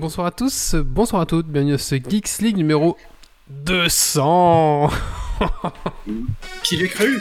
[0.00, 2.96] Bonsoir à tous, bonsoir à toutes, bienvenue à ce Geeks League numéro
[3.50, 4.90] 200
[6.62, 7.20] Qui l'ait cru?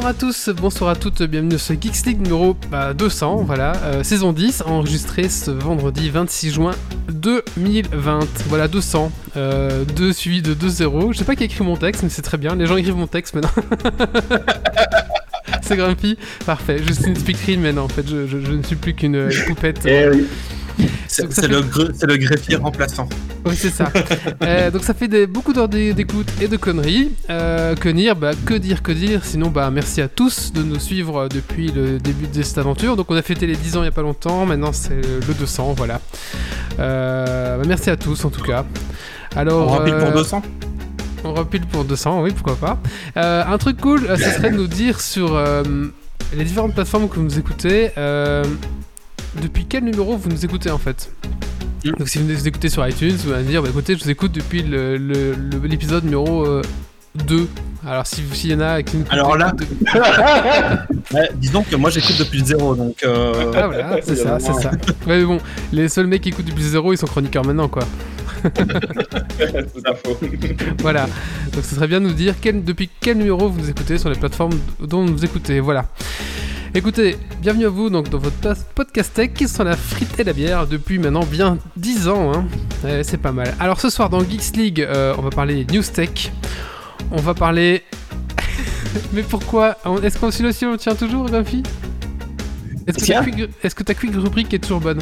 [0.00, 3.72] Bonsoir à tous, bonsoir à toutes, bienvenue sur ce Geeks League numéro bah, 200, voilà,
[3.84, 6.70] euh, saison 10, enregistré ce vendredi 26 juin
[7.12, 8.20] 2020.
[8.48, 11.12] Voilà, 200, euh, 2 suivi de 2-0.
[11.12, 12.96] Je sais pas qui a écrit mon texte, mais c'est très bien, les gens écrivent
[12.96, 13.50] mon texte maintenant.
[15.62, 16.78] c'est Grumpy, parfait.
[16.82, 19.30] Je suis une speakerine maintenant, en fait, je, je- je ne suis plus qu'une euh,
[19.48, 19.80] poupette.
[19.84, 20.26] Eh oui.
[21.08, 23.06] C'est fait- le, gre- c'est le greffier remplaçant.
[23.46, 23.90] Oui, c'est ça.
[24.42, 27.10] Euh, donc ça fait des, beaucoup d'heures d'é- d'écoute et de conneries.
[27.28, 28.16] Euh, que dire?
[28.16, 29.24] Bah, Que dire, que dire?
[29.24, 32.96] Sinon, bah, merci à tous de nous suivre depuis le début de cette aventure.
[32.96, 35.34] Donc on a fêté les 10 ans il n'y a pas longtemps, maintenant c'est le
[35.34, 36.00] 200, voilà.
[36.78, 38.64] Euh, bah, merci à tous en tout cas.
[39.36, 40.42] Alors, On euh, pour 200
[41.22, 42.78] on repile pour 200, oui, pourquoi pas.
[43.18, 45.62] Euh, un truc cool, euh, ce serait de nous dire sur euh,
[46.34, 48.42] les différentes plateformes que vous nous écoutez, euh,
[49.42, 51.12] depuis quel numéro vous nous écoutez en fait?
[51.84, 51.90] Mm.
[51.98, 54.10] Donc si vous nous écoutez sur iTunes, vous allez me dire, bah écoutez, je vous
[54.10, 56.62] écoute depuis l'épisode numéro euh,
[57.26, 57.48] 2.
[57.86, 59.52] Alors si- s'il y en a qui nous Alors là-
[61.14, 63.02] Ouais, Disons que moi j'écoute depuis le zéro, donc...
[63.02, 64.70] euh, Ah voilà, c'est ça, c'est ça.
[65.06, 65.38] Ouais mais bon,
[65.72, 67.82] les seuls mecs qui écoutent depuis zéro, ils sont chroniqueurs maintenant quoi.
[70.80, 71.06] Voilà.
[71.52, 74.08] Donc ce serait bien de nous dire quel- depuis quel numéro vous nous écoutez sur
[74.08, 75.60] les plateformes dont vous écoutez.
[75.60, 75.86] Voilà.
[76.72, 80.32] Écoutez, bienvenue à vous donc dans votre podcast tech qui sont la frite et la
[80.32, 82.32] bière depuis maintenant bien 10 ans.
[82.32, 82.46] Hein.
[82.84, 83.52] Ouais, c'est pas mal.
[83.58, 86.30] Alors ce soir dans Geeks League, euh, on va parler news tech.
[87.10, 87.82] On va parler.
[89.12, 89.78] Mais pourquoi?
[90.04, 91.64] Est-ce qu'on le tient toujours, Grumpy
[92.86, 93.48] Est-ce que, ta quick...
[93.62, 95.00] Est-ce que ta quick rubrique est toujours bonne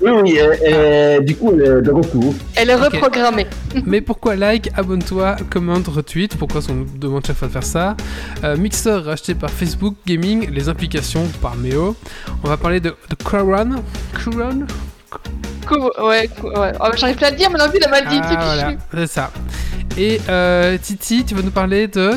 [0.00, 2.34] Oui, oui, euh, euh, du coup, elle est de retour.
[2.56, 3.46] Elle est reprogrammée.
[3.86, 6.36] Mais pourquoi like, abonne-toi, commente, retweet?
[6.36, 7.96] Pourquoi on nous demande chaque fois de faire ça?
[8.44, 11.96] Euh, Mixer racheté par Facebook Gaming, les implications par Meo.
[12.44, 13.80] On va parler de, de Crown.
[14.14, 14.66] Crown
[15.66, 16.72] Cou- ouais, ouais.
[16.80, 18.18] Oh, J'arrive plus à le dire, mais non, il a mal dit.
[18.20, 19.30] Ah, c'est voilà, c'est ça.
[19.96, 22.12] Et euh, Titi, tu vas nous parler de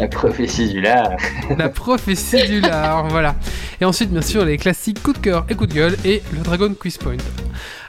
[0.00, 1.10] La prophétie du lard.
[1.58, 3.34] la prophétie du lard, voilà.
[3.82, 6.40] Et ensuite, bien sûr, les classiques coup de cœur et coup de gueule et le
[6.40, 7.18] Dragon Quiz Point.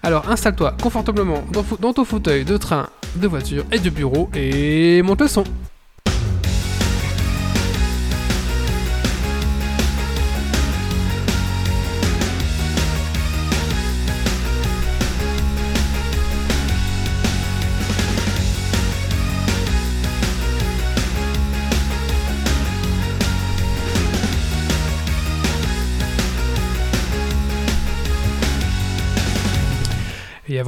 [0.04, 5.02] Alors, installe-toi confortablement dans, dans ton fauteuil de train, de voiture et de bureau et
[5.04, 5.46] monte le son.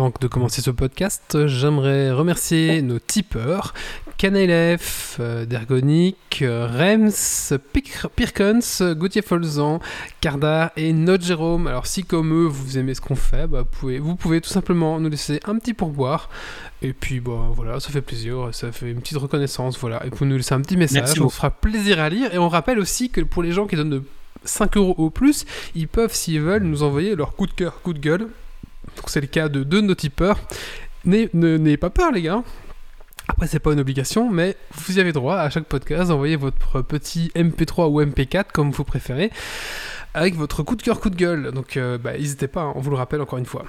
[0.03, 3.74] Avant de commencer ce podcast, j'aimerais remercier nos tipeurs
[4.18, 7.58] Canelef, euh, Dergonic, euh, Rems,
[8.18, 9.80] Pirkens, Gauthier Folzan,
[10.19, 11.68] Cardar et Note Jérôme.
[11.68, 14.50] Alors si comme eux vous aimez ce qu'on fait, bah, vous, pouvez, vous pouvez tout
[14.50, 16.30] simplement nous laisser un petit pourboire.
[16.81, 20.06] Et puis bon, voilà, ça fait plaisir, ça fait une petite reconnaissance, voilà.
[20.06, 22.34] Et vous nous laissez un petit message, Merci on se fera plaisir à lire.
[22.34, 24.03] Et on rappelle aussi que pour les gens qui donnent de
[24.44, 27.94] 5 euros au plus, ils peuvent, s'ils veulent, nous envoyer leur coup de cœur, coup
[27.94, 28.28] de gueule.
[28.97, 30.39] Donc c'est le cas de deux de nos tipeurs.
[31.05, 32.43] N'ayez ne- n'ayez pas peur les gars.
[33.27, 36.81] Après c'est pas une obligation, mais vous y avez droit à chaque podcast d'envoyer votre
[36.81, 39.31] petit MP3 ou MP4 comme vous préférez,
[40.13, 41.51] avec votre coup de cœur, coup de gueule.
[41.53, 43.63] Donc euh, bah, n'hésitez pas, hein, on vous le rappelle encore une fois.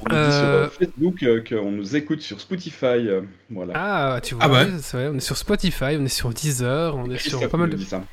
[0.00, 2.84] On nous dit Euh, sur euh, Facebook euh, qu'on nous écoute sur Spotify.
[2.86, 3.72] euh, voilà.
[3.76, 4.64] Ah tu vois, Ah ouais.
[4.66, 7.56] oui, c'est vrai, on est sur Spotify, on est sur Deezer, on est sur pas
[7.56, 7.76] mal de...
[7.76, 8.04] dit ça.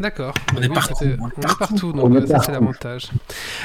[0.00, 0.34] D'accord.
[0.56, 1.56] On est partout, c'était- on est On est partout.
[1.58, 3.10] partout, donc On est euh, ça c'est l'avantage.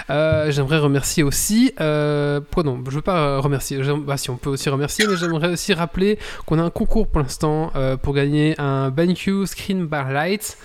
[0.09, 1.73] Euh, j'aimerais remercier aussi.
[1.79, 3.79] Euh, quoi non, je veux pas euh, remercier.
[4.05, 7.21] Bah si, on peut aussi remercier, mais j'aimerais aussi rappeler qu'on a un concours pour
[7.21, 10.57] l'instant euh, pour gagner un BenQ Screen Bar Light.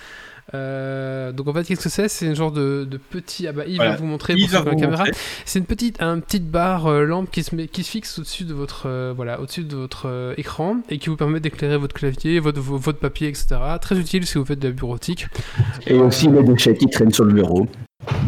[0.53, 2.07] Euh, donc en fait, qu'est-ce que c'est?
[2.09, 3.47] C'est un genre de, de petit.
[3.47, 3.91] Ah bah Voilà.
[3.91, 5.05] va vous montrer pour sur va la caméra.
[5.45, 8.43] C'est une petite, un petite barre euh, lampe qui se, met, qui se fixe au-dessus
[8.43, 11.95] de votre, euh, voilà, au-dessus de votre euh, écran et qui vous permet d'éclairer votre
[11.95, 13.47] clavier, votre, vo- votre papier, etc.
[13.81, 15.27] Très utile si vous faites de la bureautique.
[15.87, 17.67] Et aussi les déchets qui traînent sur le bureau.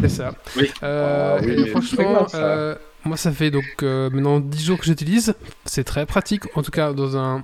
[0.02, 0.34] C'est ça.
[0.56, 0.70] Oui.
[0.82, 2.38] Euh, Ah oui, et franchement, ça.
[2.38, 2.74] euh,
[3.04, 5.34] moi ça fait donc euh, maintenant 10 jours que j'utilise.
[5.64, 7.42] C'est très pratique, en tout cas dans un.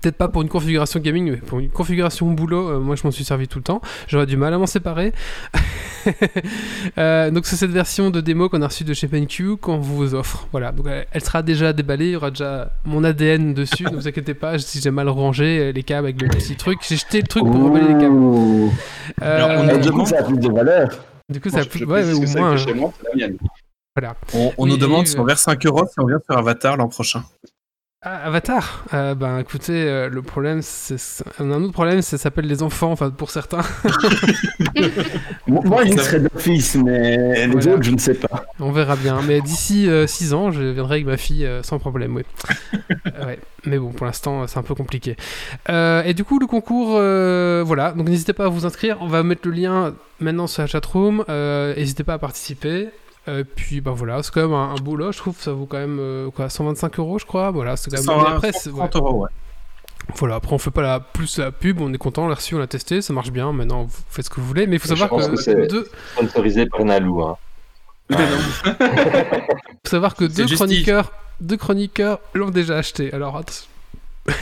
[0.00, 3.10] Peut-être pas pour une configuration gaming, mais pour une configuration boulot, euh, moi je m'en
[3.10, 3.80] suis servi tout le temps.
[4.08, 5.12] J'aurais du mal à m'en séparer.
[6.98, 10.14] Euh, donc c'est cette version de démo qu'on a reçue de chez PenQ qu'on vous
[10.14, 10.46] offre.
[10.52, 14.06] Voilà, donc elle, sera déjà déballée, il y aura déjà mon ADN dessus, ne vous
[14.06, 17.20] inquiétez pas, si j'ai mal rangé euh, les câbles avec le petit truc, j'ai jeté
[17.22, 18.14] le truc pour remballer les câbles.
[18.14, 18.72] Ouh.
[19.22, 20.90] Euh, Alors, on a du coup, ça a plus de valeur.
[21.28, 21.84] du coup, ça a plus...
[21.84, 22.54] ouais, moins...
[22.54, 23.38] été chez moi, c'est la mienne.
[23.96, 24.16] Voilà.
[24.58, 27.22] On, nous demande si on verse 5 euros si on vient sur Avatar l'an prochain.
[28.06, 30.96] Ah, Avatar Euh, Ben écoutez, euh, le problème, c'est...
[31.38, 33.62] un autre problème, ça s'appelle les enfants, enfin pour certains.
[35.46, 37.72] Moi, Ça- serais d'office, mais les Voilà.
[37.74, 38.44] autres, je ne sais pas.
[38.60, 39.20] On verra bien.
[39.26, 42.22] Mais d'ici 6 ans, je viendrai avec ma fille euh, sans problème, oui.
[43.06, 43.38] Euh, ouais.
[43.64, 45.16] Mais bon, pour l'instant, euh, c'est un peu compliqué.
[45.70, 47.92] Euh, et du coup, le concours, euh, voilà.
[47.92, 48.98] Donc n'hésitez pas à vous inscrire.
[49.00, 51.24] On va mettre le lien maintenant sur la chatroom.
[51.30, 52.88] Euh, n'hésitez pas à participer.
[53.26, 55.36] Euh, puis bah voilà, c'est quand même un, un beau lot, je trouve.
[55.40, 57.50] Ça vaut quand même euh, quoi, 125 euros, je crois.
[57.50, 58.22] Voilà, c'est quand même.
[58.24, 58.82] mais après, c'est- ouais.
[58.82, 59.30] 130 euros, ouais.
[60.16, 62.54] Voilà, après on fait pas la plus la pub, on est content, on l'a reçu,
[62.54, 63.52] on l'a testé, ça marche bien.
[63.54, 65.40] Maintenant, vous faites ce que vous voulez, mais il faut Je savoir pense que, que
[65.40, 67.22] c'est- deux, Sponsorisé par Nalou.
[67.22, 67.36] Hein.
[68.10, 71.10] faut savoir que deux chroniqueurs,
[71.40, 73.14] deux chroniqueurs l'ont déjà acheté.
[73.14, 73.66] Alors attention.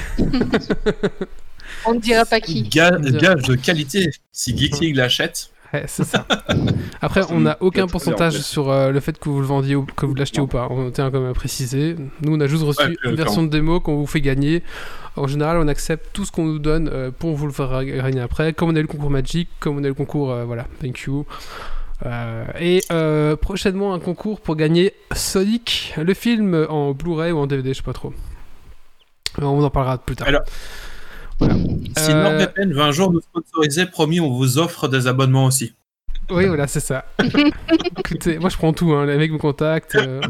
[1.86, 2.62] On ne dira pas qui.
[2.64, 3.00] Gage
[3.42, 4.10] de qualité.
[4.32, 6.26] Si Geek League l'achète, Ouais, c'est ça.
[7.00, 10.04] Après, on n'a aucun pourcentage sur euh, le fait que vous le vendiez ou que
[10.04, 10.68] vous l'achetiez ou pas.
[10.70, 11.96] On tient quand même à préciser.
[12.20, 14.62] Nous, on a juste reçu Ouais, une euh, version de démo qu'on vous fait gagner.
[15.16, 18.20] En général, on accepte tout ce qu'on nous donne euh, pour vous le faire gagner
[18.20, 18.52] après.
[18.52, 20.66] Comme on a eu le concours Magic, comme on a eu le concours, euh, voilà,
[20.80, 21.24] thank you.
[22.60, 22.80] Et
[23.40, 27.82] prochainement, un concours pour gagner Sonic, le film en Blu-ray ou en DVD, je sais
[27.82, 28.12] pas trop.
[29.40, 30.28] On en parlera plus tard.
[30.28, 30.42] Alors,
[31.46, 31.54] Voilà.
[31.96, 35.74] si Euh, NordVPN veut un jour nous sponsoriser, promis, on vous offre des abonnements aussi.
[36.30, 37.04] Oui, voilà, c'est ça.
[37.98, 39.06] Écoutez, moi je prends tout, hein.
[39.06, 39.96] les mecs me contactent.
[39.96, 40.20] euh,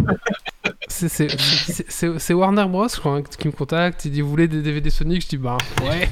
[0.88, 4.04] c'est- Warner Bros, je crois, hein, qui me contacte.
[4.06, 5.22] Il dit Vous voulez des DVD Sonic?
[5.22, 6.08] Je dis Bah ouais.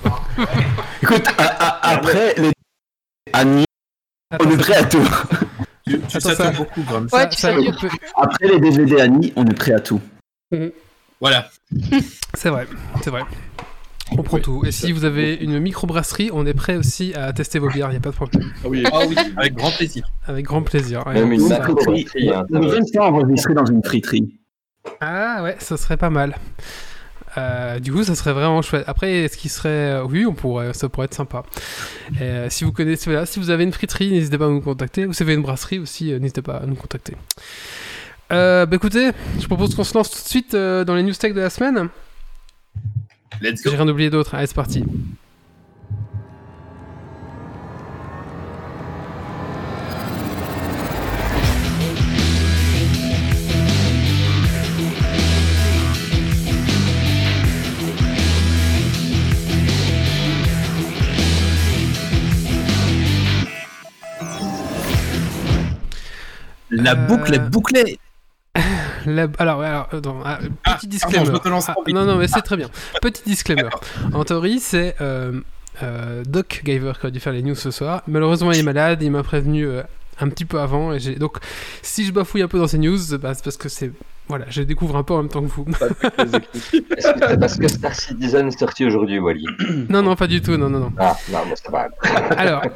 [1.02, 1.22] Écoute,
[1.82, 2.52] après les
[3.32, 3.64] Annie,
[4.38, 5.08] on est prêt à tout.
[5.86, 7.08] Tu, tu Attends, sais ça- beaucoup, Graham.
[7.12, 7.88] Ouais, ça- tu.
[8.16, 10.00] Après les DVD Annie, on est prêt à tout.
[11.20, 11.48] Voilà.
[12.34, 12.66] C'est vrai,
[13.02, 13.22] c'est vrai.
[14.18, 14.62] On prend Oui, tout.
[14.66, 17.88] Et ça- si vous avez une microbrasserie, on est prêt aussi à tester vos bières,
[17.88, 18.50] il n'y a pas de problème.
[18.64, 20.04] Ah oui, Ah oui, avec grand plaisir.
[20.26, 21.06] Avec grand plaisir.
[21.06, 21.76] Ouais, Même une ça- ça On
[22.92, 24.38] fois enregistrer dans une friterie.
[25.00, 26.34] Ah ouais, ça serait pas mal.
[27.38, 28.82] Euh, du coup, ça serait vraiment chouette.
[28.88, 29.68] Après, est-ce qu'il serait.
[29.68, 31.44] euh, Oui, on pourrait, ça pourrait être sympa.
[32.20, 35.06] Euh, si vous connaissez, voilà, si vous avez une friterie, n'hésitez pas à nous contacter.
[35.06, 37.14] Ou si vous avez une brasserie aussi, n'hésitez pas à nous contacter.
[38.32, 39.10] Euh, bah écoutez,
[39.40, 41.50] je propose qu'on se lance tout de suite euh, dans les news tech de la
[41.50, 41.88] semaine.
[43.40, 43.70] Let's go.
[43.70, 44.34] J'ai rien oublié d'autre.
[44.34, 44.84] Allez, c'est parti.
[66.70, 67.98] La Euh, boucle est bouclée.
[69.06, 70.38] La- Alors, alors, attends, ah,
[70.76, 71.30] petit disclaimer.
[71.68, 72.68] Ah, non, non, mais c'est très bien.
[73.02, 73.68] Petit disclaimer.
[74.12, 75.40] En théorie, c'est euh,
[75.82, 78.02] euh, Doc Giver qui a dû faire les news ce soir.
[78.06, 79.02] Malheureusement, il est malade.
[79.02, 79.82] Il m'a prévenu euh,
[80.20, 80.92] un petit peu avant.
[80.92, 81.38] Et j'ai- donc,
[81.82, 83.92] si je bafouille un peu dans ces news, bah, c'est parce que c'est.
[84.28, 85.64] Voilà, je découvre un peu en même temps que vous.
[85.64, 85.86] pas.
[85.86, 89.44] Est-ce que c'est parce que Star Citizen est sorti aujourd'hui, Wally?
[89.88, 90.56] Non, non, pas du tout.
[90.56, 90.92] Non, non, non.
[90.98, 91.88] Ah, non, mais ça va.
[92.36, 92.62] Alors.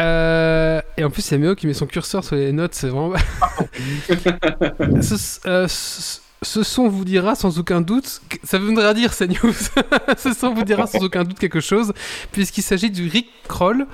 [0.00, 3.12] euh, et en plus, c'est Méo qui met son curseur sur les notes, c'est vraiment.
[5.00, 8.20] ce, euh, ce- ce son vous dira sans aucun doute.
[8.42, 9.54] Ça voudra dire ces news.
[10.18, 11.92] ce son vous dira sans aucun doute quelque chose,
[12.32, 13.86] puisqu'il s'agit du Rick Kroll.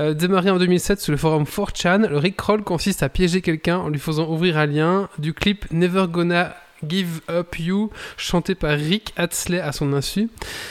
[0.00, 3.78] Euh, démarré en 2007 sur le forum 4chan, le Rick Kroll consiste à piéger quelqu'un
[3.78, 6.54] en lui faisant ouvrir un lien du clip Never Gonna.
[6.88, 10.28] Give Up You, chanté par Rick Hatsley à son insu.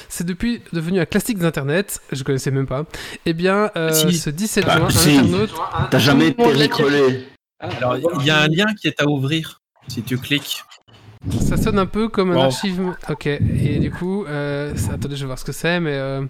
[0.09, 2.85] C'est depuis devenu un classique d'internet, je connaissais même pas.
[3.25, 4.13] Eh bien, euh, Si.
[4.17, 5.17] ce 17 Bah, juin, un si.
[5.17, 5.51] internaute
[5.89, 7.25] T'as jamais été ricolé.
[7.59, 9.61] Alors, il y a un lien qui est à ouvrir.
[9.87, 10.63] Si tu cliques.
[11.39, 12.81] Ça sonne un peu comme un archive.
[13.09, 16.23] Ok, et du coup, euh, ça- attendez, je vais voir ce que c'est, mais euh,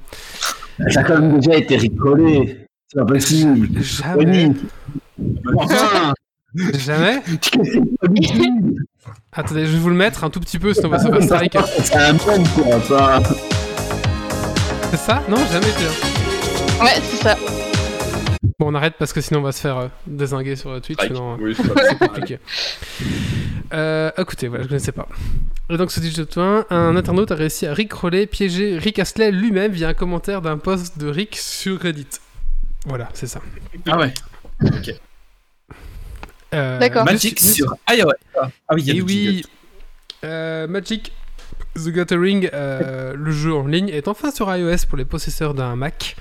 [0.94, 2.66] T'as quand même déjà été ricolé.
[2.88, 3.82] C'est pas possible.
[3.82, 4.52] jamais.
[6.78, 7.22] Jamais.
[9.32, 11.24] Attendez, je vais vous le mettre un tout petit peu, sinon on va se faire
[11.24, 11.58] strike.
[11.84, 13.22] C'est un bon quoi, ça.
[14.92, 15.24] C'est ça?
[15.30, 16.84] Non, jamais été là.
[16.84, 17.38] Ouais, c'est ça.
[18.60, 21.00] Bon, on arrête parce que sinon on va se faire euh, désinguer sur euh, Twitch.
[21.02, 21.56] Sinon, euh, Oui,
[21.90, 22.40] c'est compliqué.
[23.74, 25.08] Euh, écoutez, voilà, je ne connaissais pas.
[25.70, 29.72] Et donc, ce 18 juin, un internaute a réussi à rickroller, piéger Rick Astley lui-même
[29.72, 32.08] via un commentaire d'un post de Rick sur Reddit.
[32.86, 33.40] Voilà, c'est ça.
[33.88, 34.14] Ah ouais.
[34.60, 34.96] D'accord.
[36.52, 38.12] Magic sur iOS.
[38.40, 39.46] Ah oui, il y a Et du oui,
[40.24, 41.12] euh, Magic
[41.76, 45.76] The Gathering, euh, le jeu en ligne, est enfin sur iOS pour les possesseurs d'un
[45.76, 46.16] Mac.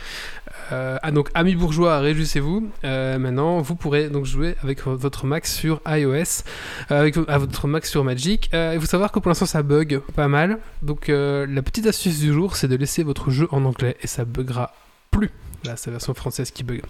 [0.73, 2.71] Euh, ah, donc, amis bourgeois, réjouissez-vous.
[2.85, 6.45] Euh, maintenant, vous pourrez donc jouer avec votre Mac sur iOS,
[6.89, 8.51] avec à votre Mac sur Magic.
[8.53, 10.59] Il faut savoir que pour l'instant, ça bug pas mal.
[10.83, 14.25] Donc, la petite astuce du jour, c'est de laisser votre jeu en anglais et ça
[14.25, 14.73] buggera
[15.11, 15.31] plus.
[15.65, 16.83] Là, c'est la version française qui bug.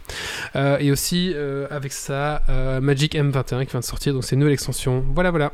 [0.55, 4.37] Euh, et aussi, euh, avec ça, euh, Magic M21 qui vient de sortir, donc c'est
[4.37, 5.05] une nouvelle extension.
[5.13, 5.53] Voilà, voilà.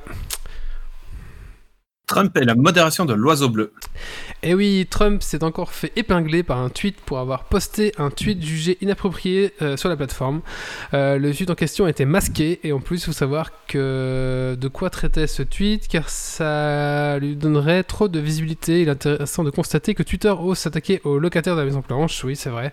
[2.07, 3.73] Trump et la modération de l'oiseau bleu.
[4.45, 8.41] Et oui, Trump s'est encore fait épingler par un tweet pour avoir posté un tweet
[8.41, 10.41] jugé inapproprié euh, sur la plateforme.
[10.95, 14.69] Euh, le tweet en question était masqué et en plus, il faut savoir que de
[14.69, 18.83] quoi traitait ce tweet car ça lui donnerait trop de visibilité.
[18.83, 22.23] Il est intéressant de constater que Twitter ose s'attaquer aux locataires de la Maison Blanche.
[22.23, 22.73] Oui, c'est vrai.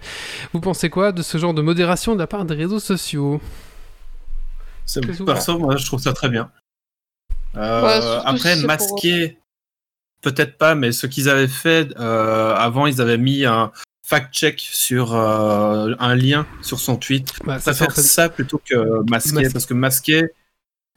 [0.54, 3.42] Vous pensez quoi de ce genre de modération de la part des réseaux sociaux?
[4.94, 6.52] Que vous Perso, moi, je trouve ça très bien.
[7.56, 9.38] Euh, Ouais, après, si c'est pour- masquer,
[10.22, 13.72] peut-être pas, mais ce qu'ils avaient fait euh, avant, ils avaient mis un
[14.06, 17.32] fact-check sur euh, un lien sur son tweet.
[17.46, 19.50] Bah, Ça ça, faire en fait- ça plutôt que masquer, Masquer.
[19.54, 20.24] parce que masquer,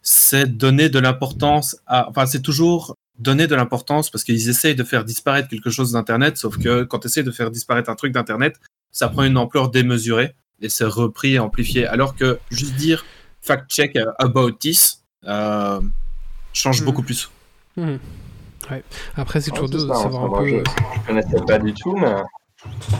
[0.02, 2.08] c'est donner de l'importance à.
[2.08, 6.36] Enfin, c'est toujours donner de l'importance parce qu'ils essayent de faire disparaître quelque chose d'Internet,
[6.36, 8.56] sauf que quand tu essayes de faire disparaître un truc d'Internet,
[8.92, 11.86] ça prend une ampleur démesurée et c'est repris et amplifié.
[11.86, 13.04] Alors que juste dire
[13.42, 15.80] fact-check euh, about this euh,
[16.56, 16.86] change Mhm.
[16.86, 17.30] beaucoup plus.
[17.76, 18.82] Ouais.
[19.14, 20.46] Après, c'est toujours de ça, savoir un peu.
[20.48, 22.14] je, je connaissais pas du tout, mais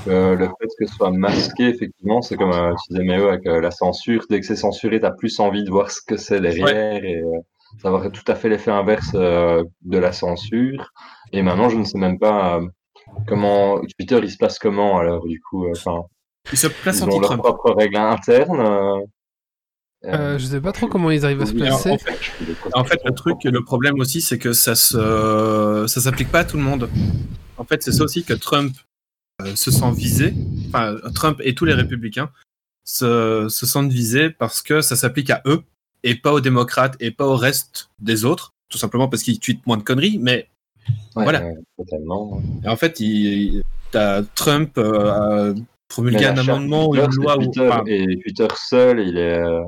[0.09, 3.47] euh, le fait que ce soit masqué, effectivement, c'est comme euh, tu disais, Méo, avec
[3.47, 4.23] euh, la censure.
[4.31, 7.39] Dès que c'est censuré, t'as plus envie de voir ce que c'est derrière et euh,
[7.83, 10.93] ça va tout à fait l'effet inverse euh, de la censure.
[11.33, 12.67] Et maintenant, je ne sais même pas euh,
[13.27, 15.67] comment Twitter il se passe comment alors du coup.
[15.67, 16.03] euh, Enfin,
[16.53, 17.43] Il se place ils ont leurs anti-Trump.
[17.43, 19.01] propres règles internes.
[20.07, 21.91] Euh, Euh, je sais pas trop comment ils arrivent à se placer.
[21.91, 22.33] en fait,
[22.75, 26.45] En fait, le truc, le problème aussi, c'est que ça se, ça s'applique pas à
[26.45, 26.89] tout le monde.
[27.57, 28.75] En fait, c'est ça aussi que Trump
[29.43, 30.35] euh, se sent visé.
[30.69, 32.31] Enfin, Trump et tous les républicains
[32.85, 35.63] se, se sentent visés parce que ça s'applique à eux
[36.03, 38.53] et pas aux démocrates et pas au reste des autres.
[38.69, 40.19] Tout simplement parce qu'ils tweetent moins de conneries.
[40.21, 40.49] Mais
[41.17, 41.43] Ouais, voilà.
[41.77, 42.41] totalement.
[42.65, 45.11] et en fait, il, t'as Trump euh,
[45.51, 45.55] a
[45.89, 47.43] promulgué un amendement ou Twitter, une loi où.
[47.43, 49.63] Twitter, enfin, et Twitter seul, il est euh,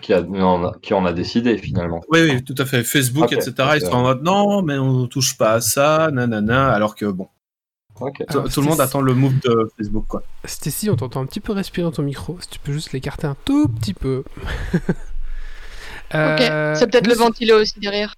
[0.00, 2.00] qui, a, en a- qui en a décidé finalement.
[2.10, 2.82] Oui, oui, tout à fait.
[2.84, 3.52] Facebook, Ok, etc.
[3.76, 6.70] Ils sont en mode non, mais on touche pas à ça, nanana.
[6.72, 7.28] Alors que bon.
[8.00, 10.22] Alors, tout, tout le monde attend le move de Facebook, quoi.
[10.44, 12.38] Stacy, on t'entend un petit peu respirer dans ton micro.
[12.40, 14.22] Si tu peux juste l'écarter un tout petit peu.
[16.10, 18.14] Ok, Euh, c'est peut-être le nous- ventilo aussi derrière.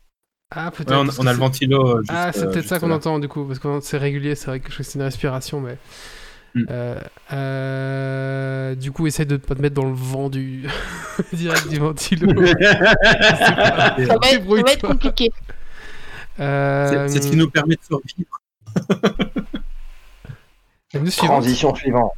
[0.52, 0.90] Ah, peut-être.
[0.90, 1.88] Ouais, on, a le ventilo.
[1.96, 4.34] euh, juste, Ah, c'est euh, peut-être ça qu'on entend du coup, parce que c'est régulier,
[4.34, 5.76] c'est vrai que je crois que c'est une respiration, mais.
[6.54, 6.64] Mm.
[6.70, 7.00] Euh,
[7.32, 10.66] euh, du coup, essaye de pas te mettre dans le vent du
[11.32, 12.28] direct du ventilo.
[12.46, 12.84] Ça
[13.56, 15.30] va, être, ça va être compliqué.
[16.40, 18.40] Euh, C'est ce qui nous permet de survivre.
[21.16, 22.12] Transition suivante.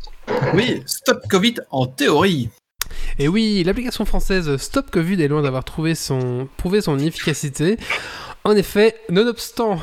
[0.54, 2.48] Oui, stop Covid en théorie.
[3.18, 7.76] Et oui, l'application française Stop Covid est loin d'avoir trouvé son, prouvé son efficacité.
[8.44, 9.78] En effet, nonobstant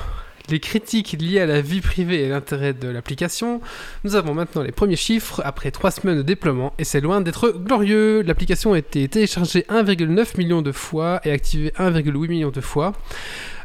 [0.50, 3.62] les critiques liées à la vie privée et l'intérêt de l'application,
[4.04, 7.50] nous avons maintenant les premiers chiffres après trois semaines de déploiement et c'est loin d'être
[7.50, 8.22] glorieux.
[8.22, 12.94] L'application a été téléchargée 1,9 million de fois et activée 1,8 million de fois.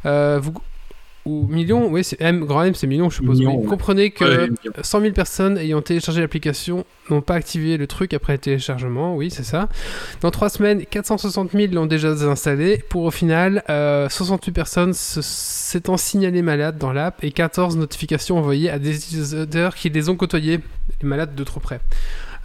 [0.06, 0.52] Euh, vous,
[1.26, 3.38] ou millions, oui, c'est M, grand M, c'est million, je suppose.
[3.38, 3.66] Millions, oui.
[3.66, 4.50] Comprenez que Ouais,
[4.82, 9.30] 100 000 personnes ayant téléchargé l'application n'ont pas activé le truc après le téléchargement, oui,
[9.30, 9.68] c'est ça.
[10.20, 15.20] Dans 3 semaines, 460 000 l'ont déjà installé, pour au final, euh, 68 personnes se-
[15.22, 20.16] s'étant signalées malades dans l'app et 14 notifications envoyées à des utilisateurs qui les ont
[20.16, 20.60] côtoyés,
[21.02, 21.80] les malades de trop près.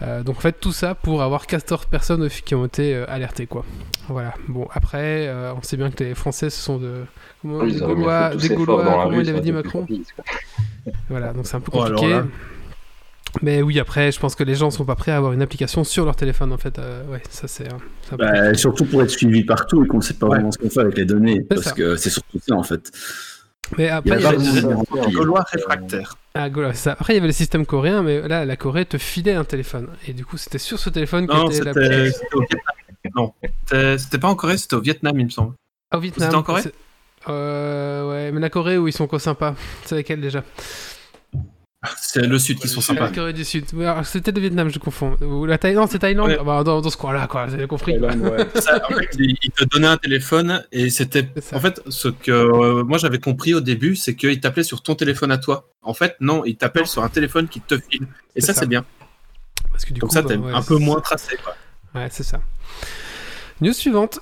[0.02, 3.46] Euh, donc en fait tout ça pour avoir 14 personnes qui ont été euh, alertées
[3.46, 3.64] quoi.
[4.08, 4.32] Voilà.
[4.48, 7.04] Bon après euh, on sait bien que les Français ce sont de
[7.42, 9.80] comment, Oui, des Gaulois, des Gaulois comment rue, il avait dit Macron.
[9.80, 10.04] rapide.
[11.10, 12.20] Voilà, donc c'est un peu Oh, alors compliqué.
[13.42, 15.84] Mais oui, après, je pense que les gens sont pas prêts à avoir une application
[15.84, 16.80] sur leur téléphone, en fait.
[16.80, 17.68] Euh, ouais, ça c'est.
[18.08, 20.34] peu Bah, surtout pour être suivi partout et qu'on ne sait pas Ouais.
[20.36, 21.40] vraiment ce qu'on fait avec les données.
[21.48, 21.70] Parce ça.
[21.72, 22.90] que c'est surtout ça en fait.
[23.78, 25.12] Mais après, il y avait...
[25.12, 26.16] Gaulois réfractaires.
[26.34, 26.92] Ah, Gaulois, ça.
[26.92, 29.88] Après, il y avait le système coréen, mais là, la Corée te filait un téléphone.
[30.08, 31.72] Et du coup, c'était sur ce téléphone qu'était c'était la.
[31.72, 32.10] Vietnam.
[33.16, 33.32] Non,
[33.70, 35.54] c'était pas en Corée, c'était au Vietnam, il me semble.
[35.90, 36.26] Ah, Au Vietnam.
[36.28, 36.62] C'était en Corée
[37.28, 39.54] Euh, ouais, mais la Corée où ils sont quoi sympas.
[39.84, 40.42] C'est laquelle déjà
[41.98, 43.08] C'est le Sud qui sont La sympas.
[43.08, 43.64] Corée du Sud.
[43.72, 45.16] Ouais, C'était le Vietnam, je confonds.
[45.22, 46.36] Ou la Thaïlande, c'est Thaïlande Ouais.
[46.38, 47.46] Ah bah, dans, dans ce coin-là, quoi.
[47.46, 47.96] Vous avez compris.
[48.56, 51.26] Ça, en fait, il te donnait un téléphone et c'était.
[51.52, 54.94] En fait, ce que euh, moi j'avais compris au début, c'est qu'il t'appelait sur ton
[54.94, 55.70] téléphone à toi.
[55.80, 58.06] En fait, non, il t'appelle sur un téléphone qui te file.
[58.36, 58.60] Et ça, ça.
[58.60, 58.84] c'est bien.
[59.70, 61.36] Parce que du Comme coup, ça, bah, t'es ouais, un peu moins tracé.
[61.42, 61.54] Quoi.
[61.94, 62.40] Ouais, c'est ça.
[63.62, 64.20] News suivante.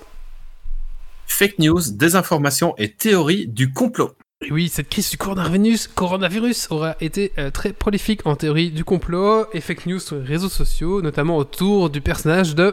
[1.27, 4.15] Fake news, désinformation et théorie du complot.
[4.51, 9.47] Oui, cette crise du coronavirus, coronavirus aura été euh, très prolifique en théorie du complot
[9.53, 12.73] et fake news sur les réseaux sociaux, notamment autour du personnage de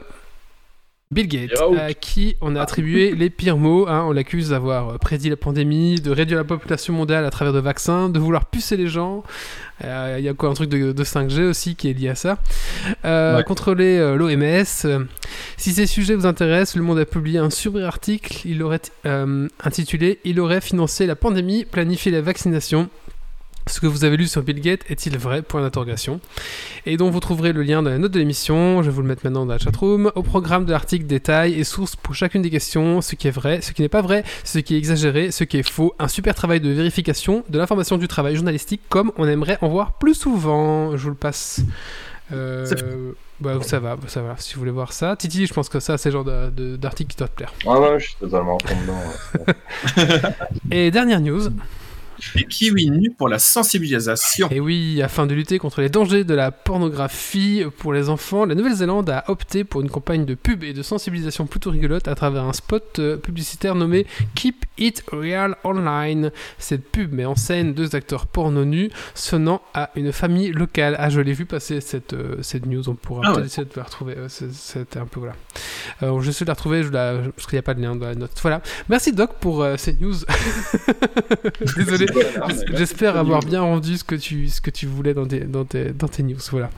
[1.11, 3.87] Bill Gates, à qui on a attribué les pires mots.
[3.87, 4.05] hein.
[4.07, 7.59] On l'accuse d'avoir euh, prédit la pandémie, de réduire la population mondiale à travers de
[7.59, 9.23] vaccins, de vouloir pucer les gens.
[9.83, 12.15] Euh, Il y a quoi un truc de, de 5G aussi qui est lié à
[12.15, 12.39] ça.
[13.05, 13.43] Euh, Ouais.
[13.43, 15.05] Contrôler euh, l'OMS.
[15.57, 18.41] Si ces sujets vous intéressent, Le Monde a publié un super article.
[18.45, 18.81] Il aurait
[19.63, 22.89] intitulé Il aurait financé la pandémie, planifié la vaccination.
[23.67, 25.41] Ce que vous avez lu sur Bill Gates est-il vrai?
[25.41, 26.19] Point d'interrogation.
[26.85, 28.83] Et dont vous trouverez le lien dans la note de l'émission.
[28.83, 30.11] Je vais vous le mettre maintenant dans la chatroom.
[30.13, 33.01] Au programme de l'article, détails et sources pour chacune des questions.
[33.01, 35.57] Ce qui est vrai, ce qui n'est pas vrai, ce qui est exagéré, ce qui
[35.57, 35.95] est faux.
[35.97, 39.93] Un super travail de vérification de l'information du travail journalistique comme on aimerait en voir
[39.93, 40.95] plus souvent.
[40.95, 41.61] Je vous le passe.
[42.33, 44.35] Euh, bah, ça va, ça va.
[44.37, 47.17] Si vous voulez voir ça, Titi, je pense que ça, c'est le genre d'article qui
[47.17, 47.53] doit te plaire.
[47.65, 48.99] Ah ouais, je suis totalement en fond dedans.
[49.97, 50.31] ouais.
[50.71, 51.49] Et dernière news.
[52.35, 54.49] Les kiwis nus pour la sensibilisation.
[54.51, 58.55] Et oui, afin de lutter contre les dangers de la pornographie pour les enfants, la
[58.55, 62.43] Nouvelle-Zélande a opté pour une campagne de pub et de sensibilisation plutôt rigolote à travers
[62.43, 64.05] un spot euh, publicitaire nommé
[64.35, 66.31] Keep It Real Online.
[66.57, 70.95] Cette pub met en scène deux acteurs porno nus sonnant à une famille locale.
[70.99, 73.45] Ah, je l'ai vu passer cette, euh, cette news, on pourra Ah peut-être ouais.
[73.45, 74.15] essayer de la retrouver.
[74.27, 75.35] C'était un peu voilà.
[76.03, 77.19] Euh, je vais de la retrouver, je la...
[77.35, 78.31] parce qu'il n'y a pas de lien dans la note.
[78.41, 78.61] Voilà.
[78.89, 80.15] Merci Doc pour euh, cette news.
[81.77, 82.04] Désolé.
[82.41, 85.65] Ah, J'espère avoir bien rendu ce que tu, ce que tu voulais dans tes, dans
[85.65, 86.37] tes, dans tes news.
[86.51, 86.69] Voilà.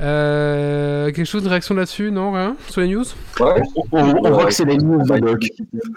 [0.00, 3.04] Euh, quelque chose de réaction là-dessus Non Rien Sur les news?
[3.40, 5.44] Ouais, On, on- on voit que c'est les news de Doc.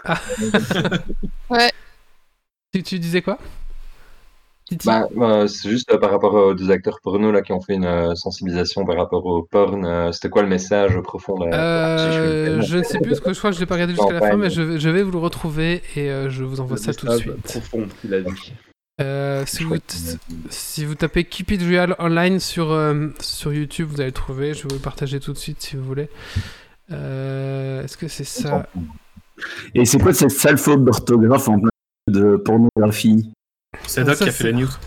[2.74, 3.38] tu, tu disais quoi?
[4.86, 7.76] Bah, euh, c'est juste euh, par rapport aux deux acteurs porno là qui ont fait
[7.76, 9.86] une euh, sensibilisation par rapport au porn.
[9.86, 13.50] euh, C'était quoi le message profond Euh, je ne sais plus, parce que je crois
[13.52, 15.18] que je l'ai pas regardé jusqu'à la fin, mais je, vais- je vais vous le
[15.20, 17.42] retrouver et euh, je vous envoie Le ça tout de suite.
[17.44, 18.54] profond qu'il a dit.
[19.00, 19.76] Euh, si, vous,
[20.50, 24.54] si vous tapez Keep It Real Online sur, euh, sur YouTube, vous allez le trouver.
[24.56, 26.10] Je vais vous le partager tout de suite si vous voulez.
[26.92, 28.68] Euh, Est-ce que c'est ça?
[29.76, 31.70] Et c'est quoi cette sale faute d'orthographe en plein
[32.08, 33.32] de pornographie?
[33.86, 34.70] C'est Doc Ça, qui a fait la news.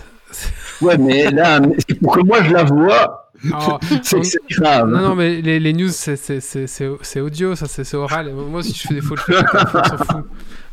[0.81, 3.31] Ouais, mais là, mais c'est pour que moi je la vois,
[4.03, 4.19] c'est
[4.51, 4.89] grave.
[4.89, 8.29] Non, non, mais les, les news, c'est- c'est c'est- c'est- c'est audio, ça, c'est oral.
[8.29, 10.25] Et Moi, si je fais des fautes, on s'en fout.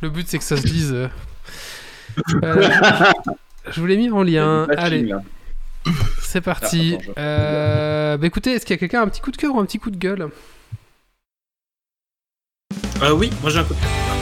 [0.01, 0.93] Le but, c'est que ça se dise.
[0.93, 1.07] euh.
[2.43, 2.69] Euh,
[3.69, 4.65] je vous l'ai mis en lien.
[4.77, 5.11] Allez,
[6.21, 6.93] c'est parti.
[6.93, 9.37] Ah, attends, je- Euh, bah écoutez, est-ce qu'il y a quelqu'un un petit coup de
[9.37, 10.29] cœur ou un petit coup de gueule?
[13.01, 13.79] Euh, oui, moi j'ai un coup de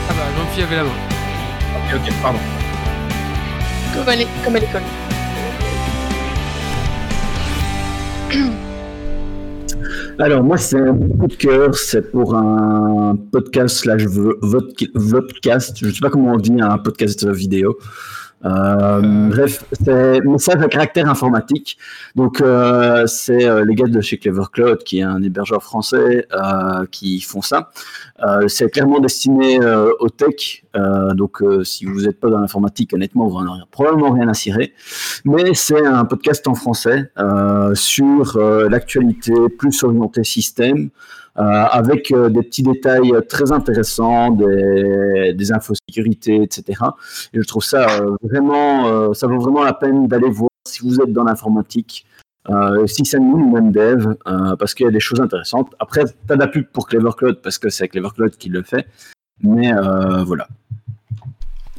[0.10, 0.90] Ah bah, Jean-Pierre avait la main.
[0.90, 2.40] Ok, ok, pardon.
[3.96, 4.82] Comme à l'école.
[10.20, 15.78] Alors moi c'est un coup de cœur, c'est pour un podcast slash vo- vodca- vodcast,
[15.82, 17.78] je sais pas comment on dit un podcast vidéo.
[18.46, 19.30] Euh, Euh.
[19.30, 21.78] Bref, c'est message à caractère informatique.
[22.16, 26.28] Donc euh, c'est les gars de chez Clever Cloud, qui est un hébergeur français,
[26.92, 27.72] qui font ça.
[28.48, 29.60] C'est clairement destiné
[30.00, 30.64] au tech.
[31.14, 34.74] Donc si vous n'êtes pas dans l'informatique, honnêtement, vous n'en aurez probablement rien à cirer.
[35.24, 37.12] Mais c'est un podcast en français
[37.74, 40.90] sur l'actualité plus orientée système,
[41.36, 46.82] avec euh, des petits détails très intéressants, des, des infos sécurité, etc.
[47.34, 50.82] Et je trouve ça euh, vraiment, euh, ça vaut vraiment la peine d'aller voir si
[50.88, 52.06] vous êtes dans l'informatique.
[52.50, 55.74] Euh, si ça nous ou même dev, euh, parce qu'il y a des choses intéressantes.
[55.80, 58.62] Après, t'as de la pub pour Clever Cloud parce que c'est Clever Cloud qui le
[58.62, 58.86] fait.
[59.42, 60.48] Mais euh, voilà.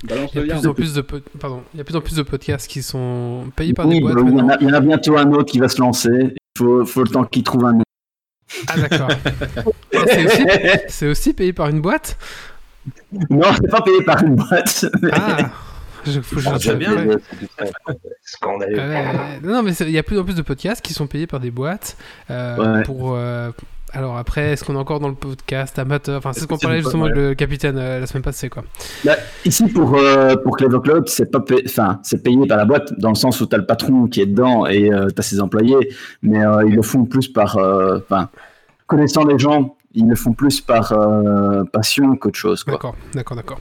[0.02, 2.00] Balance Il y, a plus en plus de po- pardon, il y a plus en
[2.00, 4.56] plus de podcasts qui sont payés par Oui, des boîtes bah, il, y en a,
[4.60, 6.10] il y en a bientôt un autre qui va se lancer.
[6.34, 7.82] Il faut, faut le temps qu'il trouve un nom.
[8.68, 9.08] Ah d'accord.
[9.92, 10.46] C'est aussi,
[10.88, 12.16] c'est aussi payé par une boîte?
[13.30, 14.86] Non, c'est pas payé par une boîte.
[15.12, 15.50] Ah
[16.06, 17.06] je, faut que je Ah, bien.
[17.06, 17.16] Ouais.
[18.22, 18.78] Scandaleux.
[18.78, 21.26] Euh, non, non, mais il y a plus en plus de podcasts qui sont payés
[21.26, 21.96] par des boîtes
[22.30, 22.82] euh, Ouais.
[22.84, 23.14] pour.
[23.16, 23.50] euh,
[23.92, 26.80] alors après, est-ce qu'on est encore dans le podcast amateur Enfin, c'est ce qu'on parlait
[26.82, 28.64] justement avec le capitaine euh, la semaine passée, quoi.
[29.04, 32.64] Bah, ici, pour, euh, pour Clever Cloud, c'est pas pay- enfin, c'est payé par la
[32.64, 35.22] boîte, dans le sens où tu as le patron qui est dedans et tu as
[35.22, 35.88] ses employés,
[36.22, 37.56] mais euh, ils le font plus par.
[37.56, 38.28] euh, Enfin,
[38.86, 42.62] connaissant les gens, ils le font plus par euh, passion qu'autre chose.
[42.64, 42.74] Quoi.
[42.74, 43.60] D'accord, d'accord, d'accord.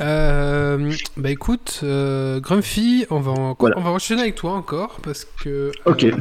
[0.00, 3.78] Euh, bah écoute, euh, Grumpy, on va, en- Voilà.
[3.78, 5.72] on va enchaîner avec toi encore parce que.
[5.86, 6.04] Ok.
[6.04, 6.12] euh,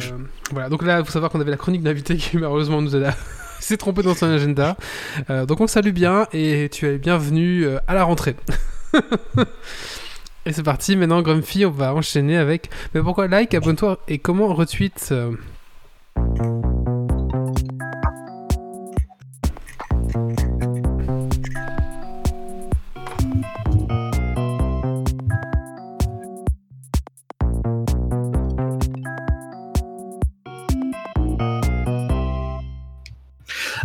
[0.52, 3.12] voilà, donc là, il faut savoir qu'on avait la chronique d'invité qui malheureusement nous a
[3.60, 4.78] s'est trompé dans son agenda.
[5.30, 8.36] Euh, donc on salue bien et tu es bienvenu euh, à la rentrée.
[10.46, 12.70] et c'est parti, maintenant Grumpy, on va enchaîner avec.
[12.94, 15.14] Mais pourquoi like, abonne-toi et comment retweet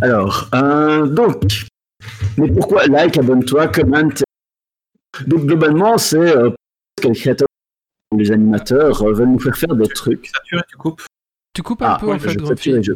[0.03, 1.67] Alors, euh, donc,
[2.39, 4.09] mais pourquoi like, abonne-toi, comment?
[5.27, 7.49] Donc, globalement, c'est euh, parce que les créateurs,
[8.17, 10.29] les animateurs euh, veulent nous faire faire des trucs.
[10.53, 11.03] Et tu coupes.
[11.55, 12.71] Tu coupes un Ah, peu ouais, en fait, je Grumpy.
[12.73, 12.93] sature et je-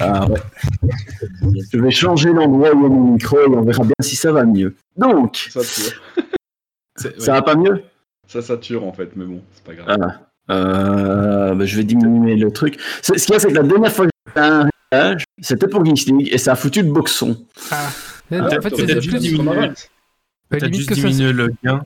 [0.00, 0.40] Ah, ouais.
[1.72, 4.16] Je vais changer l'endroit où il y a mon micro et on verra bien si
[4.16, 4.74] ça va mieux.
[4.96, 5.50] Donc,
[6.96, 7.82] Ça va pas mieux?
[8.28, 9.98] Ça sature en fait, mais bon, c'est pas grave.
[10.48, 12.78] Ah, euh, bah, je vais diminuer le truc.
[13.02, 15.68] Ce qu'il y a, c'est que la dernière fois que j'ai fait un réglage, c'était
[15.68, 17.44] pour Geeks League et ça a foutu le boxon.
[17.70, 17.88] Ah.
[18.30, 19.00] Ah, en fait, c'est plus.
[19.02, 19.54] juste bah,
[20.48, 21.82] Peut-être limite juste que ça, diminuer le gain.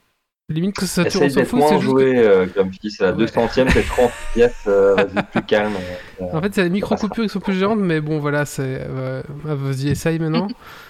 [0.48, 1.58] limite que ça Essaye on s'en fout.
[1.58, 3.24] moins C'est juste joué, euh, Grumpy, c'est la Ouais.
[3.26, 5.74] 200ème, t'es 30 pièces, euh, vas-y, plus calme.
[6.20, 8.86] euh, En fait, c'est les micro-coupures qui sont plus géantes, mais bon, voilà, c'est.
[8.88, 10.46] euh, ah, Vas-y, essaye maintenant.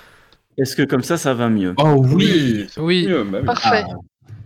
[0.59, 1.75] Est-ce que comme ça, ça va mieux?
[1.79, 3.07] Oh Oui, c'est Oui.
[3.07, 3.27] mieux.
[3.45, 3.85] Parfait.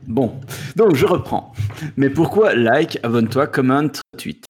[0.08, 0.40] Bon,
[0.74, 1.52] donc je reprends.
[1.96, 4.44] Mais pourquoi like, abonne-toi, commente, tweet?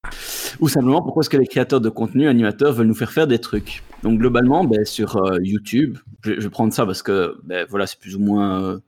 [0.61, 3.39] Ou simplement, pourquoi est-ce que les créateurs de contenu, animateurs, veulent nous faire faire des
[3.39, 3.83] trucs?
[4.03, 7.87] Donc globalement, ben, sur euh, YouTube, je, je vais prendre ça parce que ben, voilà,
[7.87, 8.79] c'est plus ou moins euh,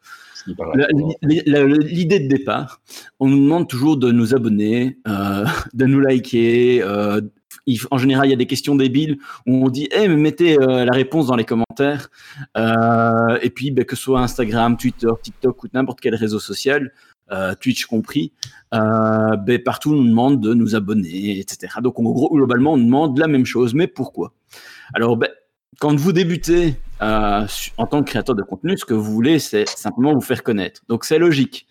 [1.22, 2.80] l'idée de départ.
[3.20, 6.82] On nous demande toujours de nous abonner, euh, de nous liker.
[7.66, 10.56] il- en général, il y a des questions débiles où on dit Eh, mais mettez
[10.58, 12.10] la réponse dans les commentaires.
[12.56, 16.92] Et puis, ben, que ce soit Instagram, Twitter, TikTok ou n'importe quel réseau social,
[17.32, 18.32] euh, Twitch compris,
[18.74, 21.74] euh, ben, partout on nous demande de nous abonner, etc.
[21.82, 23.74] Donc, globalement, on demande la même chose.
[23.74, 24.34] Mais pourquoi?
[24.92, 25.30] Alors, ben,
[25.80, 27.46] quand vous débutez euh,
[27.78, 30.82] en tant que créateur de contenu, ce que vous voulez, c'est simplement vous faire connaître.
[30.88, 31.66] Donc, c'est logique.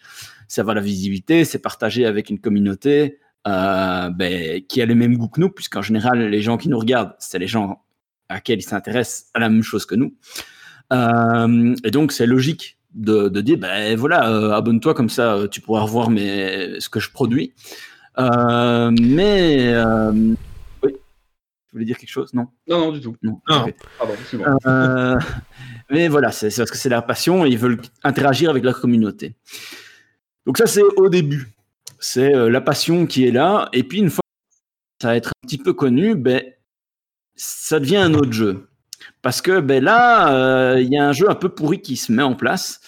[0.48, 5.30] Ça va la visibilité, c'est partager avec une communauté ben, qui a les mêmes goûts
[5.30, 7.84] que nous, puisqu'en général, les gens qui nous regardent, c'est les gens
[8.30, 10.14] à laquelle ils s'intéressent à la même chose que nous.
[10.92, 15.62] Et donc, c'est logique de, de dire, ben voilà, euh, abonne-toi, comme ça, euh, tu
[15.62, 17.54] pourras revoir mes, ce que je produis.
[18.20, 19.74] Euh, mais,
[20.84, 22.48] oui, tu voulais dire quelque chose Non?
[22.68, 23.16] Non, non, du tout.
[23.24, 23.40] Non.
[23.48, 23.64] Non.
[23.64, 23.76] Ok.
[23.98, 24.58] Pardon, excuse-moi.
[24.66, 25.18] Euh,
[25.90, 28.80] mais voilà, c'est c'est parce que c'est leur passion et ils veulent interagir avec leur
[28.80, 29.36] communauté.
[30.46, 31.54] Donc ça, c'est au début.
[32.00, 33.70] C'est euh, la passion qui est là.
[33.74, 36.44] Et puis, une fois que ça va être un petit peu connu, ben,
[37.36, 38.68] ça devient un autre jeu.
[39.22, 42.12] Parce que ben, là, euh, il y a un jeu un peu pourri qui se
[42.12, 42.80] met en place.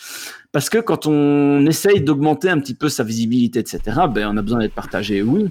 [0.52, 4.42] Parce que quand on essaye d'augmenter un petit peu sa visibilité, etc., ben, on a
[4.42, 5.50] besoin d'être partagé, oui.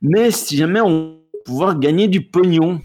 [0.00, 2.80] Mais si jamais on veut pouvoir gagner du pognon,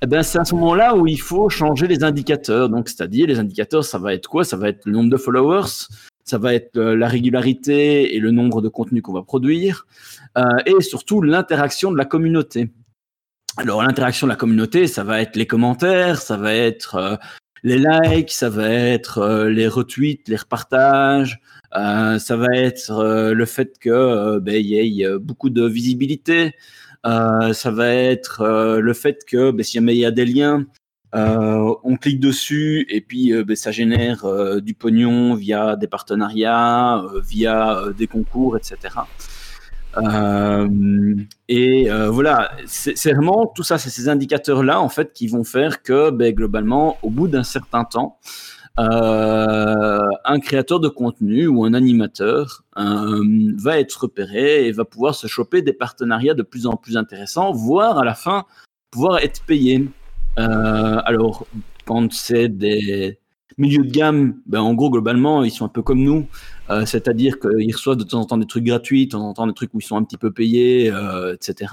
[0.00, 2.68] eh ben, c'est à ce moment-là où il faut changer les indicateurs.
[2.68, 4.44] Donc, c'est-à-dire, les indicateurs, ça va être quoi?
[4.44, 5.88] Ça va être le nombre de followers,
[6.24, 9.86] ça va être euh, la régularité et le nombre de contenus qu'on va produire,
[10.38, 12.70] euh, et surtout l'interaction de la communauté.
[13.56, 17.16] Alors, l'interaction de la communauté, ça va être les commentaires, ça va être euh,
[17.62, 21.40] les likes, ça va être euh, les retweets, les repartages,
[21.76, 26.52] euh, ça va être le fait que ben, y ait beaucoup de visibilité,
[27.04, 28.44] ça va être
[28.78, 30.66] le fait que ben, si jamais il y a des liens,
[31.12, 34.26] on clique dessus et puis ben, ça génère
[34.62, 38.94] du pognon via des partenariats, via des concours, etc.
[39.96, 41.16] Euh,
[41.48, 45.82] et euh, voilà, c'est vraiment tout ça, c'est ces indicateurs-là en fait qui vont faire
[45.82, 48.18] que ben, globalement, au bout d'un certain temps,
[48.78, 55.26] euh, un créateur de contenu ou un animateur va être repéré et va pouvoir se
[55.26, 58.46] choper des partenariats de plus en plus intéressants, voire à la fin
[58.90, 59.88] pouvoir être payé.
[60.36, 61.46] Alors,
[61.86, 63.18] quand c'est des
[63.58, 66.26] milieux de gamme, ben, en gros, globalement, ils sont un peu comme nous.
[66.70, 69.46] Euh, C'est-à-dire qu'ils reçoivent de temps en temps des trucs gratuits, de temps en temps
[69.46, 71.72] des trucs où ils sont un petit peu payés, euh, etc.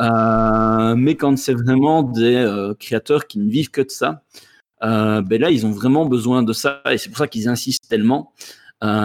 [0.00, 4.22] Euh, mais quand c'est vraiment des euh, créateurs qui ne vivent que de ça,
[4.82, 6.82] euh, ben là, ils ont vraiment besoin de ça.
[6.90, 8.32] Et c'est pour ça qu'ils insistent tellement.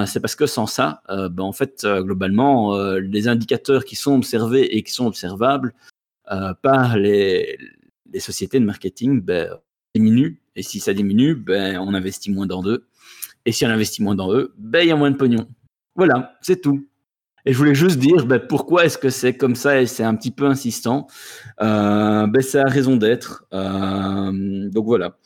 [0.08, 4.84] C'est parce que sans ça, ben, en fait, globalement, les indicateurs qui sont observés et
[4.84, 5.74] qui sont observables
[6.62, 7.58] par les,
[8.12, 9.56] les sociétés de marketing ben,
[9.96, 10.42] diminuent.
[10.58, 12.89] Et si ça diminue, ben, on investit moins dans eux.
[13.46, 15.48] Et si on investit moins dans eux, ben, il y a moins de pognon.
[15.96, 16.88] Voilà, c'est tout.
[17.46, 20.16] Et je voulais juste dire ben, pourquoi est-ce que c'est comme ça et c'est un
[20.16, 21.08] petit peu insistant?
[21.62, 23.46] Euh, ben, raison d'être.
[23.54, 25.18] Euh, donc voilà.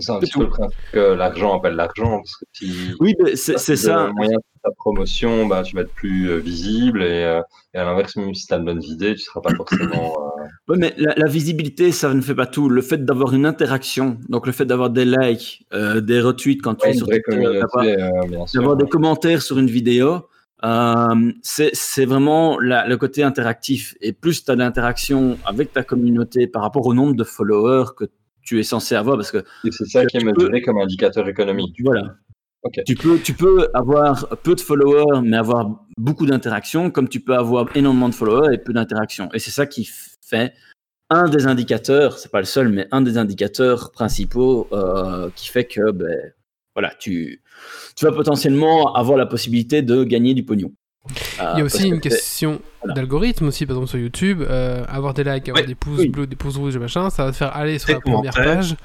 [0.00, 2.18] C'est un petit peu le principe que l'argent appelle l'argent.
[2.18, 4.10] Parce que si Oui, c'est ça.
[4.14, 7.40] moyen de ta promotion, bah, tu vas être plus euh, visible et, euh,
[7.74, 10.16] et à l'inverse, même si tu as une bonne idée, tu seras pas forcément.
[10.18, 12.68] euh, Ouais, mais la, la visibilité, ça ne fait pas tout.
[12.68, 16.74] Le fait d'avoir une interaction, donc le fait d'avoir des likes, euh, des retweets quand
[16.76, 17.06] tu ouais, es sur
[18.54, 20.26] d'avoir- des commentaires sur une vidéo,
[20.64, 23.94] euh, c'est c'est vraiment la- le côté interactif.
[24.00, 28.04] Et plus tu as d'interaction avec ta communauté par rapport au nombre de followers que
[28.44, 31.76] tu es censé avoir, parce que c'est ça qui est mesuré comme indicateur économique.
[31.82, 32.16] voilà.
[32.62, 32.80] Ok.
[32.86, 37.34] Tu, peux, tu peux avoir peu de followers, mais avoir beaucoup d'interactions, comme tu peux
[37.34, 39.28] avoir énormément de followers et peu d'interactions.
[39.34, 39.88] Et c'est ça qui
[40.26, 40.54] fait
[41.10, 45.64] un des indicateurs, c'est pas le seul, mais un des indicateurs principaux euh, qui fait
[45.64, 46.32] que ben,
[46.74, 47.42] voilà, tu,
[47.96, 50.72] tu vas potentiellement avoir la possibilité de gagner du pognon.
[51.10, 52.94] Il y Euh, a aussi une que question voilà.
[52.94, 54.42] d'algorithme aussi, par exemple sur YouTube.
[54.42, 56.08] euh, avoir des likes, avoir Ouais, des pouces oui.
[56.08, 58.76] bleus, des pouces rouges machin, ça va te faire aller sur Des la première page.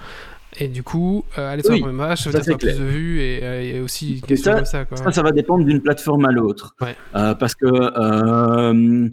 [0.60, 2.78] Et du coup, euh, aller sur Oui, la première page, ça va te faire plus
[2.78, 4.86] de vues et, euh, aussi une question ça- comme ça.
[4.86, 4.98] Quoi.
[4.98, 6.76] Ça, ça va dépendre d'une plateforme à l'autre.
[6.82, 6.96] Ouais.
[7.16, 9.10] Euh, parce que euh,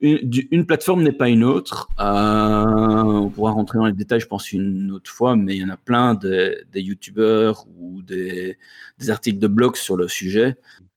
[0.00, 1.88] une, plateforme n'est pas une autre.
[1.98, 5.64] Euh, on pourra rentrer dans les détails, je pense, une autre fois, mais il y
[5.64, 8.58] en a plein de- des youtubeurs ou des,
[8.98, 10.56] des articles de blog sur le sujet.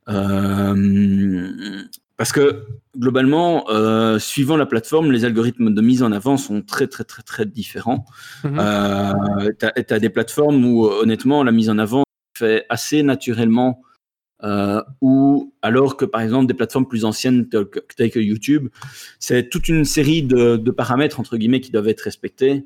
[0.09, 1.83] Euh,
[2.17, 2.65] parce que
[2.97, 7.21] globalement, euh, suivant la plateforme, les algorithmes de mise en avant sont très très très
[7.21, 8.05] très différents.
[8.43, 8.57] Mhm.
[8.59, 12.03] Euh, tu as, des plateformes où honnêtement la mise en avant
[12.35, 13.83] se fait assez naturellement,
[14.43, 18.69] euh, ou alors que par exemple des plateformes plus anciennes telles que, telles que YouTube,
[19.19, 22.65] c'est toute une série de, de paramètres entre guillemets qui doivent être respectés,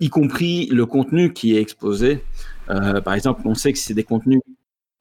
[0.00, 2.24] y compris le contenu qui est exposé.
[2.66, 4.40] Par exemple, on sait que c'est des contenus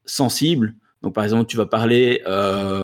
[0.06, 0.76] sensibles.
[1.02, 2.80] Donc par exemple, tu vas parler euh,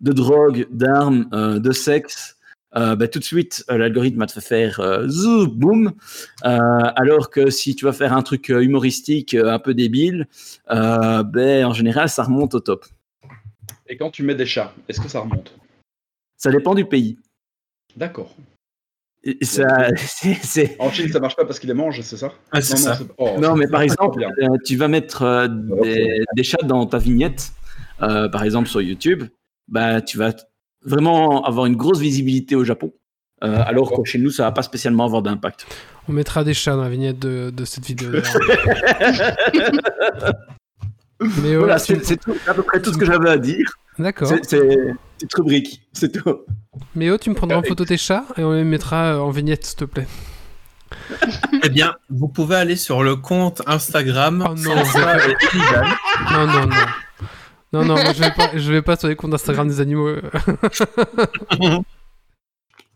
[0.00, 2.36] de drogue, d'armes, euh, de sexe.
[2.76, 5.92] Euh, bah, tout de suite, euh, l'algorithme va te faire euh, zou, boum.
[6.44, 6.58] Euh,
[6.96, 10.26] alors que si tu vas faire un truc humoristique euh, un peu débile,
[10.70, 12.84] euh, ben, en général, ça remonte au top.
[13.86, 15.54] Et quand tu mets des chats, est-ce que ça remonte?
[16.36, 17.18] Ça dépend du pays.
[17.96, 18.34] D'accord.
[19.24, 22.32] Et ça, c'est- c'est- En Chine, ça marche pas parce qu'ils les mangent, c'est ça?
[22.52, 22.90] Ah, c'est non, ça.
[22.90, 24.30] non, c'est- oh, Non, mais par exemple, bien.
[24.42, 27.50] euh, tu vas mettre euh, des, des chats dans ta vignette,
[28.02, 29.24] euh, par exemple sur YouTube,
[29.68, 30.32] bah, tu vas
[30.84, 32.92] vraiment avoir une grosse visibilité au Japon.
[33.44, 35.66] euh, alors que chez nous, ça va pas spécialement avoir d'impact.
[36.08, 38.10] On mettra des chats dans la vignette de, de cette vidéo.
[41.20, 43.66] Mais Voilà, ouais, c'est à peu près tout ce que j'avais à dire.
[43.98, 44.28] D'accord.
[44.42, 46.42] C'est petite rubrique, c'est tout.
[46.94, 49.30] Mais oh, tu me prendras en photo tes chats et on les mettra euh, en
[49.30, 50.06] vignette, s'il te plaît.
[51.64, 54.46] Eh bien, vous pouvez aller sur le compte Instagram.
[54.48, 54.74] Oh non.
[56.32, 56.76] Non, non, non.
[57.72, 60.08] Non, non, moi je vais pas, je vais pas sur les comptes Instagram des animaux.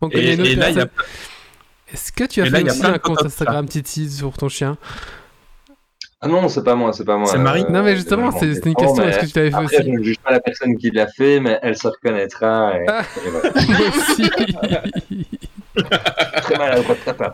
[0.01, 0.87] On connaît Et, une autre et là, il y a.
[1.93, 4.09] Est-ce que tu as et là, fait il y a aussi un compte Instagram Titi
[4.09, 4.77] sur ton chien?
[6.21, 7.27] Ah non, c'est pas moi, c'est pas moi.
[7.27, 7.65] C'est Marie?
[7.69, 9.03] Non, mais justement, m'en c'est c'est une question.
[9.03, 11.07] Est-ce que tu l'avais fait Après, aussi je ne juge pas la personne qui l'a
[11.07, 12.77] fait, mais elle se reconnaîtra.
[12.79, 13.01] Et, Ah.
[13.25, 13.51] et voilà.
[13.67, 14.29] Moi aussi.
[16.43, 17.33] Très mal à droite de ta part,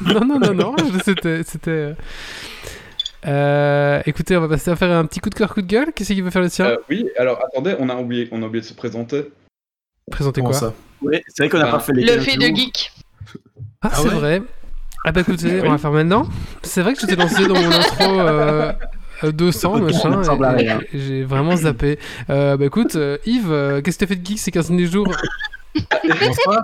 [0.00, 0.76] non, non, non, non.
[1.04, 1.94] C'était.
[3.26, 5.92] Euh, écoutez, on va passer à faire un petit coup de cœur, coup de gueule.
[5.92, 8.42] Qui c'est qui veut faire le sien Euh, oui, alors attendez, on a oublié, on
[8.42, 9.30] a oublié de se présenter.
[10.10, 11.72] Présentez Comment quoi ça Oui, c'est vrai qu'on n'a Ah.
[11.72, 12.92] pas fait les Le 15 fait de geek.
[13.82, 14.42] Ah, Ah c'est ouais vrai.
[15.06, 15.62] Ah bah écoutez, Oui.
[15.64, 16.28] on va faire maintenant.
[16.62, 18.72] C'est vrai que je t'ai lancé dans mon intro euh,
[19.24, 21.98] euh, 200, Ça peut machin, j'ai vraiment zappé.
[22.30, 24.86] Euh, bah écoute, euh, Yves, euh, qu'est-ce que t'as fait de geek ces 15 derniers
[24.86, 25.08] jours
[26.04, 26.62] Bonsoir.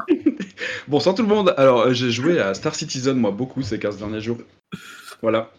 [0.88, 1.54] Bonsoir tout le monde.
[1.56, 4.38] Alors, euh, j'ai joué à Star Citizen, moi, beaucoup ces 15 derniers jours.
[5.22, 5.50] Voilà.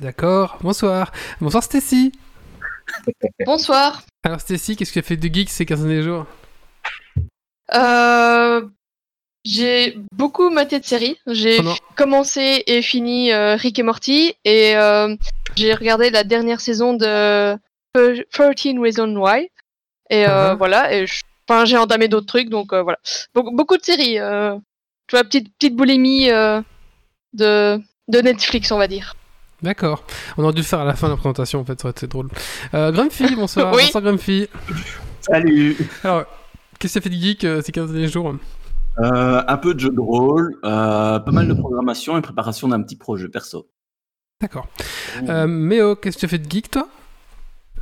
[0.00, 1.12] D'accord, bonsoir.
[1.40, 2.12] Bonsoir Stacy.
[3.44, 4.02] Bonsoir.
[4.24, 6.26] Alors Stacy, qu'est-ce que tu as fait de geek ces 15 derniers jours?
[7.74, 8.66] Euh,
[9.44, 11.18] j'ai beaucoup maté de séries.
[11.26, 15.16] J'ai Oh commencé et fini euh, Rick et Morty et euh,
[15.56, 17.56] j'ai regardé la dernière saison de
[17.94, 19.50] 13 Reasons Why.
[20.10, 20.56] Et Mhm.
[20.58, 21.06] voilà, et
[21.64, 22.98] j'ai entamé d'autres trucs, donc voilà.
[23.34, 24.18] Beaucoup, beaucoup de séries.
[25.08, 29.14] Tu vois, petite, petite boulimie de, de Netflix, on va dire.
[29.62, 30.04] D'accord.
[30.36, 31.92] On aurait dû le faire à la fin de la présentation en fait, ça aurait
[31.92, 32.28] été drôle.
[32.74, 33.74] Euh, Grumpy, bonsoir.
[33.74, 33.82] Oui.
[33.86, 34.48] Bonsoir Grumpy.
[35.22, 36.24] Salut Alors,
[36.78, 38.34] qu'est-ce que tu as fait de geek euh, ces 15 derniers jours
[38.98, 42.82] Euh, Un peu de jeu de rôle, euh, pas mal de programmation et préparation d'un
[42.82, 43.66] petit projet perso.
[44.40, 44.68] D'accord.
[45.28, 46.88] Euh, Méo, qu'est-ce que tu as fait de geek toi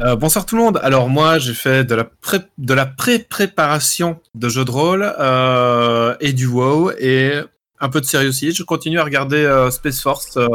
[0.00, 0.78] Euh, bonsoir tout le monde.
[0.82, 6.14] Alors moi, j'ai fait de la pré de la pré-préparation de jeux de rôle euh,
[6.20, 7.32] et du WoW et
[7.80, 8.52] un peu de série aussi.
[8.52, 10.46] Je continue à regarder euh, Space Force, euh,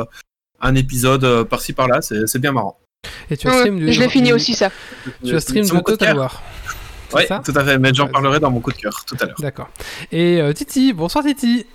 [0.61, 2.01] un épisode euh, par-ci par-là.
[2.01, 2.77] C'est c'est bien marrant.
[3.31, 3.93] Et tu as Ouais, stream du...
[3.93, 4.69] je l'ai fini du- aussi, ça.
[5.25, 6.17] Tu as stream de Total.
[6.17, 6.41] War.
[7.15, 7.77] Oui, tout à fait.
[7.79, 9.35] Mais j'en Ouais, parlerai dans mon coup de cœur tout à l'heure.
[9.39, 9.69] D'accord.
[10.11, 11.65] Et euh, Titi, bonsoir Titi.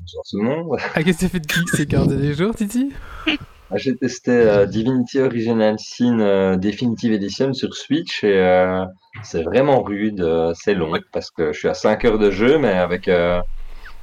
[0.00, 0.78] Bonsoir tout le monde.
[0.94, 2.90] Ah, qu'est-ce que tu fait de geek ces 15 derniers jours, Titi?
[3.28, 8.84] Ah, J'ai testé euh, Divinity Original Sin euh, Definitive Edition sur Switch et euh,
[9.22, 12.58] c'est vraiment rude, euh, c'est long parce que je suis à 5 heures de jeu,
[12.58, 13.40] mais avec euh,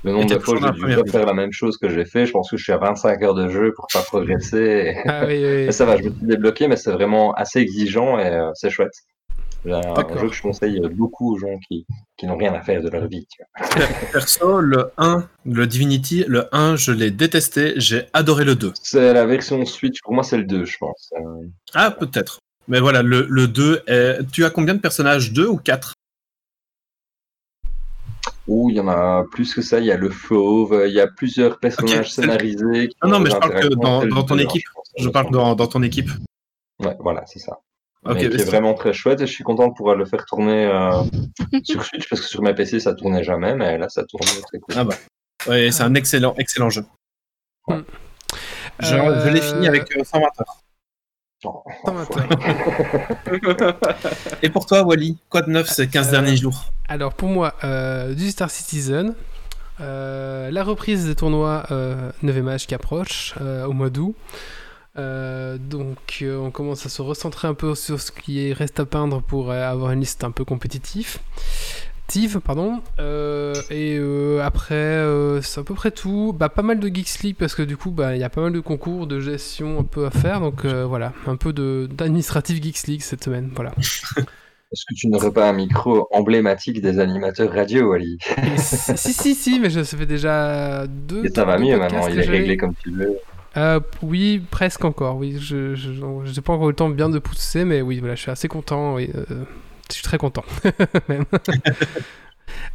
[0.04, 2.26] le nombre de fois où j'ai la dû refaire la même chose que j'ai fait,
[2.26, 4.94] je pense que je suis à 25 heures de jeu pour pas progresser.
[4.96, 8.18] et- Ah oui, oui, ça va, je me suis débloqué, mais c'est vraiment assez exigeant
[8.20, 8.94] et euh, c'est chouette.
[9.66, 12.82] C'est un jeu que je conseille beaucoup aux gens qui, qui n'ont rien à faire
[12.82, 13.28] de leur vie.
[13.30, 13.86] tu vois.
[14.14, 17.74] Perso, le 1, le Divinity, le 1, je l'ai détesté.
[17.76, 18.72] J'ai adoré le 2.
[18.82, 21.10] C'est la version Switch, pour moi c'est le 2, je pense.
[21.18, 22.40] Euh, Ah, peut-être.
[22.70, 24.20] Mais voilà, le, le 2 est...
[24.32, 25.34] Tu as combien de personnages?
[25.34, 25.94] 2 ou 4
[28.48, 29.80] Oh, il y en a plus que ça.
[29.80, 32.88] Il y a le fauve, il y a plusieurs personnages scénarisés.
[32.90, 34.64] qui Ah non, mais je parle que dans- ton équipe.
[34.68, 34.92] hein, pense.
[34.98, 36.10] Je parle dans, dans ton équipe.
[36.80, 37.60] Ouais, voilà, c'est ça.
[38.06, 40.06] Ok, mais qui est c'est- vraiment très chouette et je suis content de pouvoir le
[40.06, 41.02] faire tourner euh,
[41.64, 44.60] sur Switch parce que sur mes PC ça tournait jamais, mais là ça tourne très
[44.60, 44.76] cool.
[44.78, 44.96] Ah bah.
[45.48, 46.84] Ouais, c'est un excellent, excellent jeu.
[47.68, 47.82] Hmm.
[48.80, 50.58] Je, Euh, je l'ai fini avec euh, 120 heures.
[51.43, 51.63] Oh.
[54.41, 56.65] Et pour toi, Wally, quoi de neuf ces 15 Euh, derniers jours?
[56.88, 59.13] Alors pour moi, euh, du Star Citizen,
[59.80, 64.15] euh, la reprise des tournois euh, 9 match qui approche euh, au mois d'août.
[64.97, 68.86] Euh, donc euh, on commence à se recentrer un peu sur ce qui reste à
[68.86, 71.17] peindre pour euh, avoir une liste un peu compétitive.
[72.43, 72.82] Pardon.
[73.00, 76.34] Euh, et euh, après, euh, c'est à peu près tout.
[76.38, 78.41] Bah, pas mal de Geeks League parce que du coup, bah, il y a pas
[78.41, 80.39] mal de concours, de gestion un peu à faire.
[80.39, 83.52] Donc euh, voilà, un peu de- d'administratif Geeks League cette semaine.
[83.56, 83.72] Voilà.
[84.70, 88.17] Est-ce que tu n'aurais pas un micro emblématique des animateurs radio, Ali
[88.58, 91.26] si, si, si, si, mais je, ça fait déjà deux.
[91.26, 93.17] Et ça va mieux maintenant, il est réglé comme tu veux.
[93.56, 95.15] Euh, oui, presque encore.
[95.15, 95.91] Oui, je je
[96.26, 98.50] j'ai pas encore eu le temps bien de pousser, mais oui, voilà, je suis assez
[98.50, 98.96] content.
[98.96, 99.46] Oui, euh,
[99.89, 100.43] je suis très content.
[101.10, 101.26] même.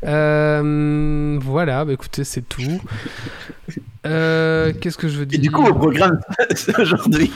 [0.04, 2.80] Euh, voilà, bah écoutez, c'est tout.
[4.06, 6.20] Euh, Qu'est-ce que je veux Et dire du coup, au programme
[6.78, 7.30] aujourd'hui.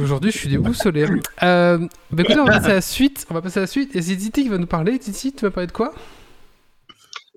[0.00, 1.06] Aujourd'hui, je suis déboussolé.
[1.42, 1.78] Euh,
[2.10, 3.26] bah écoutez, on va passer à la suite.
[3.30, 3.94] On va passer à la suite.
[3.96, 4.98] Et c'est Titi qui va nous parler.
[4.98, 5.92] Titi, tu vas parler de quoi?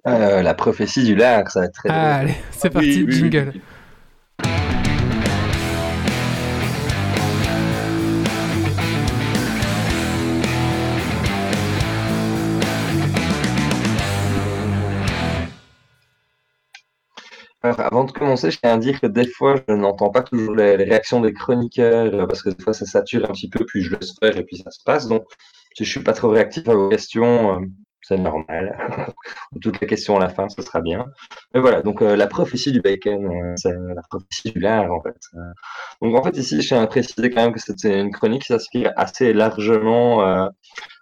[0.07, 2.01] Euh, la prophétie du lard, ça va être très drôle.
[2.01, 3.51] Allez, c'est Oui, parti, oui, oui, jingle.
[3.55, 3.61] oui.
[17.63, 20.55] Alors, avant de commencer, je tiens à dire que des fois, je n'entends pas toujours
[20.55, 23.81] les, réactions des chroniqueurs euh, parce que des fois, ça sature un petit peu, puis
[23.83, 25.07] je laisse faire et puis ça se passe.
[25.07, 25.25] Donc,
[25.75, 27.65] si je suis pas trop réactif à vos questions, euh,
[28.01, 28.77] c'est normal.
[29.61, 31.05] Toutes les questions à la fin, ce sera bien.
[31.53, 35.01] Mais voilà, donc euh, la prophétie du bacon, euh, c'est la prophétie du lard, en
[35.01, 35.17] fait.
[36.01, 38.47] Donc, en fait, ici, je tiens à préciser quand même que c'est une chronique qui
[38.47, 40.47] s'inspire assez largement euh,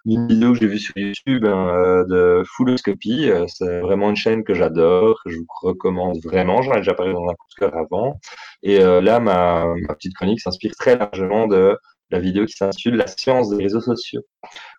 [0.04, 3.30] d'une vidéo que j'ai vue sur YouTube hein, de Fulloscopy.
[3.48, 6.62] C'est vraiment une chaîne que j'adore, que je vous recommande vraiment.
[6.62, 8.18] J'en ai déjà parlé dans un coup de cœur avant.
[8.62, 11.78] Et là, ma, ma petite chronique s'inspire très largement de
[12.10, 14.22] la vidéo qui s'intitule La science des réseaux sociaux.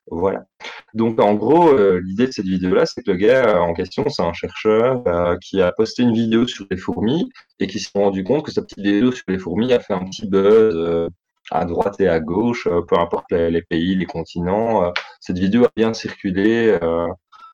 [0.07, 0.45] Voilà.
[0.93, 4.09] Donc, en gros, euh, l'idée de cette vidéo-là, c'est que le gars euh, en question,
[4.09, 7.91] c'est un chercheur euh, qui a posté une vidéo sur les fourmis et qui s'est
[7.95, 11.09] rendu compte que sa petite vidéo sur les fourmis a fait un petit buzz
[11.51, 14.91] à droite et à gauche, peu importe les, pays, les continents.
[15.19, 16.77] cette vidéo a bien circulé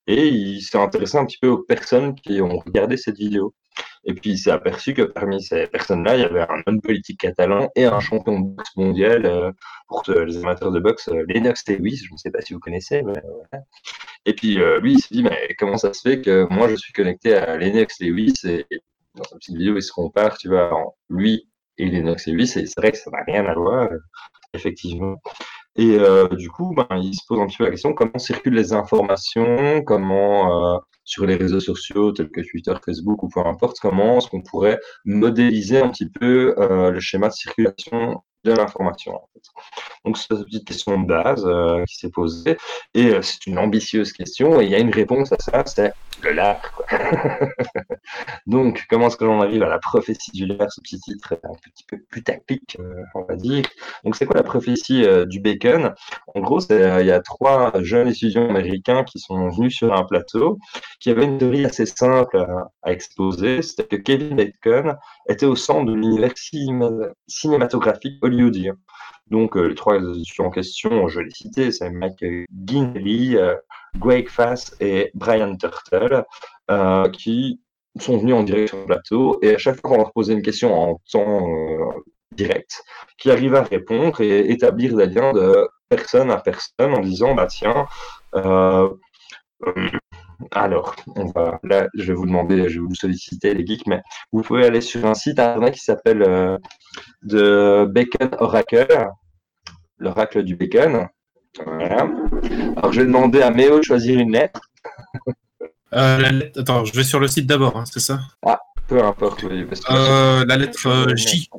[0.08, 3.54] et il s'est intéressé un petit peu aux personnes qui ont regardé cette vidéo.
[4.04, 7.20] Et puis il s'est aperçu que parmi ces personnes-là, il y avait un homme politique
[7.20, 9.52] catalan et un champion de boxe mondial euh,
[9.88, 13.04] pour les amateurs de boxe, euh, Lennox Lewis, je ne sais pas si vous connaissez.
[13.04, 13.58] Euh.
[14.26, 16.94] Et puis lui, il s'est dit, mais comment ça se fait que moi je suis
[16.94, 18.66] connecté à Lennox Lewis et,
[19.16, 20.72] dans sa petite vidéo, il se compare, tu vois,
[21.10, 23.90] lui et Lennox Lewis, et c'est vrai que ça n'a rien à voir,
[24.54, 25.16] effectivement.
[25.78, 28.56] Et euh, du coup, ben, il se pose un petit peu la question comment circulent
[28.56, 33.78] les informations, comment euh, sur les réseaux sociaux tels que Twitter, Facebook ou peu importe,
[33.80, 39.20] comment est-ce qu'on pourrait modéliser un petit peu euh, le schéma de circulation de l'information.
[40.06, 42.58] Donc c'est une question de base euh, qui s'est posée
[42.94, 45.94] et euh, c'est une ambitieuse question et il y a une réponse à ça, c'est
[46.24, 46.62] le lard.
[48.48, 51.54] Donc comment est-ce que l'on arrive à la prophétie du lard, ce petit titre un
[51.56, 53.66] petit peu putaclic, euh, on va dire.
[54.04, 55.94] Donc c'est quoi la prophétie euh, du bacon?
[56.36, 60.58] En gros, il y a trois jeunes étudiants américains qui sont venus sur un plateau
[61.00, 64.98] qui avaient une théorie assez simple à, à exposer, c'était que Kevin Bacon
[65.30, 68.37] était au centre de l'univers cinéma- cinématographique hollywoodien.
[69.30, 72.24] Donc, euh, les trois étudiants en question, je les citais, c'est Mike
[72.66, 73.56] Ginley, euh,
[73.98, 76.24] Greg Fass et Brian Turtle,
[76.72, 77.60] euh, qui
[78.00, 79.40] sont venus en direct sur le plateau.
[79.42, 81.50] Et à chaque fois qu'on leur posait une question en temps
[82.32, 82.84] direct,
[83.18, 87.48] qui arrivaient à répondre et établir des liens de personne à personne en disant, bah
[87.48, 87.88] tiens,
[90.52, 94.02] alors, on va, là, je vais vous demander, je vais vous solliciter les geeks, mais
[94.32, 96.58] vous pouvez aller sur un site internet qui s'appelle euh,
[97.24, 99.08] de Bacon Oracle,
[99.98, 101.08] l'oracle du bacon.
[101.66, 102.08] Voilà.
[102.78, 104.62] Alors, je vais demander à Méo de choisir une lettre,
[105.94, 108.20] Euh, la lettre- Attends, je vais sur le site d'abord, hein, c'est ça?
[108.88, 109.44] Peu importe.
[109.44, 111.50] oui, parce que- euh, La lettre J.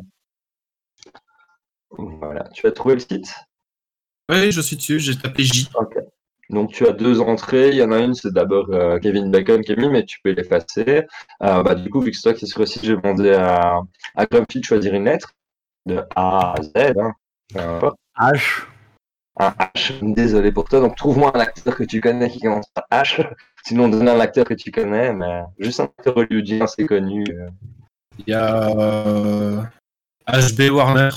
[1.90, 2.44] Voilà.
[2.54, 3.34] Tu as trouvé le site?
[4.30, 5.68] Oui, je suis dessus, j'ai tapé J.
[6.50, 7.68] Donc tu as deux entrées.
[7.70, 10.18] Il y en a une, c'est d'abord euh, Kevin Bacon qui est mis, mais tu
[10.22, 11.06] peux l'effacer.
[11.42, 13.32] Euh, bah, du coup, vu que c'est toi qui es sur le site, j'ai demandé
[13.32, 13.80] à,
[14.16, 15.32] à Grumpy de choisir une lettre
[15.86, 16.72] de A à Z.
[16.98, 17.12] Hein.
[18.18, 18.64] H.
[19.40, 19.92] Un H.
[20.14, 20.80] Désolé pour toi.
[20.80, 23.28] Donc trouve-moi un acteur que tu connais qui commence par H.
[23.64, 27.24] Sinon, donne un acteur que tu connais, mais juste un acteur hollywoodien assez connu.
[27.28, 27.48] euh.
[28.26, 29.70] Il y a
[30.26, 31.10] HB Warner.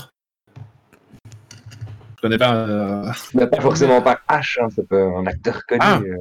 [2.22, 2.54] Connais pas.
[2.54, 3.04] euh,
[3.34, 5.80] Mais pas forcément par H, hein, ça peut un acteur connu.
[5.82, 6.00] Ah.
[6.00, 6.16] euh.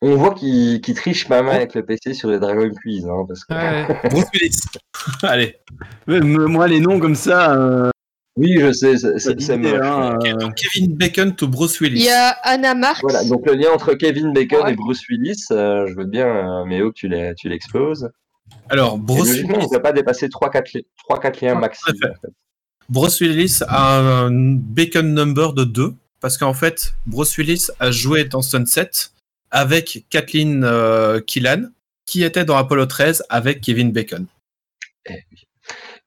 [0.00, 3.24] On voit qu'il qu'il triche pas mal avec le PC sur les Dragon Quiz, hein,
[3.26, 3.52] parce que...
[3.52, 3.98] Ouais.
[4.10, 4.60] Bruce Willis.
[5.22, 5.56] Allez.
[6.06, 7.90] Mais Moi, les noms comme ça, euh,
[8.36, 9.72] Oui, je sais, c'est- moche.
[9.82, 11.98] hein, Ok, euh, donc Kevin Bacon to Bruce Willis.
[11.98, 13.02] Il y a Anna Marks.
[13.02, 14.72] Voilà, donc le lien entre Kevin Bacon Ouais.
[14.72, 18.08] et Bruce Willis, euh, je veux bien, euh, Méo, que tu l'exposes.
[18.70, 21.82] Alors, Bruce logiquement, il Willis, ne pas dépasser 3-4 li- 3-4 liens maxi.
[21.84, 22.12] tout à fait.
[22.12, 22.32] en fait.
[22.88, 25.94] Bruce Willis a un Bacon number de 2.
[26.20, 28.90] Parce qu'en fait, Bruce Willis a joué dans Sunset
[29.50, 31.70] avec Kathleen euh, Killan,
[32.06, 34.26] qui était dans Apollo 13 avec Kevin Bacon.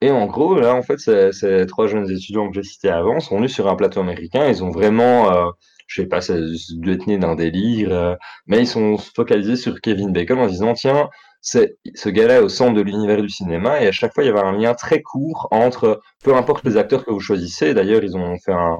[0.02, 3.38] Et en gros, là, en fait, ces, trois jeunes étudiants que j'ai cités avant sont
[3.38, 4.48] venus sur un plateau américain.
[4.48, 5.52] Ils ont vraiment, euh,
[5.88, 8.18] je sais pas, ça né d'un délire,
[8.48, 11.10] mais ils sont focalisés sur Kevin Bacon en disant, tiens,
[11.42, 13.82] ce gars-là au centre de l'univers du cinéma.
[13.82, 16.78] Et à chaque fois, il y avait un lien très court entre, peu importe les
[16.78, 17.74] acteurs que vous choisissez.
[17.74, 18.78] D'ailleurs, ils ont fait un,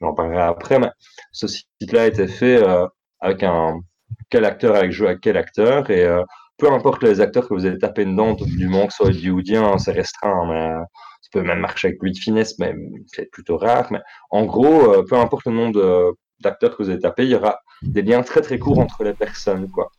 [0.00, 0.90] j'en parlerai après, mais
[1.32, 2.86] ce site-là a été fait euh,
[3.20, 3.80] avec un,
[4.30, 5.90] quel acteur avec joué avec quel acteur.
[5.90, 6.22] Et euh,
[6.58, 9.78] peu importe les acteurs que vous avez tapé dedans, du moment que ce soit hollywoodien,
[9.78, 10.82] c'est restreint, mais euh,
[11.22, 12.74] ça peut même marcher avec Louis de Finesse, mais
[13.06, 13.86] c'est plutôt rare.
[13.90, 14.00] Mais
[14.30, 18.02] en gros, peu importe le nombre d'acteurs que vous avez tapé, il y aura des
[18.02, 19.90] liens très très courts entre les personnes, quoi.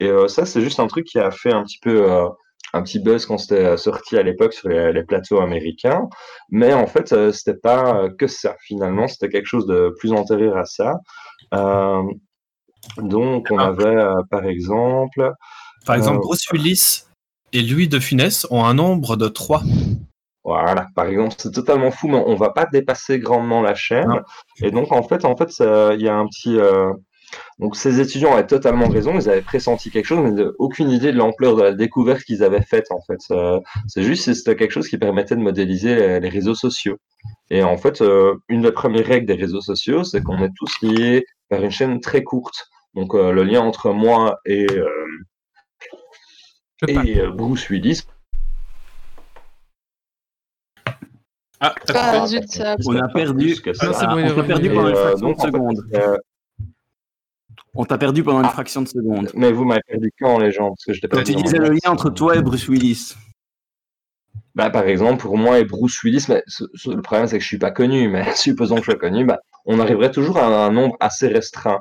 [0.00, 2.28] Et euh, ça, c'est juste un truc qui a fait un petit peu euh,
[2.74, 6.08] un petit buzz quand c'était sorti à l'époque sur les, les plateaux américains.
[6.50, 8.56] Mais en fait, euh, c'était pas euh, que ça.
[8.60, 10.94] Finalement, c'était quelque chose de plus antérieur à ça.
[11.54, 12.02] Euh,
[12.98, 13.66] donc, on Ah.
[13.66, 15.32] avait, euh, par exemple,
[15.86, 17.04] Par exemple, Euh, Bruce Willis
[17.52, 19.62] et Louis de Funès ont un nombre de 3.
[20.44, 24.08] Voilà, par exemple, c'est totalement fou, mais on va pas dépasser grandement la chaîne.
[24.08, 24.20] Non.
[24.62, 26.56] Et donc, en fait, en fait, il y a un petit.
[27.34, 29.14] Euh, Donc, ces étudiants avaient totalement raison.
[29.18, 32.42] Ils avaient pressenti quelque chose, mais de- aucune idée de l'ampleur de la découverte qu'ils
[32.44, 32.86] avaient faite.
[32.90, 36.28] En fait, Euh, c'est juste que c'était quelque chose qui permettait de modéliser les, les
[36.28, 36.98] réseaux sociaux.
[37.50, 40.74] Et en fait, euh, une des premières règles des réseaux sociaux, c'est qu'on est tous
[40.82, 42.66] liés par une chaîne très courte.
[42.94, 44.88] Donc, euh, le lien entre moi et, euh,
[46.88, 48.02] et euh, Bruce Willis.
[51.64, 52.60] Ah, Ah, zut.
[52.86, 53.54] On a perdu.
[53.80, 54.46] Ah, on revenu.
[54.48, 55.78] perdu pendant une euh, fraction de fait, seconde.
[55.94, 56.16] euh,
[57.74, 58.50] On t'a perdu pendant une Ah.
[58.50, 59.30] fraction de seconde.
[59.34, 61.70] Mais vous m'avez perdu quand, les gens Parce que je Quand perdu tu disais le
[61.70, 63.14] lien entre toi et Bruce Willis.
[64.54, 67.42] Bah, par exemple, pour moi et Bruce Willis, mais ce- ce- le problème c'est que
[67.42, 70.66] je suis pas connu, mais supposons que je sois connu, bah, on arriverait toujours à
[70.66, 71.80] un nombre assez restreint.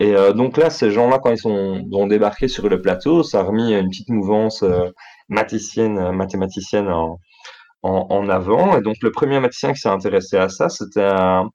[0.00, 3.40] Et euh, donc là, ces gens-là, quand ils sont ont débarqué sur le plateau, ça
[3.40, 4.90] a remis une petite mouvance euh,
[5.28, 7.18] mathématicienne, euh, mathématicienne en,
[7.82, 8.76] en, en avant.
[8.78, 11.48] Et donc le premier mathématicien qui s'est intéressé à ça, c'était un,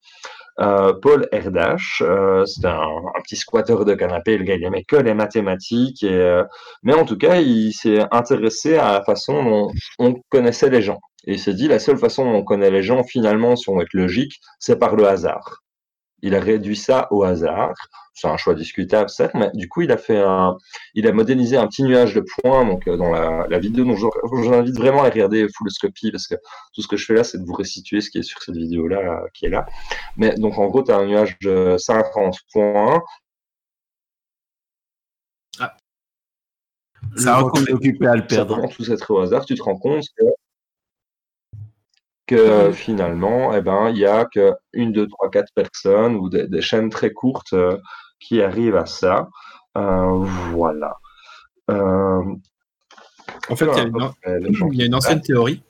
[0.60, 2.02] euh, Paul Erdache.
[2.06, 4.38] Euh, un, un petit squatteur de canapé.
[4.38, 6.04] Le gars, il aimait que les mathématiques.
[6.04, 6.44] Et, euh,
[6.84, 11.00] mais en tout cas, il s'est intéressé à la façon dont on connaissait les gens.
[11.28, 13.78] Et il s'est dit, la seule façon dont on connaît les gens, finalement, si on
[13.78, 15.65] veut être logique, c'est par le hasard.
[16.22, 17.74] Il a réduit ça au hasard.
[18.14, 20.56] C'est un choix discutable, certes, mais du coup, il a fait un,
[20.94, 22.66] il a modélisé un petit nuage de points.
[22.66, 26.12] Donc, euh, dans la, la vidéo, dont je je vous invite vraiment à regarder Fullscopy
[26.12, 26.36] parce que
[26.74, 28.56] tout ce que je fais là, c'est de vous restituer ce qui est sur cette
[28.56, 29.66] vidéo-là, euh, qui est là.
[30.16, 33.04] Mais donc, en gros, tu as un nuage de 50 points.
[37.16, 38.68] Je Ça a occupé à le perdre.
[38.70, 40.24] Tout ça très au hasard, tu te rends compte que,
[42.28, 46.30] que euh, finalement, eh ben, il y a que une, deux, trois, quatre personnes ou
[46.30, 47.78] des, des chaînes très courtes euh,
[48.20, 49.30] qui arrivent à ça.
[49.78, 50.96] Euh, voilà.
[51.70, 52.24] Euh,
[53.50, 55.62] En fait, il y a une, les gens il y a une ancienne théorie.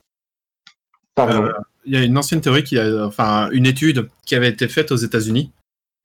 [1.16, 1.44] Pardon.
[1.46, 1.54] Euh,
[1.86, 4.92] il y a une ancienne théorie qui a, enfin, une étude qui avait été faite
[4.92, 5.52] aux États-Unis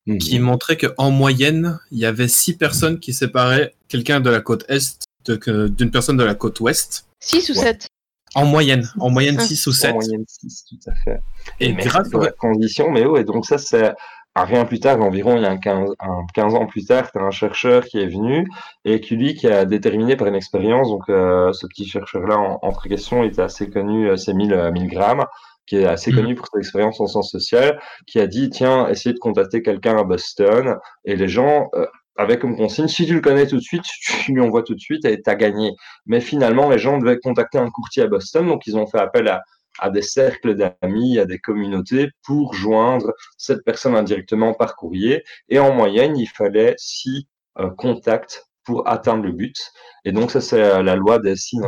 [0.06, 0.18] Mhm.
[0.18, 4.64] qui montrait qu'en moyenne, il y avait six personnes qui séparaient quelqu'un de la côte
[4.68, 7.06] est d'une personne de la côte ouest.
[7.20, 7.64] 6 ou Ouais.
[7.64, 7.88] 7
[8.34, 9.42] En moyenne, en moyenne Ah.
[9.42, 9.94] 6 ou En 7.
[9.94, 11.20] moyenne 6, tout à fait.
[11.58, 13.92] Et grâce au- la transition, mais oh, et donc ça, c'est
[14.36, 17.10] à rien plus tard, environ il y a un 15, un 15 ans plus tard,
[17.10, 18.46] tu as un chercheur qui est venu
[18.84, 22.58] et qui, lui, qui a déterminé par une expérience, donc euh, ce petit chercheur-là, en,
[22.62, 25.24] entre questions, il était assez connu, euh, c'est 1000, euh, 1000 grammes,
[25.66, 26.16] qui est assez Mhm.
[26.20, 29.96] connu pour son expérience en sciences sociales, qui a dit, tiens, essayez de contacter quelqu'un
[29.98, 31.68] à Boston, et les gens...
[31.74, 31.86] euh,
[32.16, 33.84] avaient comme consigne, si tu le connais tout de suite,
[34.24, 35.72] tu lui envoies tout de suite et tu as gagné.
[36.06, 39.28] Mais finalement, les gens devaient contacter un courtier à Boston, donc ils ont fait appel
[39.28, 39.42] à,
[39.78, 45.22] à des cercles d'amis, à des communautés pour joindre cette personne indirectement par courrier.
[45.48, 49.56] Et en moyenne, il fallait six euh, contacts pour atteindre le but.
[50.04, 51.58] Et donc, ça, c'est euh, la loi des six.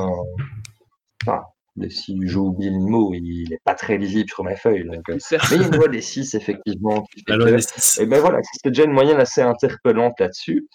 [1.89, 4.85] Six, j'ai oublié le mot, il n'est pas très lisible sur mes feuilles.
[4.85, 7.05] Donc, euh, mais il y a une loi des six, effectivement.
[7.27, 7.62] La loi des
[8.01, 10.68] et ben voilà, c'était déjà une moyenne assez interpellante là-dessus.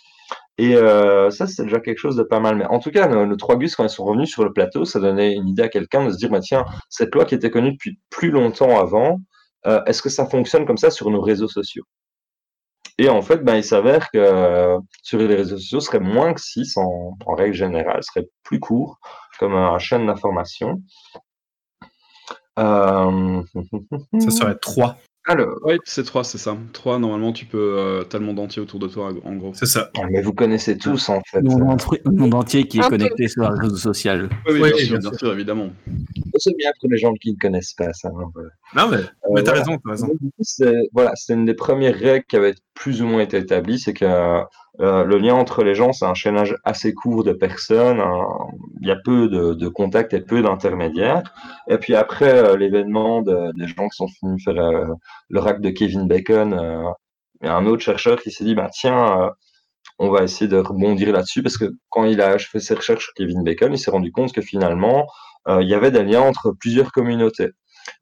[0.58, 2.56] Et euh, ça, c'est déjà quelque chose de pas mal.
[2.58, 4.86] Mais en tout cas, nos, nos trois gus, quand ils sont revenus sur le plateau,
[4.86, 7.52] ça donnait une idée à quelqu'un de se dire, bah, tiens, cette loi qui était
[7.52, 9.20] connue depuis plus longtemps avant,
[9.68, 11.84] euh, est-ce que ça fonctionne comme ça sur nos réseaux sociaux?
[13.00, 16.34] Et en fait, ben, il s'avère que euh, sur les réseaux sociaux, ce serait moins
[16.34, 19.00] que 6 en, règle générale, ce serait plus court
[19.40, 20.82] comme un chaîne d'information.
[22.58, 23.44] Euh...
[24.20, 24.98] Ça serait 3.
[25.28, 26.56] Alors, Oui, c'est 3, c'est ça.
[26.74, 27.76] 3, normalement, tu peux.
[27.78, 29.52] Euh, T'as le monde entier autour de toi, en gros.
[29.54, 29.90] C'est ça.
[29.98, 31.42] Ah, mais vous connaissez tous en fait.
[31.42, 34.30] Le monde, entier- le monde entier qui est connecté sur un réseau social.
[34.48, 35.70] Oui, oui, Oui, bien, sûr, bien bien sûr, évidemment.
[36.38, 38.08] C'est bien pour les gens qui ne connaissent pas ça.
[38.10, 38.50] hein, voilà.
[38.76, 39.04] Non, mais,
[39.34, 39.66] mais t'as voilà.
[39.66, 40.10] raison, t'as raison.
[40.94, 44.06] Voilà, c'est une des premières règles qui avait plus ou moins été établie, c'est que
[44.80, 48.28] euh, le lien entre les gens, c'est un chaînage assez court de personnes, un-
[48.82, 51.24] il y a peu de, de contacts et peu d'intermédiaires.
[51.68, 54.86] Et puis après euh, l'événement de- des gens qui sont venus faire euh,
[55.30, 56.90] le rack de Kevin Bacon, euh,
[57.42, 59.30] il a un autre chercheur qui s'est dit, bah, tiens, euh,
[60.00, 63.14] on va essayer de rebondir là-dessus, parce que quand il a fait ses recherches sur
[63.14, 65.08] Kevin Bacon, il s'est rendu compte que finalement,
[65.48, 67.52] euh, il y avait des liens entre plusieurs communautés.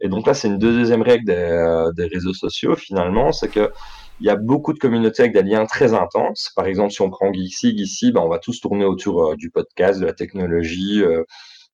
[0.01, 3.71] Et donc là, c'est une deuxième règle des, euh, réseaux sociaux, finalement, c'est que
[4.21, 6.51] il y a beaucoup de communautés avec des liens très intenses.
[6.55, 9.49] Par exemple, si on prend Geeksig ici, ben, on va tous tourner autour euh, du
[9.49, 11.23] podcast, de la technologie, euh,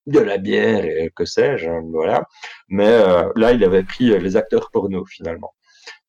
[0.07, 2.23] de la bière et que sais-je, hein, voilà.
[2.69, 5.53] Mais euh, là, il avait pris euh, les acteurs porno, finalement.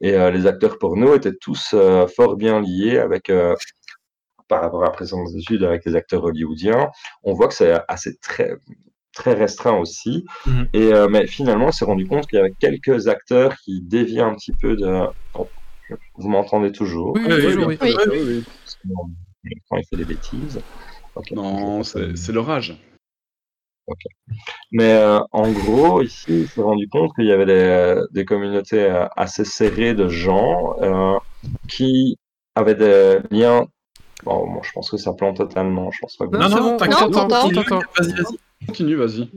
[0.01, 3.55] Et euh, les acteurs porno étaient tous euh, fort bien liés avec, euh,
[4.49, 6.91] par rapport à la présence d'études avec les acteurs hollywoodiens.
[7.23, 8.57] On voit que c'est assez très,
[9.13, 10.25] très restreint aussi.
[10.47, 10.69] Mhm.
[10.73, 14.23] Et, euh, mais finalement, on s'est rendu compte qu'il y avait quelques acteurs qui déviaient
[14.23, 15.07] un petit peu de.
[15.35, 15.49] Oh,
[16.17, 17.13] vous m'entendez toujours?
[17.15, 18.45] Oui, Oui, oui,
[19.69, 20.61] Quand il fait des bêtises.
[21.33, 22.33] Non, c'est c'est
[24.71, 28.83] Mais euh, en gros, ici, il s'est rendu compte qu'il y avait des, des communautés
[28.85, 31.19] euh, assez serrées de gens euh,
[31.69, 32.17] qui
[32.55, 33.67] avaient des liens.
[34.25, 35.91] Bon, moi, je pense que ça plante totalement.
[35.91, 37.11] Je pense pas que Non, Non, non, bon, t'inquiète.
[37.13, 38.67] Vas-y, vas-y.
[38.67, 39.29] Continue, vas-y.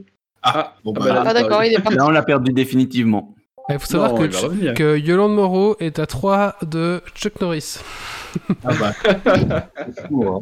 [0.43, 1.97] Ah, bon, Ah, bah, bah, là, Ah d'accord, il est parti.
[1.97, 3.33] Là, on l'a perdu définitivement.
[3.67, 4.27] Il faut savoir Non,
[4.75, 7.79] que, Yolande Moreau est à 3 de Chuck Norris.
[8.63, 8.93] ah bah,
[9.95, 10.23] c'est fou.
[10.27, 10.41] hein.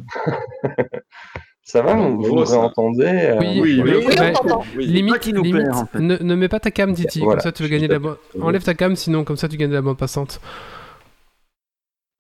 [1.66, 2.60] ça va, vous, vous Gros, me ça.
[2.60, 4.54] réentendez euh, Oui, Oui, mais- oui, Oui.
[4.78, 4.86] Oui.
[4.86, 6.00] Limite, nous limite perds, en fait.
[6.00, 7.36] ne, ne mets pas ta cam, Titi, Voilà.
[7.36, 8.18] comme ça tu veux gagner de la bande.
[8.42, 10.42] Enlève ta cam, sinon comme ça tu gagnes de la bande passante.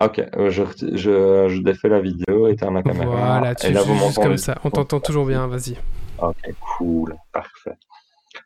[0.03, 3.05] Ok, euh, je, reti- je, je défais la vidéo, éteins ma caméra.
[3.05, 4.57] Voilà, tu et là, fais vous juste comme ça.
[4.63, 5.75] On t'entend toujours bien, vas-y.
[6.21, 6.35] Ok,
[6.77, 7.73] cool, parfait.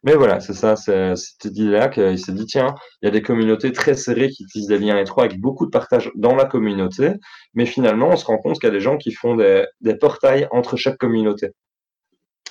[0.04, 3.22] Mais voilà, c'est ça, c'est cette idée-là qu'il s'est dit, tiens, il y a des
[3.22, 7.14] communautés très serrées qui utilisent des liens étroits avec beaucoup de partage dans la communauté,
[7.56, 9.96] mais finalement, on se rend compte qu'il y a des gens qui font des, des
[9.96, 11.52] portails entre chaque communauté.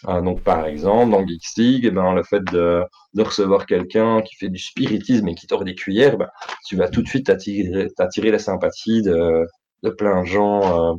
[0.06, 2.82] Ah, donc, par exemple, dans Geeks League, eh ben, le fait de,
[3.14, 6.28] de recevoir quelqu'un qui fait du spiritisme et qui tord des cuillères, ben,
[6.66, 9.46] tu vas tout de suite t'attirer t'attirer la sympathie de,
[9.82, 10.92] de plein de gens.
[10.92, 10.94] euh,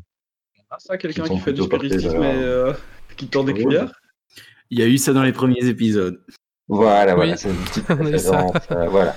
[0.69, 2.73] Ah, ça, quelqu'un Qui fait du spiritisme vers- et euh,
[3.17, 3.93] qui tord des cuillères?
[4.69, 6.21] Il y a eu ça dans les premiers épisodes.
[6.67, 7.17] Voilà, Oui.
[7.17, 8.53] voilà, c'est une petite référence.
[8.71, 9.15] euh, voilà,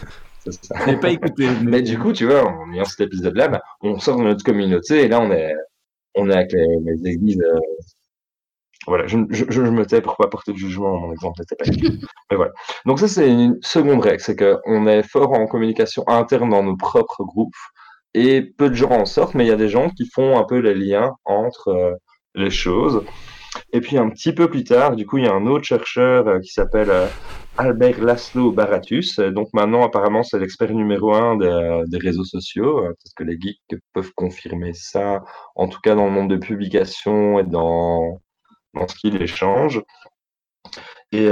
[0.48, 0.96] ça.
[1.00, 1.48] Pas écouté.
[1.64, 5.02] Mais du coup, tu vois, en ayant cet épisode-là, bah, on sort de notre communauté
[5.04, 5.52] et là, on est,
[6.14, 7.40] on est avec les, les églises.
[7.42, 7.58] euh,
[8.86, 11.64] Voilà, je, je, je me tais pour pas porter de jugement, mon exemple n'était pas.
[12.30, 12.52] Mais voilà.
[12.86, 16.76] Donc ça, c'est une seconde règle, c'est qu'on est fort en communication interne dans nos
[16.76, 17.54] propres groupes
[18.14, 20.42] et peu de gens en sortent, mais il y a des gens qui font un
[20.44, 21.92] peu les liens entre euh,
[22.34, 23.04] les choses.
[23.72, 26.26] Et puis un petit peu plus tard, du coup, il y a un autre chercheur
[26.28, 27.06] euh, qui s'appelle euh,
[27.56, 29.18] Albert Laszlo Baratus.
[29.18, 32.82] Euh, Donc maintenant, apparemment, c'est l'expert numéro un des, réseaux sociaux.
[32.82, 33.60] Peut-être que les geeks
[33.92, 35.22] peuvent confirmer ça,
[35.54, 38.20] en tout cas dans le monde de publication et dans,
[38.74, 39.82] dans ce qu'il échange.
[41.12, 41.28] Et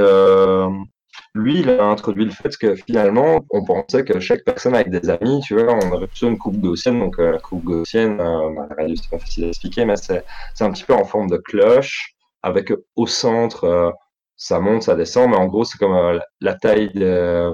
[1.35, 5.11] lui, il a introduit le fait que finalement, on pensait que chaque personne avec des
[5.11, 6.99] amis, tu vois, on aurait plutôt une coupe gaussienne.
[7.01, 10.25] Donc euh, la coupe gaussienne, euh, bah, c'est pas facile à expliquer, mais c'est
[10.61, 13.91] un petit peu en forme de cloche, avec au centre, euh,
[14.37, 17.53] ça monte, ça descend, mais en gros, c'est comme euh, la, taille de,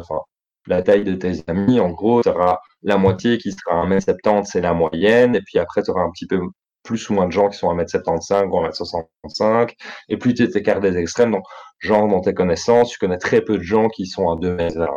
[0.67, 1.81] la taille de tes amis.
[1.81, 5.83] En gros, tu auras la moitié qui sera 1m70, c'est la moyenne, et puis après,
[5.83, 6.41] tu auras un petit peu
[6.85, 9.74] plus ou moins de gens qui sont 1m75 ou 1m65,
[10.09, 11.45] et plus tu t'écartes des extrêmes, donc
[11.80, 14.89] genre dans tes connaissances, tu connais très peu de gens qui sont à 2m20.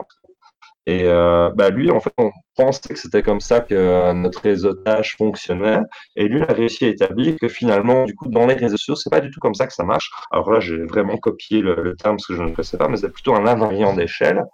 [0.89, 5.17] Et euh, bah lui, en fait, on pensait que c'était comme ça que notre réseautage
[5.17, 5.79] fonctionnait.
[6.15, 8.95] Et lui, il a réussi à établir que finalement, du coup, dans les réseaux sociaux,
[8.95, 10.09] c'est pas du tout comme ça que ça marche.
[10.31, 12.88] Alors là, j'ai vraiment copié le, le terme parce que je ne le sais pas,
[12.88, 14.45] mais c'est plutôt un invariant d'échelle.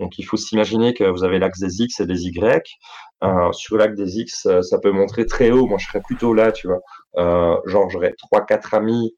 [0.00, 2.78] Donc, il faut s'imaginer que vous avez l'axe des X et des Y.
[3.22, 5.66] Euh, sur l'axe des X, euh, ça peut montrer très haut.
[5.66, 6.80] Moi, je serais plutôt là, tu vois.
[7.18, 9.14] Euh, genre, j'aurais trois, quatre amis.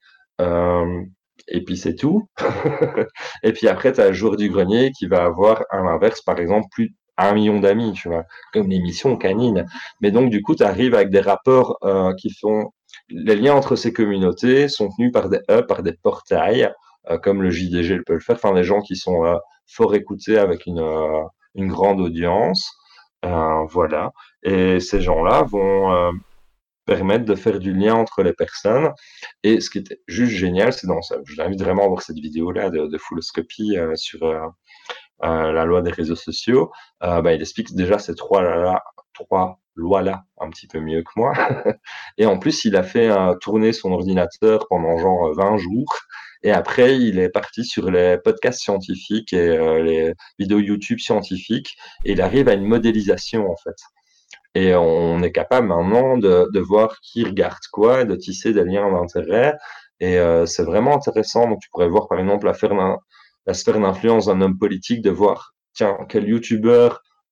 [1.49, 2.29] Et puis c'est tout.
[3.45, 6.39] et puis après, tu as le joueur du grenier qui va avoir à l'inverse, par
[6.39, 9.67] exemple, plus d'un million d'amis, tu vois, comme l'émission canine.
[10.01, 11.79] Mais donc, du coup, tu arrives avec des rapports
[12.19, 12.73] qui font
[13.09, 16.73] les liens entre ces communautés sont tenus par des hubs, par des portails,
[17.23, 19.23] comme le JDG peut le faire, enfin des gens qui sont
[19.63, 21.23] euh, fort écoutés avec une, euh,
[21.57, 22.71] grande audience.
[23.23, 24.13] voilà.
[24.43, 26.13] Et ces gens-là vont
[26.87, 28.91] permettre de faire du lien entre les personnes.
[29.45, 31.17] Et ce qui était juste génial, c'est dans ça.
[31.25, 34.53] Je l'invite vraiment à voir cette vidéo-là de, de Fulloscopy sur
[35.23, 36.73] la loi des réseaux sociaux.
[37.01, 38.43] Bah, il explique déjà ces trois
[39.77, 41.33] lois-là un petit peu mieux que moi.
[42.19, 43.11] et en plus, il a fait
[43.41, 45.95] tourner son ordinateur pendant genre 20 jours.
[46.43, 51.77] Et après, il est parti sur les podcasts scientifiques et euh, les vidéos YouTube scientifiques.
[52.05, 53.77] Et il arrive à une modélisation, en fait.
[54.55, 58.91] Et on est capable maintenant de, de voir qui regarde quoi, de tisser des liens
[58.91, 59.55] d'intérêt.
[60.01, 61.49] Et euh, c'est vraiment intéressant.
[61.49, 62.97] Donc, tu pourrais voir, par exemple, la,
[63.47, 66.91] la sphère d'influence d'un homme politique, de voir, tiens, quel YouTuber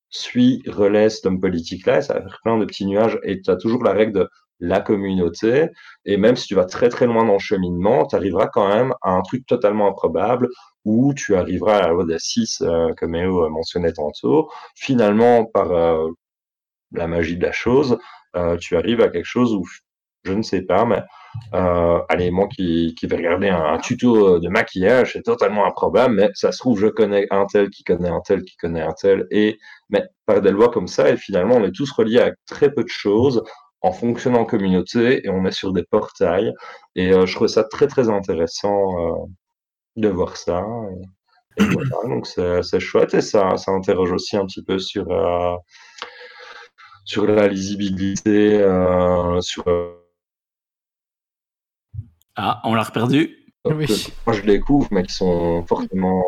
[0.08, 2.00] suit, relaie cet homme politique-là.
[2.00, 3.18] Ça va faire plein de petits nuages.
[3.24, 4.28] Et tu as toujours la règle de
[4.60, 5.68] la communauté.
[6.04, 8.94] Et même si tu vas très très loin dans le cheminement, tu arriveras quand même
[9.02, 10.48] à un truc totalement improbable
[10.84, 14.50] où tu arriveras à la loi 6, euh, comme Eo mentionnait tantôt.
[14.74, 16.08] Finalement, par euh,
[16.92, 17.98] la magie de la chose,
[18.36, 19.64] euh, tu arrives à quelque chose où,
[20.24, 21.02] je ne sais pas, mais
[22.08, 26.52] allez, moi qui, qui vais regarder un, tuto de maquillage, c'est totalement improbable, mais ça
[26.52, 29.58] se trouve, je connais un tel qui connaît un tel qui connaît un tel, et
[29.88, 32.82] mais par des lois comme ça, et finalement, on est tous reliés à très peu
[32.82, 33.42] de choses
[33.82, 36.52] en fonctionnant en communauté et on est sur des portails.
[36.96, 39.26] Et euh, je trouve ça très très intéressant euh,
[39.96, 40.64] de voir ça.
[41.58, 45.56] Et, voilà, donc c'est chouette et ça, ça interroge aussi un petit peu sur, euh,
[47.04, 48.58] sur la lisibilité,
[49.40, 49.64] sur.
[52.36, 53.36] Ah, on l'a reperdu.
[53.66, 53.86] Oui.
[54.26, 56.24] moi je découvre, mais qui sont fortement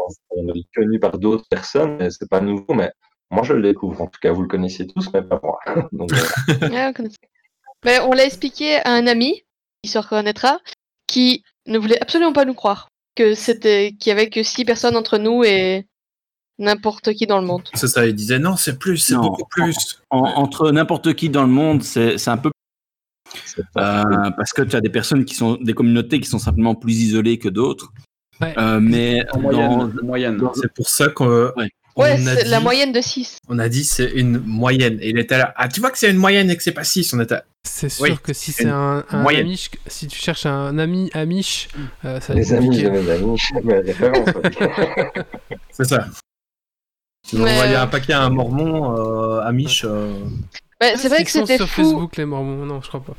[0.75, 2.93] connus par d'autres personnes, et c'est pas nouveau, mais
[3.31, 4.03] moi je le découvre.
[4.03, 5.59] En tout cas, vous le connaissez tous, mais pas moi.
[5.93, 6.11] Donc,
[7.85, 9.43] Mais on l'a expliqué à un ami,
[9.83, 10.59] qui se reconnaîtra,
[11.07, 14.97] qui ne voulait absolument pas nous croire que c'était qu'il y avait que six personnes
[14.97, 15.87] entre nous et
[16.59, 17.69] n'importe qui dans le monde.
[17.75, 20.01] C'est ça, il disait non, c'est plus, c'est beaucoup plus.
[20.11, 22.51] entre n'importe qui dans le monde, c'est un peu
[23.79, 27.01] euh, parce que tu as des personnes qui sont des communautés qui sont simplement plus
[27.01, 27.93] isolées que d'autres.
[28.43, 33.39] Euh, mais en moyenne, c'est pour ça qu'on Ouais, c'est la moyenne de 6.
[33.49, 34.99] On a dit c'est une moyenne.
[35.01, 35.53] Et il était là.
[35.57, 37.13] Ah, tu vois que c'est une moyenne et que c'est pas 6.
[37.15, 37.41] On était.
[37.65, 41.69] C'est sûr que si c'est un, un Amish, si tu cherches un ami Amish,
[42.05, 43.53] euh, ça va Les amis de Amish,
[45.71, 46.07] c'est ça.
[47.29, 49.85] Tu vas envoyer un paquet à un mormon euh, Amish.
[49.85, 50.13] Euh...
[50.81, 51.83] Ouais, c'est vrai que c'était sur fou.
[51.83, 53.15] Facebook les mormons, non, je crois pas.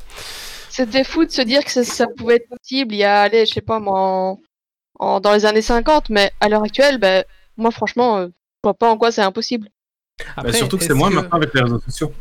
[0.69, 3.45] C'était fou de se dire que ça, ça, pouvait être possible il y a, allez,
[3.45, 4.39] je sais pas moi, en,
[4.99, 7.23] en, dans les années 50, mais à l'heure actuelle, ben,
[7.55, 8.27] moi franchement, euh,
[8.63, 9.69] vois pas en quoi c'est impossible.
[10.37, 12.13] Bah, surtout que c'est moins maintenant avec les réseaux sociaux.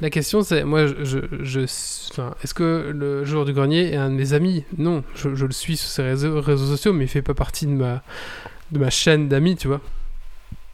[0.00, 1.60] La question c'est, moi, je, je,
[2.10, 4.64] enfin, est-ce que le joueur du grenier est un de mes amis?
[4.78, 7.66] Non, je, je, le suis sur ses réseaux, réseaux, sociaux, mais il fait pas partie
[7.66, 8.02] de ma,
[8.70, 9.80] de ma chaîne d'amis, tu vois.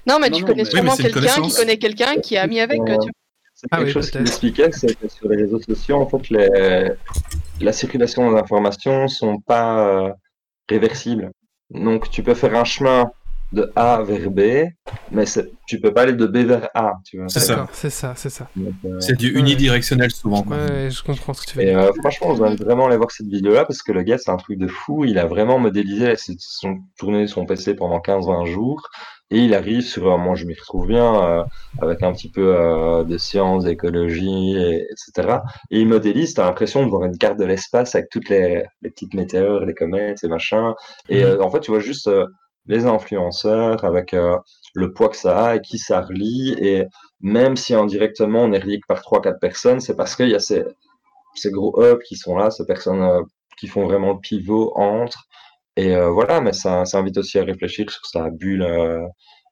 [0.06, 2.80] Non, mais tu connais sûrement quelqu'un qui connaît quelqu'un qui est ami avec.
[2.80, 2.98] Ouais.
[2.98, 3.10] Tu...
[3.54, 6.30] C'est quelque ah oui, chose qui m'expliquait, c'est que sur les réseaux sociaux, en fait,
[6.30, 6.92] les...
[7.60, 10.12] la circulation des informations sont pas euh,
[10.68, 11.32] réversibles.
[11.70, 13.10] Donc, tu peux faire un chemin
[13.56, 14.40] de A vers B,
[15.10, 15.24] mais
[15.66, 16.92] tu peux pas aller de B vers A.
[17.28, 18.48] C'est ça, c'est ça, c'est ça.
[18.58, 20.42] Euh, c'est du unidirectionnel souvent.
[20.42, 20.56] Quoi.
[20.56, 21.78] Ouais, je comprends ce que tu veux Et dire.
[21.78, 24.36] Euh, franchement, on va vraiment aller voir cette vidéo-là parce que le gars, c'est un
[24.36, 25.04] truc de fou.
[25.04, 28.90] Il a vraiment modélisé, son, tourné son PC pendant 15-20 jours.
[29.30, 31.44] Et il arrive sur, euh, moi je m'y retrouve bien, euh,
[31.82, 35.38] avec un petit peu euh, de sciences, d'écologie, et, etc.
[35.70, 38.90] Et il modélise, t'as l'impression de voir une carte de l'espace avec toutes les, les,
[38.90, 40.74] petites météores, les comètes et machin.
[41.08, 41.42] Et mmh.
[41.42, 42.08] en fait, tu vois juste
[42.68, 44.36] les influenceurs, avec euh,
[44.74, 46.54] le poids que ça a et qui ça relie.
[46.58, 46.84] Et
[47.20, 50.64] même si indirectement on est relié par 3-4 personnes, c'est parce qu'il y a ces,
[51.34, 53.22] ces, gros hubs qui sont là, ces personnes euh,
[53.58, 55.26] qui font vraiment le pivot entre.
[55.76, 58.66] Et euh, voilà, mais ça, ça, invite aussi à réfléchir sur sa bulle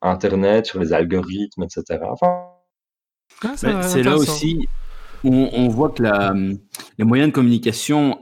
[0.01, 2.01] Internet, sur les algorithmes, etc.
[2.11, 2.47] Enfin,
[3.43, 4.67] ah, c'est là aussi
[5.23, 6.35] où on voit que la,
[6.99, 8.19] les moyens de communication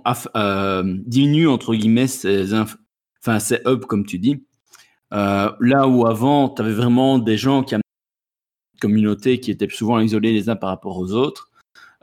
[1.07, 4.45] diminuent, entre guillemets, ces, enfin, ces hubs, comme tu dis.
[5.13, 7.83] Euh, là où avant, tu avais vraiment des gens qui avaient
[8.75, 11.51] une communauté qui étaient souvent isolés les uns par rapport aux autres.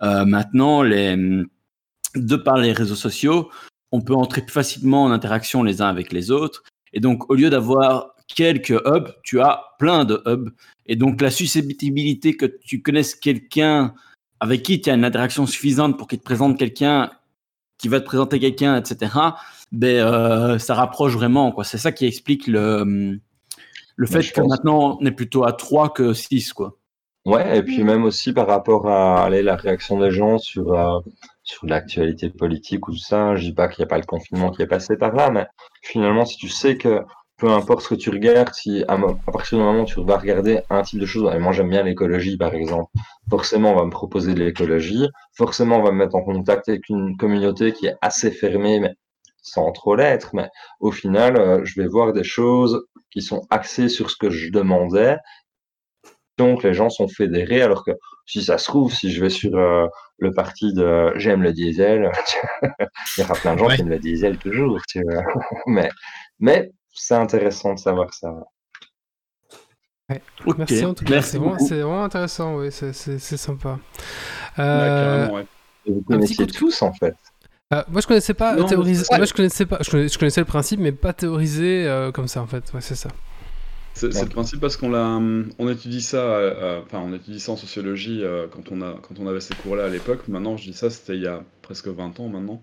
[0.02, 3.50] Euh, maintenant, de par les réseaux sociaux,
[3.92, 6.64] on peut entrer plus facilement en interaction les uns avec les autres.
[6.94, 10.52] Et donc, au lieu d'avoir quelques hubs, tu as plein de hubs.
[10.86, 13.94] Et donc, la susceptibilité que tu connaisses quelqu'un
[14.40, 17.12] avec qui tu as une interaction suffisante pour qu'il te présente quelqu'un
[17.78, 19.12] qui va te présenter quelqu'un, etc.,
[19.72, 21.52] ben, euh, ça rapproche vraiment.
[21.52, 21.64] Quoi.
[21.64, 23.20] C'est ça qui explique le,
[23.96, 26.54] le fait que maintenant on est plutôt à 3 que 6.
[26.54, 26.78] Quoi.
[27.26, 31.00] Ouais, et puis même aussi par rapport à allez, la réaction des gens sur, euh,
[31.44, 33.36] sur l'actualité politique ou tout ça.
[33.36, 35.46] Je dis pas qu'il n'y a pas le confinement qui est passé par là, mais
[35.84, 37.02] finalement, si tu sais que
[37.38, 40.18] peu importe ce que tu regardes, si à, à partir du moment où tu vas
[40.18, 42.92] regarder un type de choses, et moi j'aime bien l'écologie par exemple,
[43.30, 45.08] forcément on va me proposer de l'écologie,
[45.38, 48.96] forcément on va me mettre en contact avec une communauté qui est assez fermée, mais
[49.42, 53.90] sans trop l'être, mais au final, euh, je vais voir des choses qui sont axées
[53.90, 55.18] sur ce que je demandais.
[56.38, 57.92] Donc les gens sont fédérés, alors que
[58.26, 59.88] si ça se trouve, si je vais sur euh,
[60.20, 62.12] le parti de j'aime le diesel,
[63.18, 63.76] il y aura plein de gens Ouais.
[63.76, 65.24] qui aiment le diesel toujours, tu vois.
[65.68, 65.90] mais
[66.40, 68.34] mais c'est intéressant de savoir ça.
[70.58, 71.38] Merci en tout cas, Merci c'est
[71.82, 72.94] vraiment, intéressant, oui, c'est-
[73.38, 73.78] sympa.
[74.58, 75.46] Euh, ouais.
[75.86, 77.16] Vous connaissiez tous en fait.
[77.74, 80.20] Euh, moi je connaissais pas Non, théoriser, mais- moi je connaissais pas, je connaissais, je
[80.20, 83.10] connaissais le principe, mais pas théoriser euh, comme ça en fait, ouais, c'est ça.
[83.94, 87.40] C'est le principe parce qu'on l'a, hum, on étudie ça, euh, euh, enfin on étudie
[87.40, 90.28] ça en sociologie euh, quand on a, quand on avait ces cours-là à l'époque.
[90.30, 92.62] Maintenant, je dis ça, c'était il y a presque 20 ans maintenant.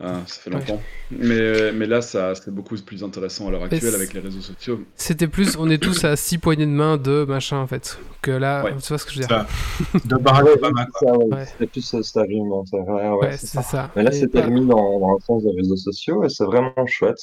[0.00, 0.60] Ah, ça fait Ouais.
[0.60, 0.80] longtemps.
[1.10, 4.80] Mais, mais là, ça, c'est beaucoup plus intéressant à l'heure actuelle avec les réseaux sociaux.
[4.94, 8.30] C'était plus, on est tous à six poignées de main de machin en fait, que
[8.30, 8.74] là, Ouais.
[8.80, 9.44] tu vois ce que je veux dire.
[9.80, 9.98] Ça.
[10.04, 11.08] De Obama, quoi.
[11.12, 11.44] Ça, ouais.
[11.46, 13.62] C'était plus ce- cet ouais, Ouais, c'est ça.
[13.62, 13.90] ça.
[13.96, 16.72] Mais là, c'était pas- remis dans, dans le sens des réseaux sociaux et c'est vraiment
[16.86, 17.18] chouette.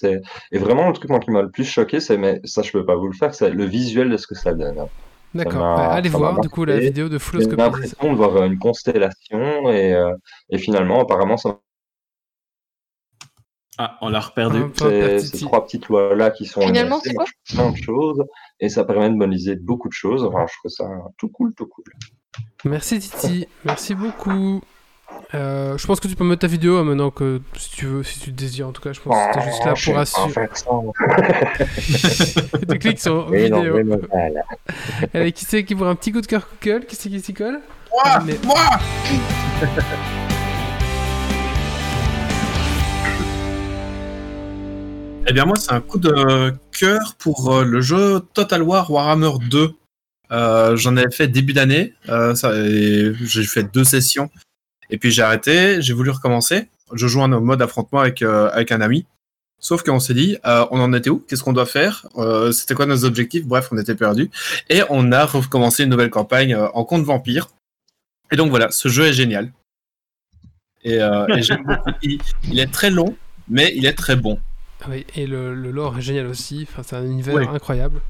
[0.52, 2.86] Et vraiment, le truc moi, qui m'a le plus choqué, c'est, mais ça, je peux
[2.86, 4.78] pas vous le faire, c'est le visuel de ce que ça donne.
[4.80, 4.88] hein.
[5.34, 5.66] D'accord.
[5.80, 7.58] allez voir du coup la vidéo de J'ai Fulloscopy.
[7.58, 10.14] l'impression de voir euh, une constellation et, euh,
[10.50, 11.58] et finalement, apparemment, ça
[13.78, 14.64] Ah, on l'a reperdu.
[14.76, 18.24] C'est ces trois petites lois-là qui sont Finalement, c'est quoi plein de choses
[18.60, 20.24] et ça permet de modéliser beaucoup de choses.
[20.24, 20.86] Enfin, je trouve ça
[21.18, 21.84] tout cool, tout cool.
[22.64, 24.62] Merci Titi, merci beaucoup.
[25.34, 28.04] Euh, je pense que tu peux mettre ta vidéo hein, maintenant que si tu veux,
[28.04, 28.94] si tu le désires en tout cas.
[28.94, 30.48] Je pense que c'était juste là Oh, je pour assurer.
[32.70, 33.78] tu cliques sur Mais vidéo.
[33.78, 34.42] mais non, voilà.
[35.14, 37.34] Allez, qui c'est qui pour un petit coup de cœur Google Qui c'est qui s'y
[37.34, 37.60] colle?
[37.92, 38.56] Moi Moi
[45.28, 49.32] Eh bien moi c'est un coup de cœur pour euh, le jeu Total War Warhammer
[49.50, 49.74] 2.
[50.32, 52.36] Euh, J'en avais fait début d'année, euh,
[53.24, 54.30] j'ai fait deux sessions,
[54.92, 56.70] et puis j'ai arrêté, j'ai voulu recommencer.
[56.94, 59.06] Je joue en mode affrontement avec, avec un ami.
[59.60, 61.20] Sauf qu'on s'est dit, on en était où?
[61.28, 62.06] Qu'est-ce qu'on doit faire?
[62.52, 63.46] C'était quoi nos objectifs?
[63.46, 64.30] Bref, on était perdus.
[64.70, 67.48] Et on a recommencé une nouvelle campagne en compte vampire.
[68.32, 69.52] Et donc voilà, ce jeu est génial.
[70.84, 71.90] Et, et j'aime beaucoup.
[72.44, 73.16] Il est très long,
[73.48, 74.40] mais il est très bon.
[74.90, 76.68] Oui, et le, le lore est génial aussi.
[76.70, 77.48] Enfin, c'est un univers Ouais.
[77.48, 78.02] incroyable.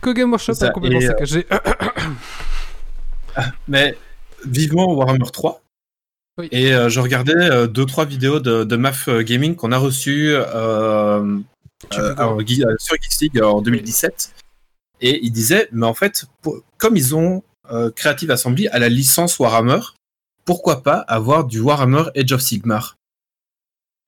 [0.00, 1.46] Que Game Workshop a complètement et, euh, saccagé.
[3.68, 3.96] Mais
[4.46, 5.62] vivement Warhammer 3.
[6.38, 6.48] Oui.
[6.52, 10.30] Et euh, je regardais euh, deux trois vidéos de, de Maf Gaming qu'on a reçues
[10.32, 10.44] euh,
[11.94, 14.34] euh, alors, euh, sur Geeks League en 2017.
[15.02, 18.88] Et il disait, mais en fait, pour- comme ils ont euh, Creative Assembly à la
[18.88, 19.80] licence Warhammer,
[20.44, 22.96] pourquoi pas avoir du Warhammer Age of Sigmar?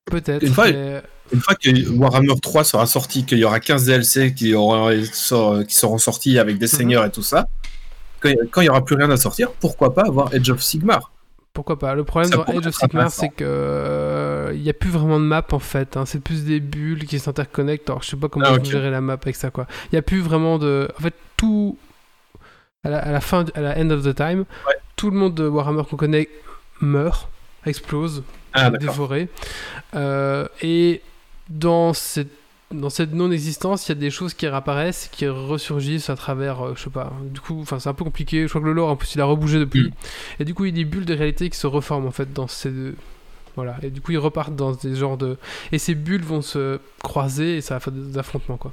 [0.07, 0.43] Peut-être.
[0.43, 1.03] une fois, mais-
[1.33, 6.39] Une fois que Warhammer 3 sera sorti, qu'il y aura 15 DLC qui, seront sortis
[6.39, 6.79] avec des Mhm.
[6.79, 7.49] seigneurs et tout ça,
[8.21, 8.31] quand,
[8.61, 11.11] il n'y aura plus rien à sortir, pourquoi pas avoir Age of Sigmar?
[11.55, 11.95] Pourquoi pas?
[11.95, 15.19] Le problème Ça dans Age of Sigmar, c'est que euh, il n'y a plus vraiment
[15.21, 15.97] de map en fait.
[15.97, 16.05] hein.
[16.07, 17.91] C'est plus des bulles qui s'interconnectent.
[17.91, 18.65] Alors, je sais pas comment Ah, vous ok.
[18.65, 19.67] gérez la map avec ça quoi.
[19.87, 20.89] Il n'y a plus vraiment de.
[20.99, 21.77] En fait, tout
[22.85, 24.75] à la, à la fin, à la end of the time, Ouais.
[24.97, 26.29] tout le monde de Warhammer qu'on connaît
[26.81, 27.29] meurt,
[27.67, 28.23] explose,
[28.55, 29.29] Ah, est dévoré.
[29.95, 31.03] Euh, et
[31.49, 32.29] dans cette
[32.71, 36.73] dans cette non-existence, il y a des choses qui réapparaissent, qui ressurgissent à travers, euh,
[36.75, 37.13] je sais pas.
[37.31, 38.45] Du coup, enfin, c'est un peu compliqué.
[38.45, 39.89] Je crois que le lore, en plus, il a rebougé depuis.
[39.89, 39.93] Mm.
[40.41, 42.33] Et du coup, il y a des bulles de réalité qui se reforment en fait
[42.33, 42.95] dans ces deux.
[43.57, 43.77] Voilà.
[43.83, 45.37] Et du coup, ils repartent dans des genres de.
[45.71, 48.73] Et ces bulles vont se croiser et ça va faire des affrontements quoi.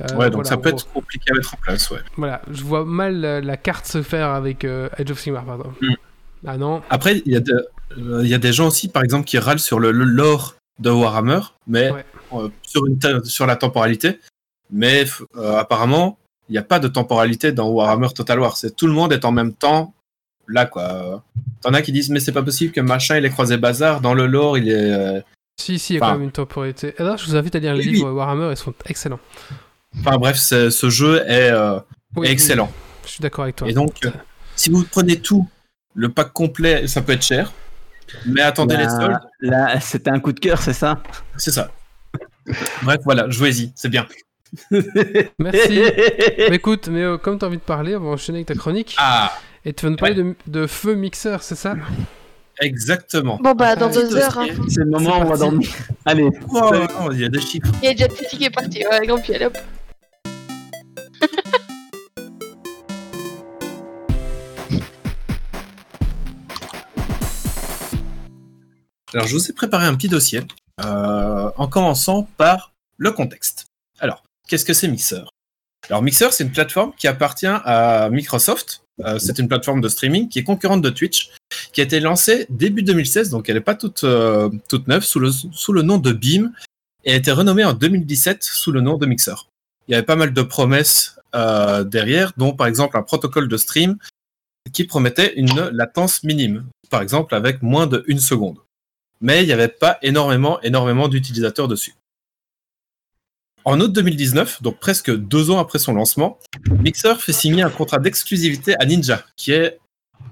[0.00, 0.78] Euh, Ouais, donc voilà, ça peut gros.
[0.80, 2.00] être compliqué à mettre en place, ouais.
[2.16, 5.72] Voilà, je vois mal la, la carte se faire avec euh, Age of Sigmar, pardon.
[5.80, 5.94] Mm.
[6.48, 7.68] Ah non, Après, il y, a de-
[7.98, 10.90] euh, y a des gens aussi, par exemple, qui râlent sur le, le lore de
[10.90, 12.04] Warhammer, mais Ouais.
[12.34, 14.18] euh, sur, une te- sur la temporalité.
[14.70, 15.04] Mais
[15.36, 16.18] euh, apparemment,
[16.48, 18.56] il n'y a pas de temporalité dans Warhammer Total War.
[18.56, 19.94] C'est tout le monde est en même temps
[20.48, 21.22] là, quoi.
[21.62, 24.00] T'en as qui disent, mais c'est pas possible que machin il ait croisé bazar.
[24.00, 24.92] Dans le lore, il est.
[24.92, 25.20] euh,
[25.58, 26.94] si, si, il y a Enfin- quand même une temporalité.
[26.98, 29.20] Et là, je vous invite à lire les Oui, livres Warhammer, ils sont excellents.
[29.98, 31.78] Enfin bref, ce jeu est, euh,
[32.16, 32.70] Oui, est excellent.
[33.04, 33.68] Je suis d'accord avec toi.
[33.68, 33.94] Et donc,
[34.56, 35.48] si vous prenez tout,
[35.94, 37.52] le pack complet, ça peut être cher.
[38.26, 41.02] Mais attendez les Là, soldes, là, c'était un coup de cœur, c'est ça
[41.36, 41.70] c'est ça.
[42.82, 44.06] Bref, voilà, jouez-y, c'est bien.
[45.38, 45.80] Merci.
[46.48, 48.54] Mais écoute, mais euh, comme tu as envie de parler, on va enchaîner avec ta
[48.54, 48.94] chronique.
[48.98, 49.32] Ah,
[49.64, 51.74] Et tu vas nous parler de, de feu mixeur, c'est ça
[52.60, 53.38] exactement.
[53.42, 54.46] Bon, bah, dans Ah, deux heures, hein.
[54.68, 55.68] C'est le moment où on va dormir.
[56.06, 56.72] Allez, Oh,
[57.12, 57.68] il y a des chiffres.
[57.82, 58.82] il y a déjà Titi qui est parti.
[58.90, 59.58] Ouais, grand pied, hop.
[69.16, 70.42] Alors, je vous ai préparé un petit dossier
[70.84, 73.64] euh, en commençant par le contexte.
[73.98, 75.22] Alors, qu'est-ce que c'est Mixer?
[75.88, 78.82] Alors, Mixer, c'est une plateforme qui appartient à Microsoft.
[79.06, 81.30] Euh, c'est une plateforme de streaming qui est concurrente de Twitch,
[81.72, 85.18] qui a été lancée début 2016, donc elle n'est pas toute, euh, toute neuve, sous
[85.18, 86.52] le, sous le nom de Beam,
[87.04, 89.48] et a été renommée en 2017 sous le nom de Mixer.
[89.88, 91.18] Il y avait pas mal de promesses
[91.86, 93.96] derrière, dont par exemple un protocole de stream
[94.72, 98.58] qui promettait une latence minime, par exemple avec moins de une seconde.
[99.20, 101.94] Mais il n'y avait pas énormément, énormément d'utilisateurs dessus.
[103.64, 106.38] En août 2019, donc presque deux ans après son lancement,
[106.70, 109.78] Mixer fait signer un contrat d'exclusivité à Ninja, qui est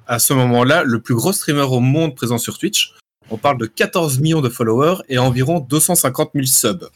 [0.06, 2.94] à ce moment-là le plus gros streamer au monde présent sur Twitch.
[3.30, 6.88] On parle de 14 millions de followers et environ 250 000 subs.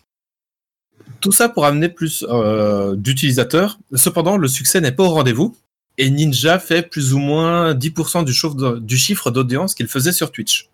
[1.21, 3.79] Tout ça pour amener plus euh, d'utilisateurs.
[3.95, 5.57] Cependant, le succès n'est pas au rendez-vous
[5.97, 10.68] et Ninja fait plus ou moins 10% du, chiffre d'audience qu'il faisait sur Twitch.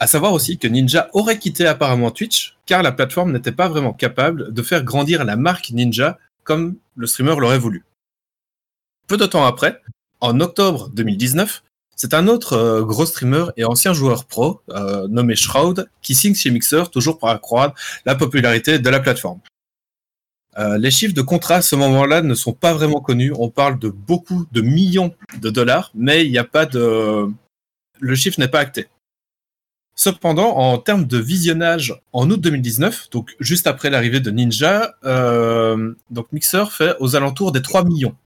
[0.00, 3.92] À savoir aussi que Ninja aurait quitté apparemment Twitch car la plateforme n'était pas vraiment
[3.92, 7.84] capable de faire grandir la marque Ninja comme le streamer l'aurait voulu.
[9.06, 9.80] Peu de temps après,
[10.20, 11.62] en octobre 2019,
[11.96, 16.34] c'est un autre euh, gros streamer et ancien joueur pro euh, nommé Shroud qui signe
[16.34, 17.74] chez Mixer toujours pour accroître
[18.04, 19.40] la popularité de la plateforme.
[20.58, 23.32] Euh, les chiffres de contrat à ce moment-là ne sont pas vraiment connus.
[23.38, 27.28] On parle de beaucoup de millions de dollars, mais il n'y a pas de.
[28.00, 28.86] Le chiffre n'est pas acté.
[29.96, 35.94] Cependant, en termes de visionnage, en août 2019, donc juste après l'arrivée de Ninja, euh,
[36.10, 38.16] donc Mixer fait aux alentours des 3 millions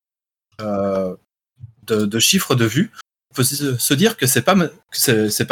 [0.62, 1.14] euh,
[1.86, 2.90] de, chiffres de vues.
[3.32, 4.54] On peut se dire que c'est pas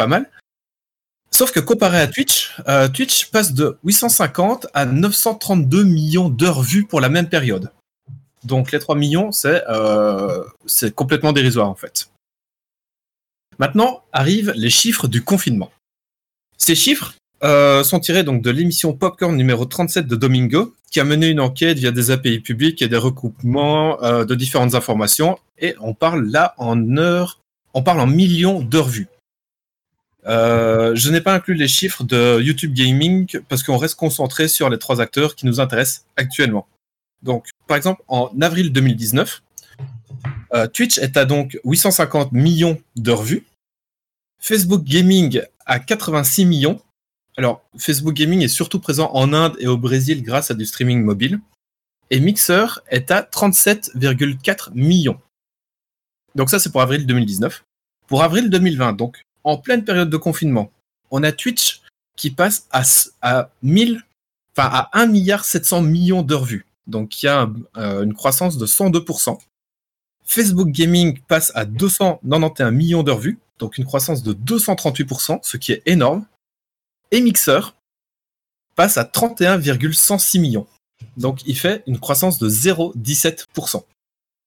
[0.07, 0.29] mal.
[1.31, 6.85] Sauf que comparé à Twitch, euh, Twitch passe de 850 à 932 millions d'heures vues
[6.85, 7.71] pour la même période.
[8.43, 12.09] Donc les 3 millions, c'est euh, c'est complètement dérisoire en fait.
[13.59, 15.71] Maintenant arrivent les chiffres du confinement.
[16.57, 21.03] Ces chiffres euh, sont tirés donc de l'émission Popcorn numéro 37 de Domingo, qui a
[21.03, 25.37] mené une enquête via des API publics et des recoupements euh, de différentes informations.
[25.59, 27.39] Et on parle là en heures,
[27.73, 29.07] on parle en millions d'heures vues.
[30.25, 34.69] Euh, je n'ai pas inclus les chiffres de YouTube Gaming parce qu'on reste concentré sur
[34.69, 36.67] les trois acteurs qui nous intéressent actuellement.
[37.23, 39.41] Donc, par exemple, en avril 2019,
[40.53, 43.45] euh, Twitch est à donc 850 millions d'heures vues.
[44.39, 46.81] Facebook Gaming à 86 millions.
[47.37, 51.03] Alors, Facebook Gaming est surtout présent en Inde et au Brésil grâce à du streaming
[51.03, 51.39] mobile.
[52.09, 55.19] Et Mixer est à 37,4 millions.
[56.35, 57.63] Donc ça, c'est pour avril 2019.
[58.07, 60.71] Pour avril 2020, donc en pleine période de confinement,
[61.11, 61.81] on a Twitch
[62.15, 62.83] qui passe à,
[63.21, 64.01] à 1000,
[64.55, 66.65] enfin à 1 milliard 700 millions vues.
[66.87, 69.37] Donc il y a euh, une croissance de 102%.
[70.23, 75.71] Facebook Gaming passe à 291 millions d'heures vues, donc une croissance de 238%, ce qui
[75.71, 76.25] est énorme.
[77.11, 77.59] Et Mixer
[78.75, 80.67] passe à 31,106 millions.
[81.15, 83.83] Donc il fait une croissance de 0,17%.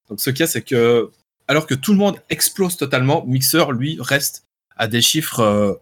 [0.08, 1.10] Donc ce qu'il y a, c'est que
[1.48, 4.44] alors que tout le monde explose totalement, Mixer, lui, reste
[4.76, 5.74] à des chiffres euh,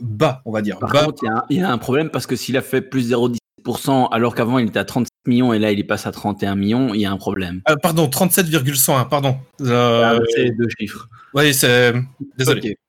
[0.00, 0.78] bas, on va dire.
[0.78, 1.04] Par bas.
[1.04, 2.80] contre, il y a un- il y, a un problème parce que s'il a fait
[2.80, 6.54] plus 0,17% alors qu'avant il était à 37 millions et là il passe à 31
[6.56, 7.62] millions, il y a un problème.
[7.64, 9.38] Ah, pardon, 37,101, pardon.
[9.60, 11.08] Euh, Ah, c'est deux chiffres.
[11.34, 11.94] oui, c'est.
[12.36, 12.76] Désolé.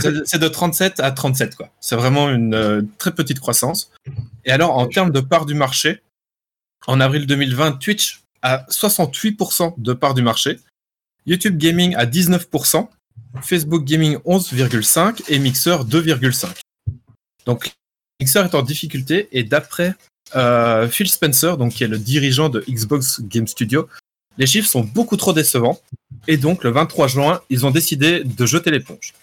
[0.00, 1.70] C'est c'est de 37 à 37, quoi.
[1.78, 3.92] C'est vraiment une euh, très petite croissance.
[4.44, 6.02] Et alors, en termes de part du marché,
[6.88, 10.58] en avril 2020, Twitch a 68% de part du marché,
[11.26, 12.88] YouTube Gaming à 19%,
[13.42, 16.52] Facebook Gaming 11,5% et Mixer 2,5%.
[17.46, 17.72] Donc,
[18.20, 19.94] Mixer est en difficulté et d'après
[20.36, 23.88] euh, Phil Spencer, donc qui est le dirigeant de Xbox Game Studio,
[24.38, 25.80] les chiffres sont beaucoup trop décevants.
[26.26, 29.14] Et donc, le 23 juin, ils ont décidé de jeter l'éponge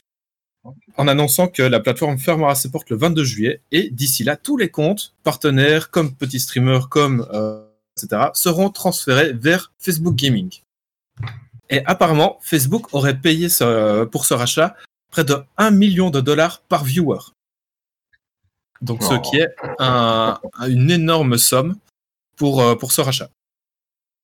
[0.98, 4.58] en annonçant que la plateforme fermera ses portes le 22 juillet et d'ici là, tous
[4.58, 7.66] les comptes, partenaires comme petits streamers, comme euh,
[7.98, 10.52] etc., seront transférés vers Facebook Gaming.
[11.70, 13.48] Et apparemment, Facebook aurait payé
[14.12, 14.76] pour ce rachat
[15.10, 17.20] près de 1 million de dollars par viewer.
[18.82, 21.78] Donc, ce qui est un- une énorme somme
[22.36, 23.30] pour, euh, pour ce rachat.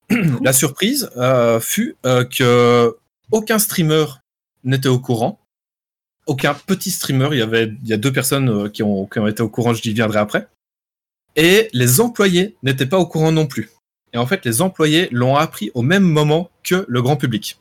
[0.42, 2.96] La surprise euh, fut euh, que
[3.30, 4.06] aucun streamer
[4.64, 5.40] n'était au courant
[6.26, 7.30] aucun petit streamer.
[7.32, 9.48] Il y avait, il y a deux personnes euh, qui ont, qui ont été au
[9.48, 10.46] courant, j'y viendrai après.
[11.36, 13.70] Et les employés n'étaient pas au courant non plus.
[14.12, 17.58] Et en fait, les employés l'ont appris au même moment que le grand public.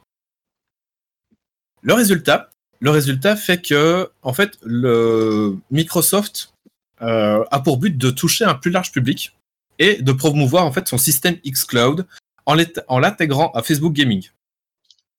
[1.82, 2.50] Le résultat,
[2.82, 6.54] le résultat fait que, en fait, le Microsoft
[7.02, 9.36] euh, a pour but de toucher un plus large public
[9.80, 12.06] et de promouvoir en fait son système xCloud
[12.46, 14.30] en l'intégrant à Facebook Gaming.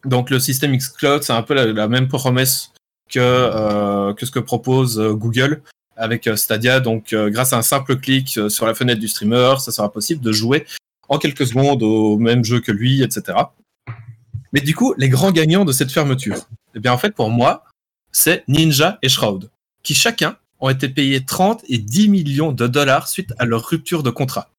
[0.04, 2.72] Donc le système xCloud, c'est un peu la- même promesse
[3.10, 5.62] que, euh, que ce que propose euh, Google
[5.96, 6.80] avec euh, Stadia.
[6.80, 10.22] Donc, euh, grâce à un simple clic sur la fenêtre du streamer, ça sera possible
[10.22, 10.66] de jouer
[11.08, 13.36] en quelques secondes au même jeu que lui, etc.
[14.52, 16.36] Mais du coup, les grands gagnants de cette fermeture,
[16.74, 17.64] eh bien, en fait, pour moi,
[18.12, 19.50] c'est Ninja et Shroud,
[19.82, 24.02] qui chacun ont été payés 30 et 10 millions de dollars suite à leur rupture
[24.02, 24.50] de contrat.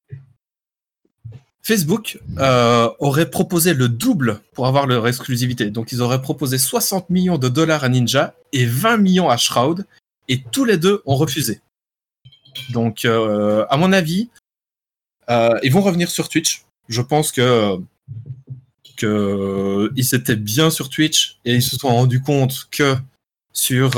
[1.62, 5.70] Facebook euh, aurait proposé le double pour avoir leur exclusivité.
[5.70, 9.86] Donc, ils auraient proposé 60 millions de dollars à Ninja et 20 millions à Shroud,
[10.28, 11.60] et tous les deux ont refusé.
[12.70, 14.30] Donc, euh, à mon avis,
[15.28, 16.64] euh, ils vont revenir sur Twitch.
[16.88, 17.78] Je pense que
[18.96, 22.96] que ils étaient bien sur Twitch et ils se sont rendus compte que
[23.52, 23.96] sur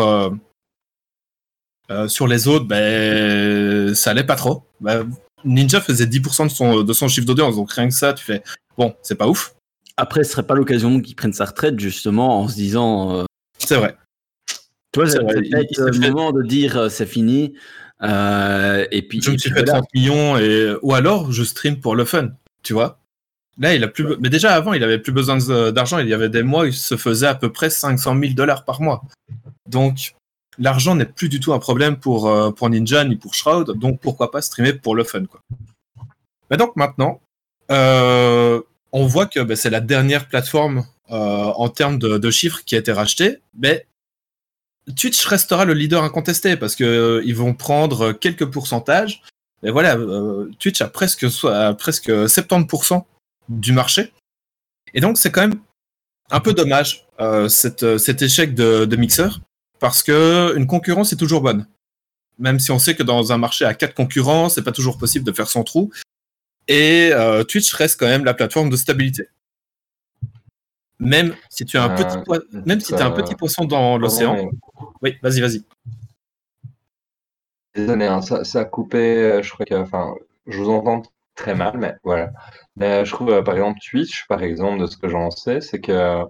[1.93, 4.65] euh, sur les autres, ben ça allait pas trop.
[4.81, 5.09] Ben,
[5.45, 8.43] Ninja faisait 10% de son de son chiffre d'audience, donc rien que ça, tu fais
[8.79, 9.55] bon, c'est pas ouf.
[9.97, 13.15] Après, ce serait pas l'occasion qu'il prenne sa retraite, justement, en se disant.
[13.17, 13.25] euh,
[13.59, 13.97] C'est vrai.
[14.93, 17.55] tu vois, C'est peut-être le fait- moment de dire euh, c'est fini.
[18.03, 19.21] euh, et puis.
[19.23, 19.81] Je me suis fait voilà.
[19.81, 22.31] 30 millions et ou alors je stream pour le fun,
[22.63, 22.99] tu vois.
[23.59, 25.37] Là, il a plus, mais déjà avant, il avait plus besoin
[25.73, 25.99] d'argent.
[25.99, 28.65] Il y avait des mois où il se faisait à peu près 500 000 dollars
[28.65, 29.03] par mois.
[29.69, 30.15] Donc,
[30.59, 33.79] l'argent n'est plus du tout un problème pour, euh, pour Ninja ni pour Shroud.
[33.79, 35.41] Donc, pourquoi pas streamer pour le fun, quoi.
[36.51, 37.21] Mais donc maintenant,
[37.71, 38.61] euh,
[38.93, 42.79] on voit que ben, c'est la dernière plateforme euh, en termes de, chiffres qui a
[42.79, 43.39] été rachetée.
[43.59, 43.87] Mais
[44.97, 49.23] Twitch restera le leader incontesté parce que ils vont prendre quelques pourcentages.
[49.63, 49.97] Mais voilà,
[50.59, 51.27] Twitch a presque,
[51.79, 53.05] presque 70%
[53.49, 54.13] du marché.
[54.93, 55.61] Et donc, c'est quand même
[56.31, 57.07] un peu dommage
[57.49, 59.41] cet échec de, de Mixer
[59.83, 61.67] parce que une concurrence est toujours bonne.
[62.39, 65.25] Même si on sait que dans un marché à quatre concurrents, c'est pas toujours possible
[65.27, 65.91] de faire son trou.
[66.69, 69.29] Et euh, Twitch reste quand même la plateforme de stabilité.
[71.01, 73.65] Même si tu as un Euh, petit poi- même si tu as un petit poisson
[73.65, 74.51] dans l'océan.
[75.03, 75.65] Oui, vas-y, vas-y.
[77.75, 79.41] Désolé, hein, ça, ça a coupé.
[79.43, 80.15] Je crois que, enfin,
[80.47, 81.03] je vous entends
[81.35, 82.33] très mal, mais voilà.
[82.77, 85.81] Mais je trouve, euh, par exemple, Twitch, par exemple, de ce que j'en sais, c'est
[85.81, 86.25] que euh,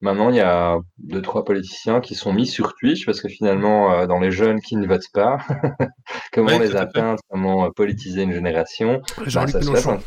[0.00, 3.92] maintenant il y a deux, trois politiciens qui sont mis sur Twitch parce que finalement,
[3.92, 5.38] euh, dans les jeunes qui ne votent pas,
[6.32, 9.98] comment Ouais, les atteindre, comment euh, politiser une génération, bah, ça se fait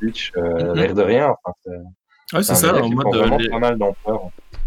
[0.00, 0.74] Twitch, euh, Mhm.
[0.74, 1.26] l'air de rien.
[1.44, 1.70] Enfin, c'est
[2.36, 4.20] Ouais, c'est un ça, en mode euh, vraiment les, pas mal d'ampleur.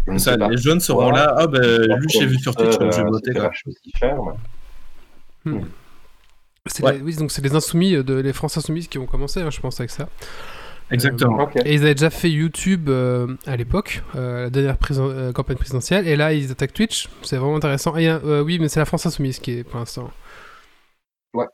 [0.06, 0.48] Je ne ça, sais pas.
[0.48, 1.26] les jeunes seront Voilà.
[1.26, 1.34] là.
[1.36, 3.32] Ah ben lui, j'ai vu sur Twitch, donc je vais Euh, voter.
[3.34, 4.16] c'est cher,
[5.44, 5.60] mais-
[6.66, 6.92] C'est Ouais.
[6.94, 9.50] les- oui, donc c'est les insoumis, euh, de, les Français insoumis qui ont commencé, hein,
[9.50, 10.08] je pense, avec ça.
[10.90, 11.48] Exactement.
[11.64, 16.08] Et ils avaient déjà fait YouTube euh, à l'époque, euh, la dernière euh, campagne présidentielle,
[16.08, 17.08] et là ils attaquent Twitch.
[17.22, 17.96] C'est vraiment intéressant.
[17.96, 20.10] Et, euh, oui, mais c'est la France insoumise qui est pour l'instant.
[21.34, 21.46] Ouais.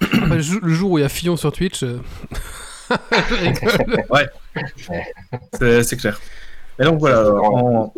[0.00, 1.82] Après, le, jou- le jour où il y a Fillon sur Twitch.
[1.82, 1.98] euh,
[3.30, 4.30] rigole.
[5.84, 6.20] C'est clair.
[6.78, 7.90] Et donc voilà, ouais.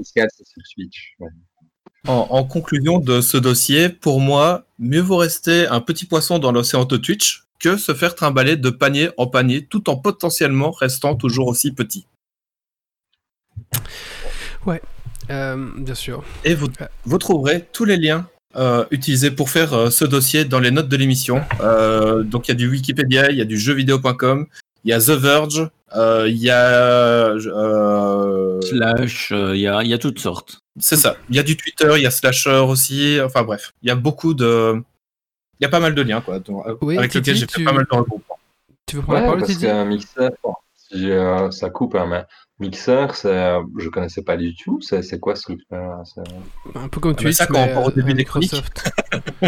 [2.09, 6.85] en conclusion de ce dossier, pour moi, mieux vaut rester un petit poisson dans l'océan
[6.85, 11.49] de Twitch que se faire trimballer de panier en panier tout en potentiellement restant toujours
[11.49, 12.07] aussi petit.
[15.31, 16.23] Euh, bien sûr.
[16.45, 16.69] Et vous,
[17.05, 20.89] vous trouverez tous les liens euh, utilisés pour faire euh, ce dossier dans les notes
[20.89, 21.43] de l'émission.
[21.61, 24.47] Euh, donc il y a du Wikipédia, il y a du jeuxvideo.com,
[24.85, 27.31] il y a The Verge, euh, il y a...
[27.35, 30.61] euh, Slash, euh, il y, a, il y a toutes sortes.
[30.79, 31.17] C'est ça.
[31.31, 33.19] Il y a du Twitter, il y a Slasher aussi.
[33.25, 34.83] Enfin bref, il y a beaucoup de.
[35.61, 37.73] Il y a pas mal de liens, quoi, dont- Oui, avec lesquels j'ai tu- pas
[37.73, 38.39] mal de regroupements.
[38.87, 42.07] Tu veux prendre la Ouais, parole, parce qu'un mixeur, bon, si, euh, ça coupe, hein,
[42.09, 42.25] mais
[42.61, 44.81] mixeur, euh, je connaissais pas du tout.
[44.81, 46.03] C'est, quoi ce truc-là
[46.75, 48.19] Un peu comme Ah, mais Twitch, ça, quand on au euh, début des.
[48.19, 48.91] Microsoft.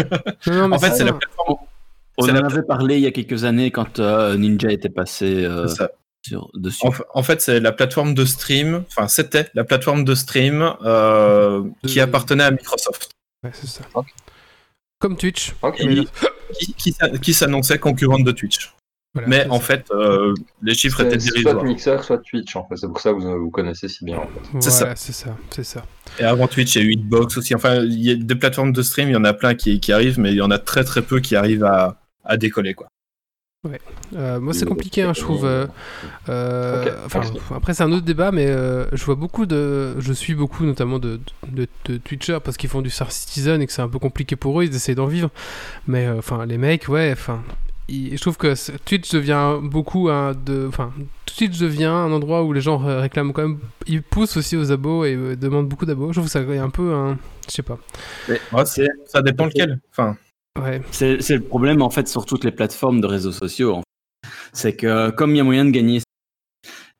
[0.47, 1.55] non, non, mais En fait, c'est la plateforme.
[2.17, 5.45] On en la- avait parlé il y a quelques années quand euh, Ninja était passé
[5.45, 5.89] euh, ça.
[6.27, 6.85] sur, dessus.
[6.85, 8.83] En, fa- en fait, c'est la plateforme de stream.
[8.89, 13.83] Enfin, c'était la plateforme de stream euh, qui appartenait à Microsoft, Ouais, c'est ça.
[14.99, 15.53] Comme Twitch.
[15.63, 15.71] Là-
[16.59, 18.73] qui, qui s'a- qui s'annonçait concurrente de Twitch.
[19.13, 21.63] voilà, Mais en fait, euh, les chiffres étaient C'est soit dérisoires.
[21.63, 22.75] mixeur, soit Twitch, en fait.
[22.75, 24.59] C'est pour ça que vous, vous connaissez si bien, en fait.
[24.59, 24.93] c'est ça.
[24.95, 25.85] C'est ça, c'est ça.
[26.19, 27.55] Et avant Twitch, il y a eu Hitbox aussi.
[27.55, 29.91] Enfin, il y a des plateformes de stream, il y en a plein qui, qui
[29.93, 32.88] arrivent, mais il y en a très très peu qui arrivent à, à décoller, quoi.
[34.15, 35.43] Euh, moi, c'est compliqué, hein, je trouve.
[35.45, 35.67] euh,
[36.29, 37.21] euh, enfin,
[37.53, 39.99] après, c'est un autre débat, mais euh, je vois beaucoup de.
[39.99, 43.67] Je suis beaucoup, notamment, de, de, de Twitchers parce qu'ils font du Star Citizen et
[43.67, 45.29] que c'est un peu compliqué pour eux, ils essayent d'en vivre.
[45.87, 47.41] Mais, euh, enfin, les mecs, ouais, enfin.
[47.89, 48.53] ils- Je trouve que
[48.85, 50.93] Twitch devient beaucoup un de, enfin,
[51.25, 55.03] Twitch devient un endroit où les gens réclament quand même, ils poussent aussi aux abos
[55.03, 56.07] et demandent beaucoup d'abos.
[56.13, 57.77] Je trouve que ça est un peu un, je sais pas.
[58.53, 59.79] Ouais, c'est- ça dépend lequel.
[59.91, 60.15] Enfin,
[60.57, 63.75] Ouais, C'est c'est le problème en fait sur toutes les plateformes de réseaux sociaux.
[63.75, 64.29] en fait.
[64.53, 66.01] C'est que comme il y a moyen de gagner,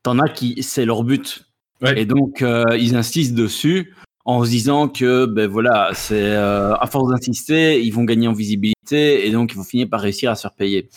[0.02, 1.44] t'en as qui c'est leur but.
[1.82, 2.00] Ouais.
[2.00, 3.94] Et donc euh, ils insistent dessus
[4.24, 8.32] en se disant que ben voilà, c'est euh, à force d'insister, ils vont gagner en
[8.32, 10.88] visibilité et donc ils vont finir par réussir à se faire payer.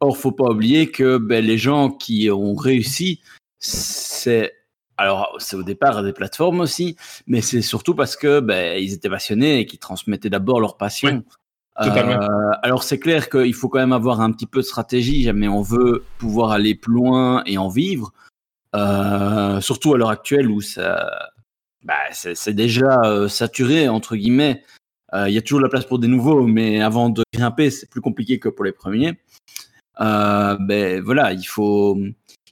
[0.00, 3.20] Or, faut pas oublier que ben, les gens qui ont réussi,
[3.58, 4.52] c'est
[4.98, 9.08] alors c'est au départ des plateformes aussi, mais c'est surtout parce que ben, ils étaient
[9.08, 11.24] passionnés et qu'ils transmettaient d'abord leur passion.
[11.82, 12.22] Totalement.
[12.22, 15.48] Euh, alors c'est clair qu'il faut quand même avoir un petit peu de stratégie, jamais
[15.48, 18.12] on veut pouvoir aller plus loin et en vivre.
[18.74, 21.30] Euh, surtout à l'heure actuelle où ça,
[21.84, 24.62] bah, c'est déjà euh, saturé entre guillemets.
[25.14, 27.70] Euh, Il y a toujours de la place pour des nouveaux, mais avant de grimper,
[27.70, 29.18] c'est plus compliqué que pour les premiers.
[30.00, 31.96] Euh, ben voilà, il faut,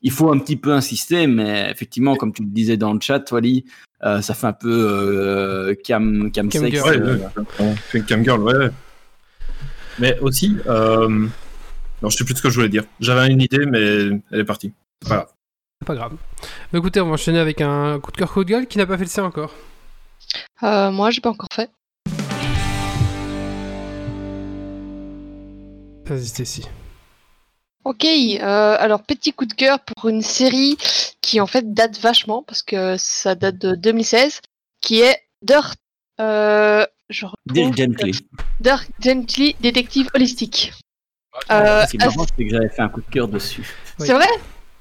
[0.02, 3.30] il faut un petit peu insister, mais effectivement, comme tu le disais dans le chat,
[3.32, 3.64] Wally,
[4.04, 6.74] euh, ça fait un peu euh, cam, cam, Cam sex.
[6.76, 6.88] girl.
[6.88, 7.22] Ouais,
[7.60, 8.02] euh, ouais.
[8.08, 8.70] Camgirl, ouais, ouais.
[9.98, 11.08] Mais aussi, euh...
[12.02, 12.84] non, je sais plus ce que je voulais dire.
[13.00, 14.72] J'avais une idée, mais elle est partie.
[15.02, 15.28] C'est pas grave.
[15.80, 16.12] C'est pas grave.
[16.72, 18.86] Bah, écoutez, on va enchaîner avec un coup de cœur, coup de gueule qui n'a
[18.86, 19.54] pas fait le sien encore?
[20.62, 21.70] Euh, moi, j'ai pas encore fait.
[26.06, 26.68] Vas-y, Stacy.
[27.84, 30.78] Ok, euh, alors petit coup de cœur pour une série
[31.20, 34.40] qui en fait date vachement parce que ça date de 2016,
[34.80, 35.76] qui est Dirt.
[36.20, 38.12] Euh, je Dirk retrouve Gently.
[38.60, 40.72] Dirk Gently, détective holistique.
[41.50, 43.68] Euh, Ce qui est marrant, c'est que j'avais fait un coup de cœur dessus.
[43.98, 44.06] Oui.
[44.06, 44.28] C'est vrai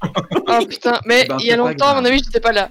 [0.47, 2.69] Oh putain, mais Ben, il y a c'est longtemps, à mon avis, j'étais pas là.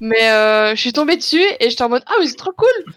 [0.00, 2.92] Mais euh, je suis tombée dessus et j'étais en mode Ah, mais c'est trop cool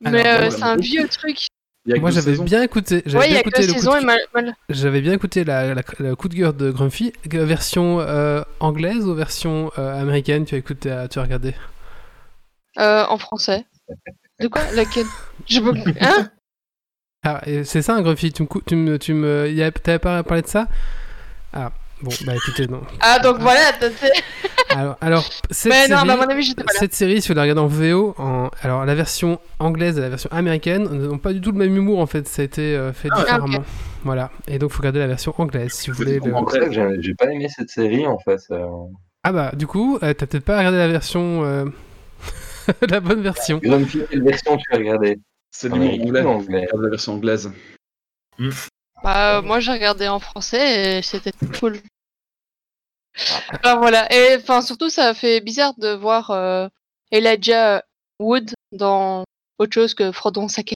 [0.00, 1.46] Mais euh, c'est un vieux truc.
[1.86, 3.02] Moi, j'avais bien écouté.
[3.04, 4.20] J'avais Ouais, il y bien a que écouté le coup de- et mal.
[4.34, 7.12] mal- J'avais bien écouté la, la- le coup de gueule de Grumpy.
[7.34, 11.54] Euh, Version euh, anglaise ou version euh, américaine Tu as écouté, euh, tu as regardé?
[12.78, 13.64] Euh, en français.
[14.40, 14.62] De quoi?
[14.74, 15.06] Laquelle?
[15.46, 15.74] Je peux.
[16.00, 16.30] Hein?
[17.26, 19.98] Ah, c'est ça, un Grumpy Tu me, cou- tu me, tu me, y a- t'avais
[19.98, 20.66] pas parlé de ça?
[21.54, 21.72] Ah,
[22.02, 22.82] bon, bah écoutez, non.
[23.00, 26.64] Ah, donc voilà, t'as- t'as- Alors, alors cette Mais non, série, à mon avis, j'étais
[26.64, 26.78] pas là.
[26.80, 30.08] cette série, si vous la regardez en VO, en, alors la version anglaise et la
[30.10, 32.26] version américaine n'ont pas du tout le même humour en fait.
[32.28, 33.64] Ça a été euh, fait Ah différemment.
[34.02, 34.30] Voilà.
[34.48, 36.20] Et donc, faut regarder la version anglaise si vous voulez.
[36.22, 38.40] le- En vrai, j'ai j'ai pas aimé cette série en fait.
[38.50, 38.66] euh.
[39.22, 41.64] Ah bah, du coup, euh, t'as peut-être pas regardé la version, euh,
[42.88, 43.58] la bonne version.
[43.58, 45.18] Grumpy, quelle version tu as regardé
[45.50, 46.66] C'est En l'humour anglais.
[46.72, 47.50] la version anglaise.
[49.02, 51.78] Bah, euh, moi, j'ai regardé en français et c'était cool.
[53.52, 54.12] Enfin, voilà.
[54.12, 56.68] Et enfin, surtout, ça a fait bizarre de voir euh,
[57.12, 57.82] Elijah
[58.18, 59.24] Wood dans
[59.58, 60.74] autre chose que Frodon Sake.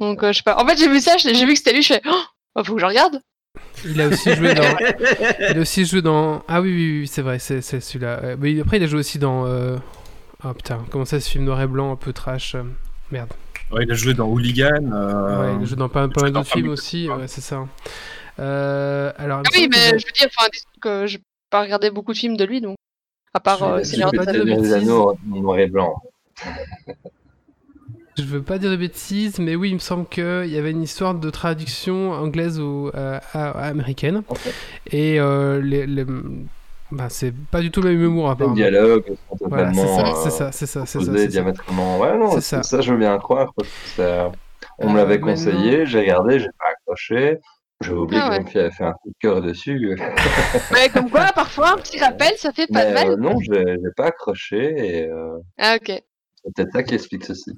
[0.00, 0.56] Donc, euh, je sais pas.
[0.60, 2.22] En fait, j'ai vu ça, j'ai vu que c'était lui, je fais Oh,
[2.54, 3.20] bah, faut que je regarde.
[3.84, 4.76] Il a aussi joué dans.
[5.50, 6.42] il a aussi joué dans.
[6.48, 8.20] Ah oui, oui, oui, c'est vrai, c'est celui-là.
[8.24, 9.46] Euh, mais après, il a joué aussi dans.
[9.46, 9.76] euh,
[10.44, 12.62] Oh putain, comment ça, ce film noir et blanc un peu trash euh,
[13.10, 13.32] Merde.
[13.70, 14.92] Ouais, il a joué dans Hooligan.
[14.92, 17.40] euh, Ouais, il a joué dans pas, pas mal d'autres films aussi, de ouais, c'est
[17.40, 17.66] ça.
[18.38, 20.48] Euh, alors, Ah oui, mais je veux dire, enfin,
[20.80, 21.20] que j'ai
[21.50, 22.76] pas regardé beaucoup de films de lui, donc.
[23.32, 25.14] À part Je- euh, je Seigneur des Anneaux.
[25.24, 26.02] de noir et blanc.
[28.16, 30.82] Je veux pas dire de bêtises, mais oui, il me semble qu'il y avait une
[30.82, 34.22] histoire de traduction anglaise ou euh, à- à- américaine.
[34.92, 36.06] Et euh, les, les-
[36.92, 38.54] bah, c'est pas du tout le même humour, apparemment.
[38.54, 41.12] dialogues sont Voilà, c'est ça, c'est euh, ça, c'est ça, c'est ça.
[41.12, 41.26] c'est ça.
[41.26, 41.98] diamétralement.
[41.98, 42.62] Ouais, non, ça.
[42.62, 42.80] ça.
[42.80, 43.52] je veux bien croire.
[43.56, 44.32] Parce que ça-
[44.78, 47.38] On me Euh, l'avait conseillé, j'ai regardé, j'ai pas accroché.
[47.80, 48.38] J'ai oublié Ah que ouais.
[48.40, 49.96] Grumpy avait fait un coup de cœur dessus.
[50.72, 53.10] Ouais, comme quoi, parfois, un petit rappel, ça fait pas Mais de mal.
[53.10, 55.86] euh, non, j'ai j'ai pas accroché et euh, Ah, ok.
[55.88, 57.52] c'est peut-être ça qui explique ceci.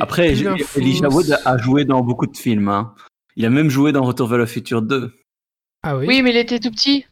[0.00, 0.28] Après,
[0.76, 2.68] Elijah Wood a joué dans beaucoup de films.
[2.68, 2.94] hein.
[3.36, 5.12] Il a même joué dans Retour vers le futur 2.
[5.82, 7.06] Ah oui, Oui, mais il était tout petit.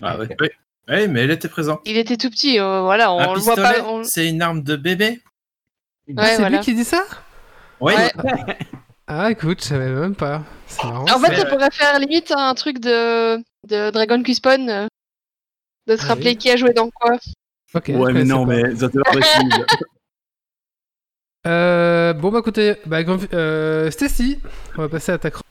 [0.00, 0.28] Ah ouais.
[0.90, 0.96] Oui.
[0.96, 1.80] Ouais, mais elle était présente.
[1.84, 3.74] Il était tout petit, euh, voilà, on Un le voit pas.
[3.86, 5.22] on- c'est une arme de bébé.
[6.16, 6.56] Ah, Ouais, c'est voilà.
[6.58, 7.04] lui qui dit ça?
[7.80, 7.94] Oui.
[7.94, 8.12] Ouais.
[9.12, 10.42] Ah écoute, je savais même pas.
[10.68, 11.02] C'est marrant.
[11.02, 14.86] En fait, ça pourrait faire limite un truc de, de Dragon Quest Spawn, euh,
[15.88, 16.36] de se Ah rappeler oui.
[16.36, 17.16] qui a joué dans quoi.
[17.74, 18.52] Ok, je ouais, mais non, pas.
[18.54, 18.98] mais ça te.
[21.46, 22.98] Euh, bon bah écoutez, bah,
[23.32, 24.38] euh, Stacy,
[24.76, 25.46] on va passer à ta chronique.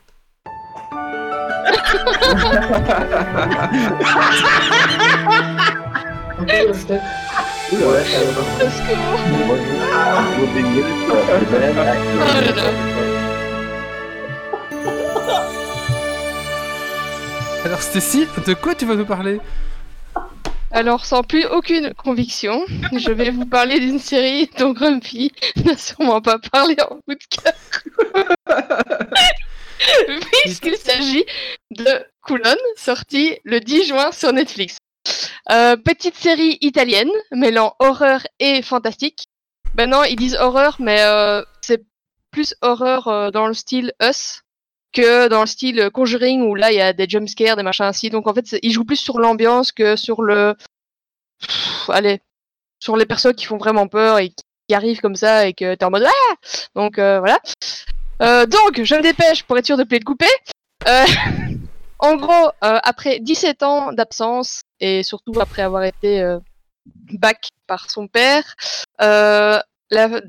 [17.65, 19.41] Alors Stacy, de quoi tu vas nous parler?
[20.71, 22.63] Alors, sans plus aucune conviction,
[22.95, 25.33] je vais vous parler d'une série dont Grumpy
[25.65, 27.53] n'a sûrement pas parlé en de cœur.
[30.43, 31.25] Puisqu'il s'agit
[31.71, 34.77] de Coulon, sorti le 10 juin sur Netflix.
[35.51, 39.27] Euh, petite série italienne, mêlant horreur et fantastique.
[39.73, 41.83] Ben non, ils disent horreur, mais euh, c'est
[42.31, 44.41] plus horreur euh, dans le style Us
[44.93, 48.09] que dans le style Conjuring où là il y a des jumpscares, des machins ainsi.
[48.09, 50.55] Donc en fait, ils jouent plus sur l'ambiance que sur le.
[51.87, 52.21] Allez,
[52.79, 55.73] sur les personnes qui font vraiment peur et qui qui arrive comme ça et que
[55.73, 56.35] t'es en mode ah
[56.75, 57.39] Donc voilà.
[58.19, 60.27] Donc, je me dépêche pour être sûr de plus être coupé.
[60.87, 61.05] Euh,
[61.99, 66.39] en gros, après 17 ans d'absence et surtout après avoir été euh,
[67.13, 68.55] back par son père,
[69.01, 69.59] euh,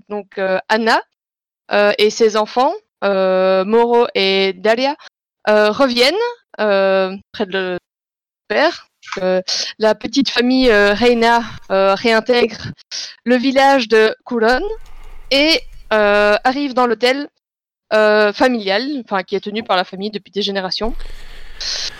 [0.08, 1.02] donc euh, Anna
[1.98, 2.72] et ses enfants,
[3.02, 4.54] Moro et
[5.48, 6.14] euh, reviennent
[6.56, 7.78] près de le
[8.48, 8.88] père.
[9.78, 12.72] La petite famille Reina réintègre
[13.24, 14.60] le village de Coulon
[15.30, 15.60] et
[15.90, 17.28] arrive dans l'hôtel
[17.92, 20.94] familial, enfin qui est tenu par la famille depuis des générations.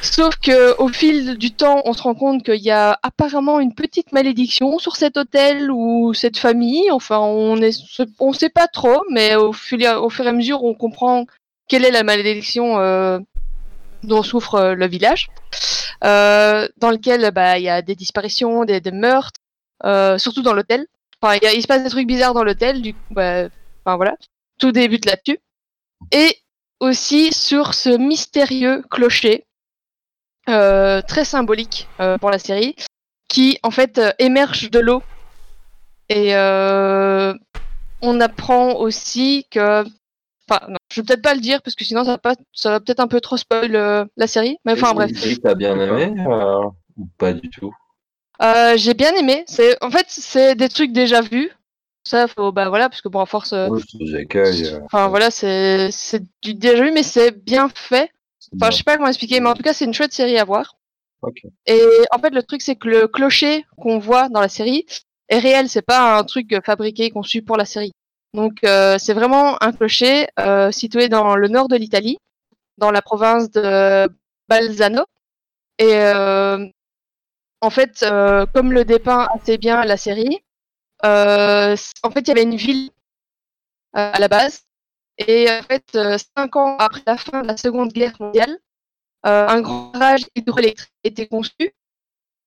[0.03, 3.75] Sauf que au fil du temps, on se rend compte qu'il y a apparemment une
[3.75, 6.91] petite malédiction sur cet hôtel ou cette famille.
[6.91, 7.79] Enfin, on est,
[8.19, 11.27] on sait pas trop, mais au fur, et- à mesure, on comprend
[11.69, 13.19] quelle est la malédiction euh,
[14.03, 15.29] dont souffre euh, le village,
[16.05, 19.41] euh, dans lequel bah il y a des disparitions, des, meurtres,
[19.85, 20.87] euh, surtout dans l'hôtel.
[21.23, 22.81] Enfin, il se passe des trucs bizarres dans l'hôtel.
[22.81, 23.49] Du coup, bah,
[23.85, 24.17] enfin voilà,
[24.59, 25.39] tout débute là-dessus.
[26.13, 26.37] Et
[26.81, 29.45] aussi sur ce mystérieux clocher
[31.03, 32.77] très symbolique euh, pour la série,
[33.29, 35.03] qui en fait euh, émerge de l'eau.
[36.09, 37.33] Et euh,
[38.03, 39.85] on apprend aussi que,
[40.49, 42.71] enfin, non, je vais peut-être pas le dire parce que sinon ça va, pas, ça
[42.71, 44.59] va peut-être un peu trop spoil euh, la série.
[44.65, 45.11] Mais enfin bref,
[45.43, 46.63] T'as bien aimé euh,
[46.97, 47.73] ou pas du tout?
[48.43, 49.45] Euh, j'ai bien aimé.
[49.47, 51.51] C'est, en fait, c'est des trucs déjà vus.
[52.03, 56.23] Ça, faut, bah voilà, parce que bon, à force, euh, euh, enfin voilà, c'est, c'est
[56.43, 58.11] du déjà vu, mais c'est bien fait.
[58.55, 60.45] Enfin, je sais pas comment expliquer, mais en tout cas, c'est une chouette série à
[60.45, 60.77] voir.
[61.23, 61.43] Ok.
[61.67, 64.87] Et en fait, le truc, c'est que le clocher qu'on voit dans la série
[65.29, 65.69] est réel.
[65.69, 67.93] C'est pas un truc fabriqué, conçu pour la série.
[68.35, 72.19] Donc, euh, c'est vraiment un clocher euh, situé dans le nord de l'Italie,
[72.79, 74.09] dans la province de
[74.49, 75.05] Balzano.
[75.79, 76.67] Et euh,
[77.61, 80.39] en fait, euh, comme le dépeint assez bien la série,
[81.05, 82.91] euh, en fait, il y avait une ville
[83.97, 84.65] euh, à la base.
[85.27, 88.59] Et en fait, euh, cinq ans après la fin de la Seconde Guerre mondiale,
[89.27, 91.75] euh, un grand barrage hydroélectrique a été conçu.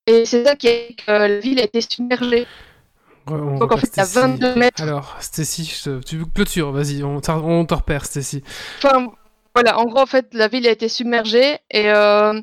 [0.07, 2.45] Et c'est ça qui que la ville a été submergée.
[3.27, 4.27] On Donc en fait, il y a repère Stacy.
[4.41, 4.81] 22 mètres.
[4.83, 8.43] Alors, Stacy, te- tu clôtures, vas-y, on, on te repère, Stacy.
[8.77, 9.07] Enfin,
[9.55, 12.41] voilà, en gros, en fait, la ville a été submergée et euh,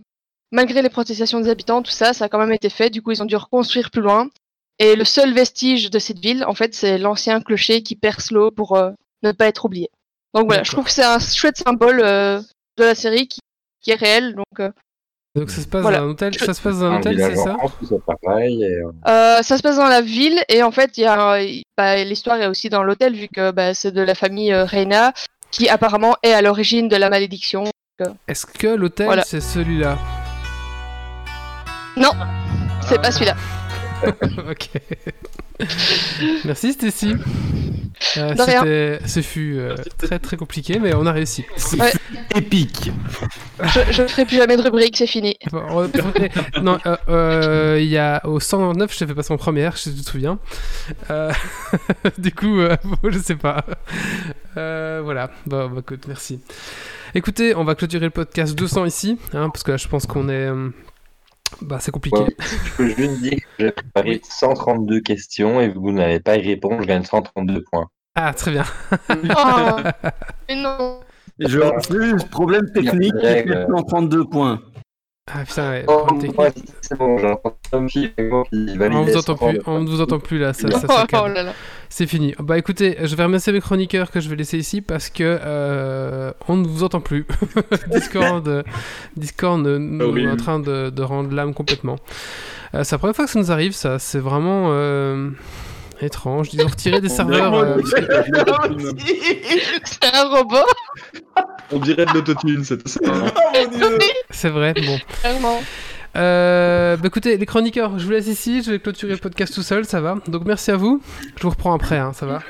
[0.53, 2.89] malgré les protestations des habitants, tout ça, ça a quand même été fait.
[2.89, 4.31] Du coup, ils ont dû reconstruire plus loin.
[4.79, 8.51] Et le seul vestige de cette ville, en fait, c'est l'ancien clocher qui perce l'eau
[8.51, 8.93] pour euh,
[9.23, 9.91] ne pas être oublié.
[10.35, 12.41] Donc voilà, je trouve que c'est un chouette symbole euh,
[12.77, 13.41] de la série qui,
[13.81, 14.35] qui est réel.
[14.35, 14.71] Donc euh,
[15.35, 15.99] Donc ça se passe Voilà.
[15.99, 17.57] dans un hôtel, Je- ça se passe dans un Un hôtel, c'est ça
[18.25, 18.63] pareil.
[18.63, 21.39] Et, euh, ça se passe dans la ville et en fait, il y a,
[21.77, 25.13] bah, l'histoire est aussi dans l'hôtel vu que bah, c'est de la famille euh, Reina
[25.51, 27.65] qui apparemment est à l'origine de la malédiction.
[28.29, 29.25] Est-ce que l'hôtel, Voilà.
[29.25, 29.99] c'est celui-là
[32.87, 33.35] C'est pas celui-là.
[34.51, 34.71] Ok.
[36.45, 37.15] Merci, Stacy.
[38.17, 41.45] Euh, Ce fut euh, très très compliqué, mais on a réussi.
[41.79, 41.93] Ouais.
[42.35, 42.91] Épique.
[43.63, 45.37] Je, ne ferai plus jamais de rubrique, c'est fini.
[45.53, 49.37] Bon, on- non, euh, euh, il y a au 109, je t'ai fait passer en
[49.37, 50.39] première, je te souviens.
[51.11, 51.31] Euh,
[52.19, 52.77] du coup, euh,
[53.09, 53.65] je sais pas.
[54.57, 56.41] Euh, voilà, bon, bah, écoute, merci.
[57.15, 60.29] Écoutez, on va clôturer le podcast 200 ici, hein, parce que là, je pense qu'on
[60.29, 60.49] est.
[61.63, 62.19] Bah, c'est compliqué.
[62.19, 62.37] Ouais.
[62.39, 66.83] Je peux juste dire que j'ai préparé 132 questions et vous n'avez pas y répondre,
[66.83, 67.89] je gagne 132 points.
[68.15, 68.65] Ah, très bien.
[69.11, 69.77] Oh,
[70.49, 71.01] mais non.
[71.39, 73.67] Je refuse, problème technique, Il y a des règles.
[73.89, 74.61] 32 points.
[75.33, 76.39] Ah, putain, ouais, Oh, problème technique.
[76.39, 76.49] moi,
[76.81, 78.43] c'est bon, j'entends Tom qui On
[78.77, 81.35] valide vous entend plus, on ne vous entend plus là, ça, ça, ça Oh, calme.
[81.35, 81.53] là là.
[81.89, 82.35] C'est fini.
[82.41, 86.33] Bah écoutez, je vais remercier mes chroniqueurs que je vais laisser ici parce que euh,
[86.49, 87.27] on ne vous entend plus.
[87.93, 88.63] Discord, euh,
[89.17, 90.31] Discord nous est Horrible.
[90.33, 91.97] en train de, de rendre l'âme complètement.
[92.75, 93.99] Euh, c'est la première fois que ça nous arrive, ça.
[94.01, 95.31] C'est vraiment euh,
[96.05, 96.49] étrange.
[96.53, 97.55] Ils ont retiré des serveurs.
[97.55, 97.77] euh,
[99.85, 100.57] C'est un robot,
[101.73, 103.01] On dirait de l'autotune, c'est ça.
[104.31, 104.75] c'est vrai.
[104.75, 104.99] Bon.
[105.21, 105.61] clairement.
[106.17, 108.63] Euh, bah écoutez, les chroniqueurs, je vous laisse ici.
[108.65, 110.17] Je vais clôturer le podcast tout seul, ça va.
[110.27, 111.01] Donc merci à vous.
[111.37, 112.41] Je vous reprends après, hein, ça va.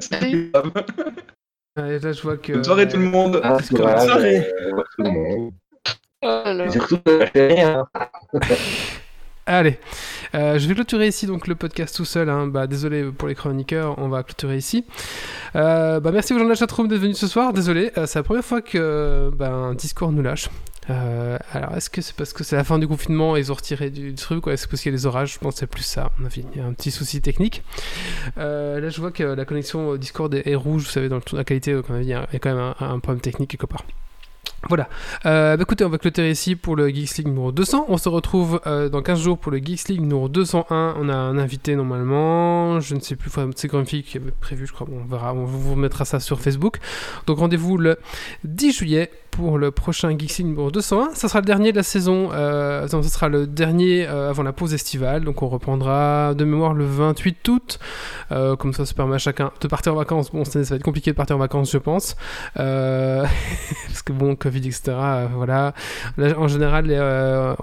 [0.00, 0.52] Salut.
[1.76, 2.52] Allez, là, je vois que.
[2.52, 3.40] Bonne soirée tout le monde.
[3.42, 4.38] Ah, Soirée.
[4.62, 5.50] euh, tout le monde.
[6.22, 6.64] Oh là là.
[6.66, 6.98] Et surtout,
[7.34, 7.86] rien.
[9.48, 9.78] Allez,
[10.34, 12.28] euh, je vais clôturer ici donc le podcast tout seul.
[12.28, 12.48] hein.
[12.48, 14.84] Bah, désolé pour les chroniqueurs, on va clôturer ici.
[15.54, 17.52] Euh, bah, merci aux gens de la chatroom d'être venus ce soir.
[17.52, 20.48] Désolé, euh, c'est la première fois que bah, Discord nous lâche.
[20.88, 23.90] Alors, est-ce que c'est parce que c'est la fin du confinement et ils ont retiré
[23.90, 25.34] du, truc est-ce que parce qu'il y a les orages?
[25.34, 26.10] Je pense que c'est plus ça,
[26.54, 27.62] y a un petit souci technique.
[28.36, 32.06] Là, je vois que la connexion Discord est, rouge, vous savez, dans la qualité, il
[32.06, 33.84] y a quand même un problème technique quelque part.
[34.68, 34.88] Voilà.
[35.26, 37.86] Euh, bah, écoutez, on va clôturer ici pour le Geeks League numéro 200.
[37.88, 40.96] On se retrouve euh, dans 15 jours pour le Geeks League numéro 201.
[40.98, 42.80] On a un invité normalement.
[42.80, 44.86] Je ne sais plus, c'est Grumpy qui avait prévu, je crois.
[44.86, 46.78] Bon, on verra, on vous mettra ça sur Facebook.
[47.26, 47.98] Donc rendez-vous le
[48.44, 51.10] 10 juillet pour le prochain Geeks League numéro 201.
[51.12, 52.30] Ça sera le dernier de la saison.
[52.32, 55.24] Euh, ça sera le dernier euh, avant la pause estivale.
[55.24, 57.78] Donc on reprendra de mémoire le 28 août.
[58.32, 60.32] Euh, comme ça, ça permet à chacun de partir en vacances.
[60.32, 62.16] Bon, ça, va être compliqué de partir en vacances, je pense.
[62.54, 64.92] Parce que bon, Covid, etc.
[65.34, 65.74] voilà.
[66.16, 66.86] Là, en général,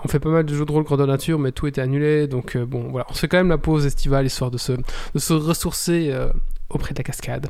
[0.03, 2.27] on fait pas mal de jeux de rôle grandeur nature, mais tout était annulé.
[2.27, 3.07] Donc bon, voilà.
[3.09, 6.15] On fait quand même la pause estivale histoire de se, de se ressourcer
[6.69, 7.47] auprès de la cascade.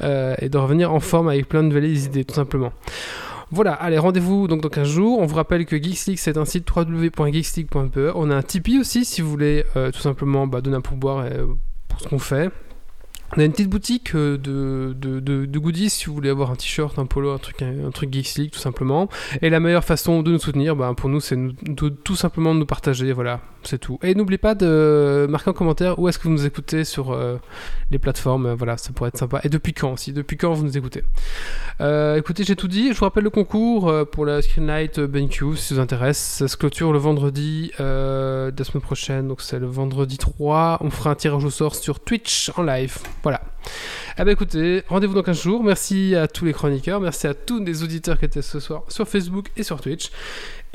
[0.00, 2.72] Et de revenir en forme avec plein de nouvelles idées, tout simplement.
[3.54, 5.18] Voilà, allez, rendez-vous donc dans 15 jours.
[5.18, 8.12] On vous rappelle que Geeks c'est un site www.geeksleague.pe.
[8.14, 11.18] On a un Tipeee aussi si vous voulez euh, tout simplement bah, donner un pourboire
[11.18, 11.44] euh,
[11.86, 12.50] pour ce qu'on fait.
[13.34, 17.06] On a une petite boutique euh, de, goodies si vous voulez avoir un t-shirt, un
[17.06, 19.08] polo, un truc, un, truc Geeks League tout simplement.
[19.40, 21.38] Et la meilleure façon de nous soutenir, bah, pour nous, c'est
[22.04, 23.10] tout simplement de nous partager.
[23.12, 23.98] Voilà, c'est tout.
[24.02, 27.38] Et n'oubliez pas de marquer en commentaire où est-ce que vous nous écoutez sur euh,
[27.90, 28.46] les plateformes.
[28.46, 29.40] Euh, Voilà, ça pourrait être sympa.
[29.44, 31.02] Et depuis quand aussi Depuis quand vous nous écoutez?
[31.80, 32.92] Écoutez, j'ai tout dit.
[32.92, 36.18] Je vous rappelle le concours pour la Screenlight BenQ si ça vous intéresse.
[36.18, 39.28] Ça se clôture le vendredi de la semaine prochaine.
[39.28, 40.78] Donc c'est le vendredi 3.
[40.82, 42.98] On fera un tirage au sort sur Twitch en live.
[43.22, 43.40] Voilà.
[44.18, 45.64] Eh ben écoutez, rendez-vous dans 15 jours.
[45.64, 47.00] Merci à tous les chroniqueurs.
[47.00, 50.10] Merci à tous les auditeurs qui étaient ce soir sur Facebook et sur Twitch.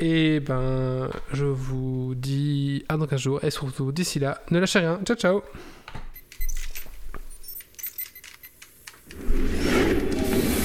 [0.00, 3.44] Et ben, je vous dis à dans 15 jours.
[3.44, 4.98] Et surtout, d'ici là, ne lâchez rien.
[5.04, 5.42] Ciao, ciao.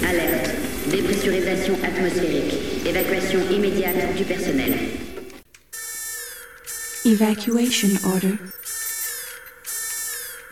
[0.08, 0.52] Alerte.
[0.90, 2.86] Dépressurisation atmosphérique.
[2.88, 4.74] Évacuation immédiate du personnel.
[7.06, 8.38] Evacuation order.